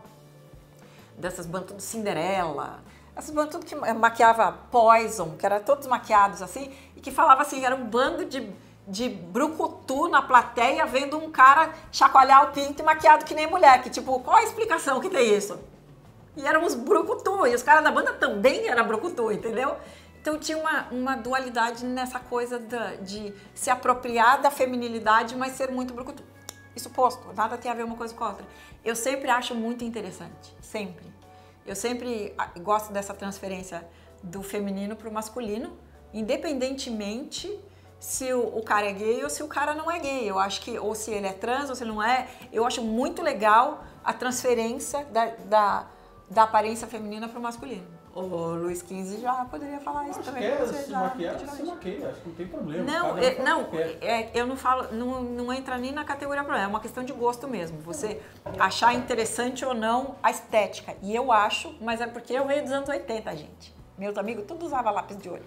dessas 1.17 1.47
bandas 1.47 1.69
tudo 1.69 1.81
Cinderela, 1.81 2.79
essas 3.15 3.33
bandas 3.33 3.51
tudo 3.51 3.65
que 3.65 3.75
maquiava 3.75 4.51
Poison, 4.69 5.35
que 5.35 5.45
era 5.45 5.59
todos 5.59 5.87
maquiados 5.87 6.41
assim, 6.41 6.71
e 6.95 7.01
que 7.01 7.09
falava 7.09 7.41
assim, 7.41 7.65
era 7.65 7.75
um 7.75 7.85
bando 7.85 8.23
de, 8.25 8.49
de 8.87 9.09
brucutu 9.09 10.07
na 10.09 10.21
plateia 10.21 10.85
vendo 10.85 11.17
um 11.17 11.31
cara 11.31 11.73
chacoalhar 11.91 12.49
o 12.49 12.51
pinto 12.51 12.81
e 12.81 12.85
maquiado 12.85 13.25
que 13.25 13.33
nem 13.33 13.47
mulher, 13.47 13.81
que 13.81 13.89
tipo, 13.89 14.19
qual 14.19 14.37
a 14.37 14.43
explicação 14.43 14.99
que 14.99 15.09
tem 15.09 15.35
isso? 15.35 15.59
E 16.37 16.45
éramos 16.45 16.75
brucutu, 16.75 17.45
e 17.47 17.55
os 17.55 17.63
caras 17.63 17.83
da 17.83 17.91
banda 17.91 18.13
também 18.13 18.67
eram 18.69 18.87
brucutu, 18.87 19.31
entendeu? 19.31 19.75
Então 20.21 20.37
tinha 20.37 20.57
uma, 20.57 20.87
uma 20.91 21.15
dualidade 21.15 21.83
nessa 21.83 22.19
coisa 22.19 22.59
da, 22.59 22.95
de 22.95 23.33
se 23.55 23.71
apropriar 23.71 24.39
da 24.39 24.51
feminilidade, 24.51 25.35
mas 25.35 25.53
ser 25.53 25.71
muito 25.71 25.93
brucutu. 25.95 26.23
Isso 26.75 26.91
posto, 26.91 27.33
nada 27.33 27.57
tem 27.57 27.69
a 27.71 27.73
ver 27.73 27.83
uma 27.83 27.97
coisa 27.97 28.13
com 28.13 28.23
a 28.23 28.29
outra. 28.29 28.45
Eu 28.85 28.95
sempre 28.95 29.29
acho 29.31 29.55
muito 29.55 29.83
interessante, 29.83 30.55
sempre. 30.61 31.11
Eu 31.65 31.75
sempre 31.75 32.33
ah, 32.37 32.49
gosto 32.59 32.93
dessa 32.93 33.13
transferência 33.13 33.85
do 34.21 34.43
feminino 34.43 34.95
para 34.95 35.09
o 35.09 35.11
masculino, 35.11 35.75
independentemente 36.13 37.59
se 37.99 38.31
o, 38.31 38.57
o, 38.57 38.63
cara 38.63 38.87
é 38.89 38.93
gay 38.93 39.23
ou 39.23 39.29
se 39.29 39.43
o 39.43 39.47
cara 39.47 39.73
não 39.73 39.89
é 39.89 39.99
gay. 39.99 40.29
Eu 40.29 40.37
acho 40.37 40.61
que, 40.61 40.77
ou 40.77 40.93
se 40.93 41.11
ele 41.11 41.27
é 41.27 41.33
trans 41.33 41.69
ou 41.69 41.75
se 41.75 41.83
ele 41.83 41.91
não 41.91 42.01
é. 42.01 42.27
Eu 42.53 42.65
acho 42.65 42.81
muito 42.83 43.23
legal 43.23 43.83
a 44.03 44.13
transferência 44.13 45.03
da, 45.05 45.25
da, 45.45 45.87
da 46.29 46.43
aparência 46.43 46.87
feminina 46.87 47.27
para 47.27 47.39
o 47.39 47.41
masculino. 47.41 48.00
O 48.13 48.55
Luiz 48.55 48.79
XV 48.79 49.21
já 49.21 49.45
poderia 49.45 49.79
falar 49.79 50.09
isso 50.09 50.19
acho 50.19 50.29
também. 50.29 50.43
Que 50.43 50.47
é, 50.49 50.67
se 50.67 50.91
maquiar, 50.91 51.39
se 51.39 51.63
maquia, 51.63 52.09
acho 52.09 52.21
que 52.21 52.27
não 52.27 52.35
tem 52.35 52.47
problema. 52.47 52.83
Não, 52.83 53.17
é, 53.17 53.41
não 53.41 53.69
é, 54.01 54.29
eu 54.33 54.45
não 54.45 54.57
falo, 54.57 54.93
não, 54.93 55.23
não 55.23 55.53
entra 55.53 55.77
nem 55.77 55.93
na 55.93 56.03
categoria 56.03 56.43
problema, 56.43 56.65
é 56.65 56.67
uma 56.67 56.81
questão 56.81 57.05
de 57.05 57.13
gosto 57.13 57.47
mesmo. 57.47 57.79
Você 57.81 58.21
achar 58.59 58.93
interessante 58.93 59.63
ou 59.63 59.73
não 59.73 60.15
a 60.21 60.29
estética. 60.29 60.93
E 61.01 61.15
eu 61.15 61.31
acho, 61.31 61.73
mas 61.79 62.01
é 62.01 62.07
porque 62.07 62.33
eu 62.33 62.45
veio 62.45 62.63
dos 62.63 62.71
anos 62.73 62.89
80, 62.89 63.35
gente. 63.37 63.73
Meus 63.97 64.17
amigos 64.17 64.43
tudo 64.45 64.65
usava 64.65 64.91
lápis 64.91 65.17
de 65.17 65.29
olho. 65.29 65.45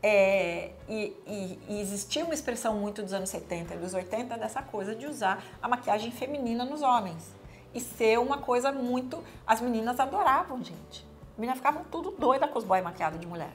É, 0.00 0.70
e, 0.88 1.16
e, 1.26 1.58
e, 1.66 1.80
existia 1.80 2.24
uma 2.24 2.34
expressão 2.34 2.76
muito 2.76 3.02
dos 3.02 3.14
anos 3.14 3.30
70 3.30 3.74
e 3.74 3.78
dos 3.78 3.94
80 3.94 4.36
dessa 4.36 4.62
coisa 4.62 4.94
de 4.94 5.06
usar 5.06 5.42
a 5.62 5.66
maquiagem 5.66 6.12
feminina 6.12 6.64
nos 6.64 6.82
homens. 6.82 7.34
E 7.72 7.80
ser 7.80 8.20
uma 8.20 8.38
coisa 8.38 8.70
muito. 8.70 9.24
As 9.46 9.60
meninas 9.60 9.98
adoravam, 9.98 10.62
gente. 10.62 11.13
As 11.34 11.38
meninas 11.38 11.58
ficavam 11.58 11.82
tudo 11.90 12.12
doida 12.12 12.46
com 12.46 12.56
os 12.56 12.64
boys 12.64 12.84
maquiados 12.84 13.18
de 13.18 13.26
mulher. 13.26 13.52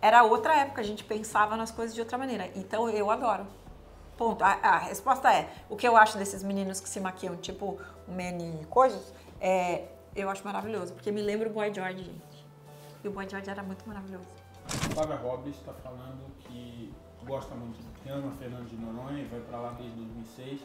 Era 0.00 0.22
outra 0.22 0.54
época, 0.54 0.80
a 0.80 0.84
gente 0.84 1.02
pensava 1.02 1.56
nas 1.56 1.72
coisas 1.72 1.92
de 1.92 2.00
outra 2.00 2.16
maneira. 2.16 2.48
Então 2.54 2.88
eu 2.88 3.10
adoro. 3.10 3.44
Ponto. 4.16 4.44
A, 4.44 4.52
a 4.52 4.78
resposta 4.78 5.32
é: 5.32 5.52
o 5.68 5.76
que 5.76 5.86
eu 5.86 5.96
acho 5.96 6.16
desses 6.16 6.44
meninos 6.44 6.80
que 6.80 6.88
se 6.88 7.00
maquiam, 7.00 7.36
tipo 7.36 7.76
o 8.06 8.10
Manny 8.12 8.64
coisas, 8.66 9.12
é, 9.40 9.88
eu 10.14 10.30
acho 10.30 10.44
maravilhoso, 10.44 10.94
porque 10.94 11.10
me 11.10 11.20
lembra 11.20 11.48
o 11.48 11.52
Boy 11.52 11.74
George, 11.74 12.04
gente. 12.04 12.46
E 13.02 13.08
o 13.08 13.10
Boy 13.10 13.28
George 13.28 13.50
era 13.50 13.64
muito 13.64 13.86
maravilhoso. 13.88 14.28
Flávia 14.94 15.16
Robles 15.16 15.56
está 15.56 15.72
falando 15.72 16.24
que 16.38 16.94
gosta 17.24 17.52
muito, 17.56 17.78
que 18.00 18.08
ama 18.08 18.30
Fernando 18.38 18.68
de 18.68 18.76
Noronha 18.76 19.22
e 19.22 19.24
vai 19.24 19.40
para 19.40 19.58
lá 19.58 19.72
desde 19.72 19.96
2006. 19.96 20.60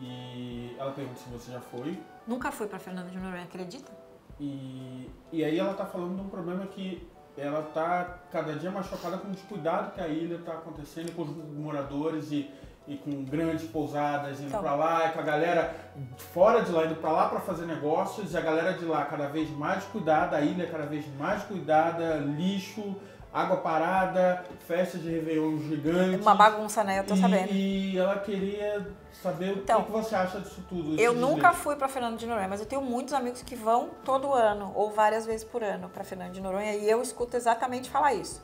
E 0.00 0.74
ela 0.78 0.90
pergunta 0.90 1.20
se 1.20 1.28
você 1.28 1.52
já 1.52 1.60
foi. 1.60 2.00
Nunca 2.26 2.50
fui 2.50 2.66
para 2.66 2.80
Fernando 2.80 3.10
de 3.10 3.18
Noronha, 3.18 3.44
acredita? 3.44 3.99
E, 4.40 5.10
e 5.30 5.44
aí 5.44 5.58
ela 5.58 5.72
está 5.72 5.84
falando 5.84 6.16
de 6.16 6.22
um 6.22 6.28
problema 6.28 6.66
que 6.66 7.06
ela 7.36 7.60
está 7.60 8.18
cada 8.32 8.54
dia 8.54 8.70
mais 8.70 8.86
chocada 8.86 9.18
com 9.18 9.28
o 9.28 9.30
descuidado 9.30 9.92
que 9.92 10.00
a 10.00 10.08
ilha 10.08 10.36
está 10.36 10.54
acontecendo 10.54 11.14
com 11.14 11.22
os 11.22 11.30
moradores 11.54 12.32
e, 12.32 12.50
e 12.88 12.96
com 12.96 13.24
grandes 13.24 13.68
pousadas 13.68 14.40
indo 14.40 14.48
então. 14.48 14.60
para 14.60 14.74
lá, 14.74 15.06
e 15.06 15.12
com 15.12 15.20
a 15.20 15.22
galera 15.22 15.74
fora 16.16 16.62
de 16.62 16.72
lá 16.72 16.86
indo 16.86 16.96
para 16.96 17.12
lá 17.12 17.28
para 17.28 17.40
fazer 17.40 17.66
negócios, 17.66 18.32
e 18.32 18.36
a 18.36 18.40
galera 18.40 18.72
de 18.72 18.84
lá 18.84 19.04
cada 19.04 19.28
vez 19.28 19.50
mais 19.50 19.84
cuidada, 19.84 20.36
a 20.36 20.40
ilha 20.40 20.66
cada 20.66 20.86
vez 20.86 21.04
mais 21.16 21.42
cuidada, 21.44 22.16
lixo, 22.16 22.96
água 23.32 23.58
parada, 23.58 24.44
festas 24.66 25.00
de 25.02 25.10
Réveillon 25.10 25.58
gigantes. 25.58 26.20
Uma 26.20 26.34
bagunça, 26.34 26.82
né? 26.82 26.98
Eu 26.98 27.04
tô 27.04 27.14
e, 27.14 27.20
sabendo. 27.20 27.52
E 27.52 27.98
ela 27.98 28.18
queria 28.18 28.86
saber 29.12 29.56
então, 29.56 29.80
o 29.80 29.84
que, 29.84 29.92
você 29.92 30.14
acha 30.14 30.40
disso 30.40 30.62
tudo. 30.68 31.00
Eu 31.00 31.14
nunca 31.14 31.52
fui 31.52 31.76
para 31.76 31.88
Fernando 31.88 32.18
de 32.18 32.26
Noronha, 32.26 32.48
mas 32.48 32.60
eu 32.60 32.66
tenho 32.66 32.82
muitos 32.82 33.14
amigos 33.14 33.42
que 33.42 33.54
vão 33.54 33.90
todo 34.04 34.32
ano 34.32 34.72
ou 34.74 34.90
várias 34.90 35.24
vezes 35.26 35.44
por 35.44 35.62
ano 35.62 35.88
para 35.88 36.02
Fernando 36.02 36.32
de 36.32 36.40
Noronha 36.40 36.74
e 36.74 36.90
eu 36.90 37.00
escuto 37.00 37.36
exatamente 37.36 37.88
falar 37.88 38.14
isso. 38.14 38.42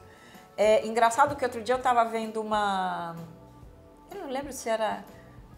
É 0.57 0.87
engraçado 0.87 1.37
que 1.37 1.45
outro 1.45 1.63
dia 1.63 1.75
eu 1.75 1.83
tava 1.83 2.05
vendo 2.05 2.41
uma. 2.41 3.15
Eu 4.11 4.21
não 4.21 4.31
lembro 4.31 4.53
se 4.53 4.69
era. 4.69 5.05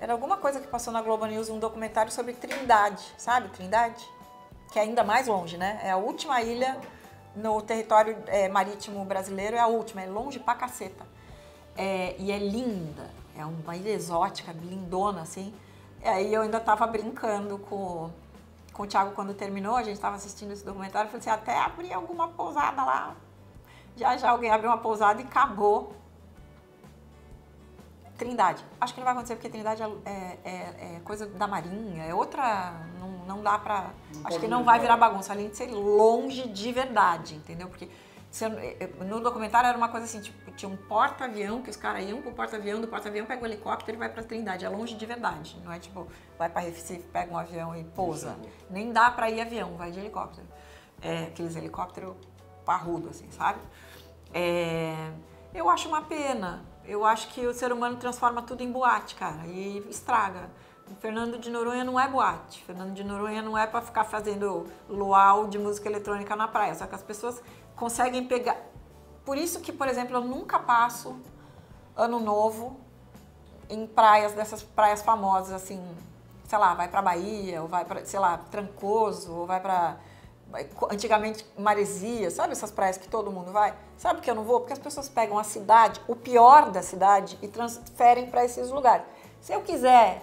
Era 0.01 0.12
alguma 0.12 0.37
coisa 0.37 0.61
que 0.61 0.66
passou 0.68 0.93
na 0.93 1.03
Globo 1.03 1.26
News, 1.26 1.51
um 1.51 1.59
documentário 1.59 2.11
sobre 2.12 2.33
Trindade, 2.33 3.03
sabe? 3.16 3.49
Trindade? 3.49 4.09
Que 4.72 4.79
é 4.79 4.83
ainda 4.83 5.03
mais 5.03 5.26
longe, 5.26 5.57
né? 5.57 5.81
É 5.83 5.91
a 5.91 5.97
última 5.97 6.41
ilha 6.41 6.76
no 7.35 7.61
território 7.62 8.16
é, 8.26 8.49
marítimo 8.49 9.05
brasileiro 9.05 9.57
é 9.57 9.61
a 9.61 9.66
última, 9.66 10.03
é 10.03 10.07
longe 10.07 10.39
pra 10.39 10.55
caceta. 10.55 11.07
É, 11.76 12.16
e 12.18 12.33
é 12.33 12.39
linda, 12.39 13.11
é 13.37 13.45
uma 13.45 13.76
ilha 13.76 13.91
exótica, 13.91 14.53
lindona, 14.53 15.22
assim. 15.22 15.55
E 16.03 16.09
aí 16.09 16.35
eu 16.35 16.43
ainda 16.43 16.59
tava 16.59 16.87
brincando 16.87 17.59
com, 17.59 18.11
com 18.72 18.83
o 18.83 18.87
Thiago 18.87 19.12
quando 19.12 19.35
terminou, 19.35 19.76
a 19.76 19.83
gente 19.83 20.01
tava 20.01 20.16
assistindo 20.16 20.53
esse 20.53 20.64
documentário, 20.64 21.11
falei 21.11 21.20
assim, 21.20 21.31
até 21.31 21.59
abrir 21.59 21.93
alguma 21.93 22.29
pousada 22.29 22.85
lá. 22.85 23.14
Já 23.97 24.16
já 24.16 24.31
alguém 24.31 24.51
abriu 24.51 24.70
uma 24.70 24.79
pousada 24.79 25.20
e 25.20 25.24
acabou 25.24 25.93
Trindade. 28.19 28.64
Acho 28.81 28.93
que 28.93 29.01
não 29.01 29.05
vai 29.05 29.12
acontecer 29.12 29.37
porque 29.37 29.49
Trindade 29.49 29.83
é, 29.83 29.87
é, 30.05 30.39
é, 30.45 30.97
é 30.97 31.01
coisa 31.05 31.27
da 31.27 31.47
Marinha, 31.47 32.03
é 32.03 32.12
outra. 32.12 32.73
Não, 32.99 33.11
não 33.27 33.43
dá 33.43 33.57
pra. 33.59 33.93
Não 34.12 34.27
acho 34.27 34.41
que 34.41 34.49
não 34.49 34.64
vai 34.64 34.81
virar 34.81 34.97
bagunça, 34.97 35.33
além 35.33 35.49
de 35.49 35.57
ser 35.57 35.71
longe 35.71 36.49
de 36.49 36.73
verdade, 36.73 37.37
entendeu? 37.37 37.69
Porque 37.69 37.89
no 39.07 39.21
documentário 39.21 39.69
era 39.69 39.79
uma 39.79 39.89
coisa 39.89 40.05
assim, 40.05 40.21
tipo, 40.21 40.51
tinha 40.51 40.69
um 40.69 40.77
porta-avião 40.77 41.62
que 41.62 41.71
os 41.71 41.77
caras 41.77 42.05
iam 42.05 42.21
pro 42.21 42.33
porta-avião, 42.33 42.81
do 42.81 42.87
porta-avião 42.87 43.25
pega 43.25 43.43
o 43.43 43.47
helicóptero 43.47 43.97
e 43.97 43.99
vai 43.99 44.09
pra 44.09 44.23
Trindade. 44.23 44.64
É 44.64 44.69
longe 44.69 44.95
de 44.97 45.07
verdade. 45.07 45.59
Não 45.64 45.73
é 45.73 45.79
tipo, 45.79 46.07
vai 46.37 46.49
pra 46.51 46.61
Recife, 46.61 47.07
pega 47.12 47.33
um 47.33 47.39
avião 47.39 47.75
e 47.75 47.85
pousa. 47.85 48.37
Nem 48.69 48.93
dá 48.93 49.11
pra 49.11 49.31
ir 49.31 49.41
avião, 49.41 49.77
vai 49.77 49.93
de 49.93 50.01
helicóptero. 50.01 50.47
É, 51.01 51.25
aqueles 51.25 51.55
helicópteros 51.55 52.16
parrudo, 52.66 53.09
assim, 53.09 53.31
sabe? 53.31 53.61
É, 54.35 55.11
eu 55.55 55.71
acho 55.71 55.89
uma 55.89 56.03
pena 56.03 56.64
eu 56.89 57.05
acho 57.05 57.28
que 57.28 57.47
o 57.47 57.53
ser 57.53 57.70
humano 57.70 57.97
transforma 57.97 58.41
tudo 58.41 58.62
em 58.62 58.72
boate, 58.72 59.14
cara, 59.14 59.47
e 59.47 59.86
estraga. 59.91 60.49
O 60.91 60.95
Fernando 60.95 61.39
de 61.39 61.51
Noronha 61.51 61.84
não 61.84 62.01
é 62.01 62.09
boate. 62.09 62.64
Fernando 62.64 62.95
de 62.95 63.05
Noronha 63.05 63.43
não 63.43 63.59
é 63.59 63.66
para 63.66 63.82
ficar 63.82 64.05
fazendo 64.05 64.66
luau 64.89 65.47
de 65.47 65.59
música 65.59 65.86
eletrônica 65.86 66.34
na 66.34 66.49
praia. 66.49 66.74
Só 66.74 66.86
que 66.86 66.95
as 66.95 67.03
pessoas 67.03 67.43
conseguem 67.76 68.26
pegar. 68.26 68.57
Por 69.22 69.36
isso 69.36 69.61
que, 69.61 69.70
por 69.70 69.86
exemplo, 69.86 70.16
eu 70.16 70.22
nunca 70.22 70.59
passo 70.59 71.20
ano 71.95 72.18
novo 72.18 72.80
em 73.68 73.86
praias 73.86 74.32
dessas 74.32 74.62
praias 74.62 75.03
famosas 75.03 75.53
assim, 75.53 75.86
sei 76.45 76.57
lá, 76.57 76.72
vai 76.72 76.89
para 76.89 77.03
Bahia 77.03 77.61
ou 77.61 77.68
vai 77.68 77.84
para, 77.84 78.07
sei 78.07 78.18
lá, 78.18 78.39
Trancoso 78.51 79.30
ou 79.30 79.47
vai 79.47 79.61
para 79.61 79.99
antigamente 80.90 81.44
Maresia, 81.59 82.30
sabe 82.30 82.53
essas 82.53 82.70
praias 82.70 82.96
que 82.96 83.09
todo 83.09 83.30
mundo 83.30 83.53
vai? 83.53 83.74
Sabe 83.96 84.20
que 84.20 84.30
eu 84.30 84.34
não 84.34 84.44
vou? 84.44 84.61
Porque 84.61 84.72
as 84.72 84.78
pessoas 84.78 85.09
pegam 85.09 85.38
a 85.38 85.44
cidade, 85.44 86.01
o 86.09 86.16
pior 86.16 86.70
da 86.70 86.82
cidade, 86.82 87.38
e 87.42 87.49
transferem 87.49 88.30
para 88.30 88.44
esses 88.44 88.70
lugares. 88.70 89.05
Se 89.40 89.53
eu 89.53 89.61
quiser 89.62 90.22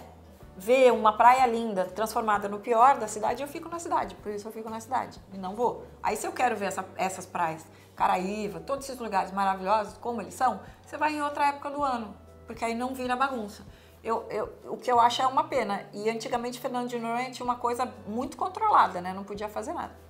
ver 0.56 0.92
uma 0.92 1.12
praia 1.16 1.46
linda 1.46 1.84
transformada 1.84 2.48
no 2.48 2.58
pior 2.58 2.98
da 2.98 3.06
cidade, 3.06 3.42
eu 3.42 3.48
fico 3.48 3.68
na 3.68 3.78
cidade. 3.78 4.14
Por 4.16 4.32
isso 4.32 4.48
eu 4.48 4.52
fico 4.52 4.68
na 4.68 4.80
cidade 4.80 5.20
e 5.32 5.38
não 5.38 5.54
vou. 5.54 5.84
Aí 6.02 6.16
se 6.16 6.26
eu 6.26 6.32
quero 6.32 6.56
ver 6.56 6.66
essa, 6.66 6.84
essas 6.96 7.26
praias, 7.26 7.64
Caraíva, 7.94 8.60
todos 8.60 8.86
esses 8.86 9.00
lugares 9.00 9.32
maravilhosos, 9.32 9.96
como 9.98 10.20
eles 10.20 10.34
são, 10.34 10.60
você 10.84 10.98
vai 10.98 11.14
em 11.14 11.22
outra 11.22 11.48
época 11.48 11.70
do 11.70 11.82
ano, 11.82 12.14
porque 12.46 12.64
aí 12.64 12.74
não 12.74 12.94
vira 12.94 13.16
bagunça. 13.16 13.64
eu, 14.02 14.26
eu, 14.28 14.52
o 14.68 14.76
que 14.76 14.90
eu 14.90 15.00
acho 15.00 15.22
é 15.22 15.26
uma 15.26 15.44
pena. 15.44 15.86
E 15.92 16.10
antigamente 16.10 16.60
Fernando 16.60 16.88
de 16.88 16.98
Noronha 16.98 17.30
tinha 17.30 17.44
uma 17.44 17.56
coisa 17.56 17.90
muito 18.06 18.36
controlada, 18.36 19.00
né? 19.00 19.12
Não 19.14 19.24
podia 19.24 19.48
fazer 19.48 19.72
nada. 19.72 20.05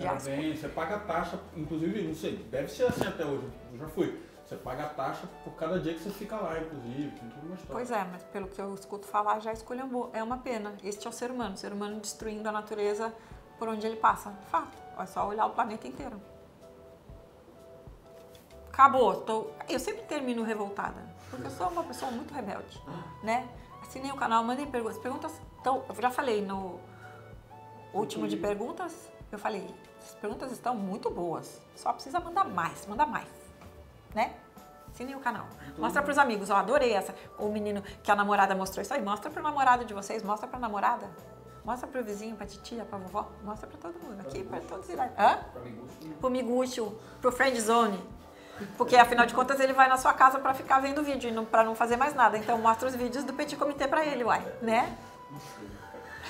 Já 0.00 0.14
bem, 0.14 0.56
você 0.56 0.68
paga 0.68 0.96
a 0.96 1.00
taxa, 1.00 1.38
inclusive, 1.56 2.02
não 2.02 2.14
sei, 2.14 2.36
deve 2.50 2.68
ser 2.68 2.84
assim 2.84 3.06
até 3.06 3.24
hoje, 3.24 3.46
eu 3.72 3.78
já 3.78 3.88
fui. 3.88 4.20
Você 4.44 4.56
paga 4.56 4.84
a 4.84 4.88
taxa 4.88 5.28
por 5.44 5.52
cada 5.52 5.78
dia 5.78 5.94
que 5.94 6.00
você 6.00 6.10
fica 6.10 6.34
lá, 6.34 6.58
inclusive, 6.58 7.10
tem 7.10 7.28
tudo 7.28 7.46
uma 7.46 7.54
história. 7.54 7.72
Pois 7.72 7.90
é, 7.92 8.04
mas 8.10 8.24
pelo 8.24 8.48
que 8.48 8.60
eu 8.60 8.74
escuto 8.74 9.06
falar, 9.06 9.38
já 9.38 9.52
esculhambou. 9.52 10.10
É 10.12 10.20
uma 10.24 10.38
pena. 10.38 10.74
Este 10.82 11.06
é 11.06 11.10
o 11.10 11.12
ser 11.12 11.30
humano, 11.30 11.54
o 11.54 11.56
ser 11.56 11.72
humano 11.72 12.00
destruindo 12.00 12.48
a 12.48 12.50
natureza 12.50 13.14
por 13.60 13.68
onde 13.68 13.86
ele 13.86 13.94
passa. 13.94 14.32
Fato. 14.50 14.76
É 14.98 15.06
só 15.06 15.28
olhar 15.28 15.46
o 15.46 15.50
planeta 15.50 15.86
inteiro. 15.86 16.20
Acabou. 18.72 19.20
Tô... 19.20 19.50
Eu 19.68 19.78
sempre 19.78 20.02
termino 20.02 20.42
revoltada, 20.42 21.00
porque 21.30 21.46
eu 21.46 21.50
sou 21.52 21.68
uma 21.68 21.84
pessoa 21.84 22.10
muito 22.10 22.34
rebelde, 22.34 22.82
né? 23.22 23.48
Assinei 23.82 24.10
o 24.10 24.16
canal, 24.16 24.42
mandei 24.42 24.66
perguntas. 24.66 24.98
Perguntas, 24.98 25.32
então, 25.60 25.84
eu 25.88 25.94
já 25.94 26.10
falei 26.10 26.44
no 26.44 26.80
último 27.94 28.26
de 28.26 28.36
perguntas, 28.36 29.10
eu 29.30 29.38
falei, 29.38 29.72
as 30.02 30.14
perguntas 30.14 30.50
estão 30.52 30.74
muito 30.74 31.10
boas. 31.10 31.60
Só 31.76 31.92
precisa 31.92 32.20
mandar 32.20 32.44
mais, 32.44 32.86
mandar 32.86 33.06
mais 33.06 33.40
né? 34.14 34.34
Assinem 34.92 35.14
o 35.14 35.20
canal. 35.20 35.46
Mostra 35.78 36.02
pros 36.02 36.18
amigos, 36.18 36.50
ó, 36.50 36.56
adorei 36.56 36.92
essa. 36.92 37.14
O 37.38 37.48
menino 37.48 37.82
que 38.02 38.10
a 38.10 38.16
namorada 38.16 38.54
mostrou 38.54 38.82
isso 38.82 38.92
aí, 38.92 39.02
mostra 39.02 39.30
pro 39.30 39.42
namorado 39.42 39.84
de 39.84 39.94
vocês, 39.94 40.22
mostra 40.22 40.48
pra 40.48 40.58
namorada. 40.58 41.08
Mostra 41.64 41.86
pro 41.86 42.02
vizinho, 42.02 42.34
pra 42.36 42.46
titia, 42.46 42.84
pra 42.84 42.98
vovó, 42.98 43.28
mostra 43.44 43.68
pra 43.68 43.78
todo 43.78 44.02
mundo. 44.02 44.20
Aqui, 44.20 44.42
pra 44.42 44.60
todos 44.60 44.86
os 44.86 44.92
idades. 44.92 45.14
Hã? 45.18 45.38
Pro 46.18 46.30
miguxo, 46.30 46.98
pro 47.20 47.30
friend 47.30 47.60
zone. 47.60 48.02
Porque 48.76 48.96
afinal 48.96 49.26
de 49.26 49.34
contas 49.34 49.60
ele 49.60 49.72
vai 49.72 49.88
na 49.88 49.96
sua 49.96 50.12
casa 50.12 50.38
pra 50.38 50.52
ficar 50.52 50.80
vendo 50.80 51.02
vídeo 51.02 51.30
e 51.30 51.32
não, 51.32 51.44
pra 51.44 51.62
não 51.62 51.74
fazer 51.74 51.96
mais 51.96 52.14
nada. 52.14 52.36
Então 52.36 52.58
mostra 52.58 52.88
os 52.88 52.94
vídeos 52.94 53.24
do 53.24 53.32
Petit 53.32 53.56
Comitê 53.56 53.86
pra 53.86 54.04
ele, 54.04 54.24
uai, 54.24 54.44
né? 54.60 54.98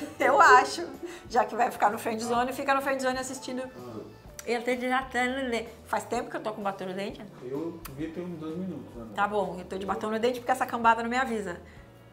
Eu 0.19 0.41
acho. 0.41 0.87
Já 1.29 1.45
que 1.45 1.55
vai 1.55 1.71
ficar 1.71 1.91
no 1.91 1.99
friend 1.99 2.23
zone, 2.23 2.53
fica 2.53 2.75
no 2.75 2.83
friend 2.83 3.03
zone 3.03 3.19
assistindo 3.19 3.63
eu 4.47 4.63
tô 4.63 4.75
de 4.75 4.89
batom 4.89 5.43
no 5.45 5.51
dente. 5.51 5.69
Faz 5.85 6.05
tempo 6.05 6.31
que 6.31 6.37
eu 6.37 6.43
tô 6.43 6.53
com 6.53 6.63
batom 6.63 6.87
no 6.87 6.95
dente? 6.95 7.23
Eu 7.43 7.81
vi 7.97 8.09
tem 8.09 8.25
uns 8.25 8.39
dois 8.39 8.57
minutos. 8.57 8.95
Né? 8.95 9.07
Tá 9.15 9.29
bom, 9.29 9.57
eu 9.59 9.65
tô 9.65 9.77
de 9.77 9.87
batom 9.87 10.11
no 10.11 10.19
dente 10.19 10.41
porque 10.41 10.51
essa 10.51 10.67
cambada 10.67 11.03
não 11.03 11.11
me 11.11 11.17
avisa. 11.17 11.61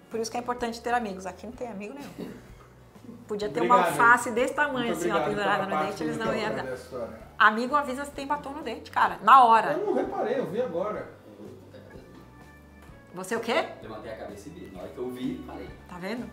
Por 0.09 0.19
isso 0.19 0.29
que 0.29 0.37
é 0.37 0.39
importante 0.39 0.81
ter 0.81 0.93
amigos. 0.93 1.25
Aqui 1.25 1.45
não 1.45 1.53
tem 1.53 1.67
amigo 1.67 1.93
nenhum. 1.93 2.31
Podia 3.27 3.49
ter 3.49 3.59
obrigado. 3.59 3.79
uma 3.79 3.87
alface 3.87 4.31
desse 4.31 4.53
tamanho, 4.53 4.91
assim, 4.91 5.11
ó, 5.11 5.21
pendurada 5.21 5.65
no 5.65 5.85
dente, 5.85 6.03
eles 6.03 6.17
não 6.17 6.33
iam. 6.33 6.51
Amigo 7.37 7.75
avisa 7.75 8.05
se 8.05 8.11
tem 8.11 8.27
batom 8.27 8.51
no 8.51 8.61
dente, 8.61 8.91
cara. 8.91 9.17
Na 9.21 9.43
hora. 9.43 9.73
Eu 9.73 9.85
não 9.85 9.93
reparei, 9.93 10.39
eu 10.39 10.45
vi 10.47 10.61
agora. 10.61 11.09
Você 13.13 13.35
o 13.35 13.39
quê? 13.39 13.65
Levantei 13.81 14.11
a 14.11 14.17
cabeça 14.17 14.47
e 14.47 14.51
vi. 14.51 14.71
Na 14.71 14.81
hora 14.81 14.89
que 14.89 14.97
eu 14.97 15.09
vi, 15.09 15.43
falei. 15.45 15.69
Tá 15.89 15.97
vendo? 15.97 16.29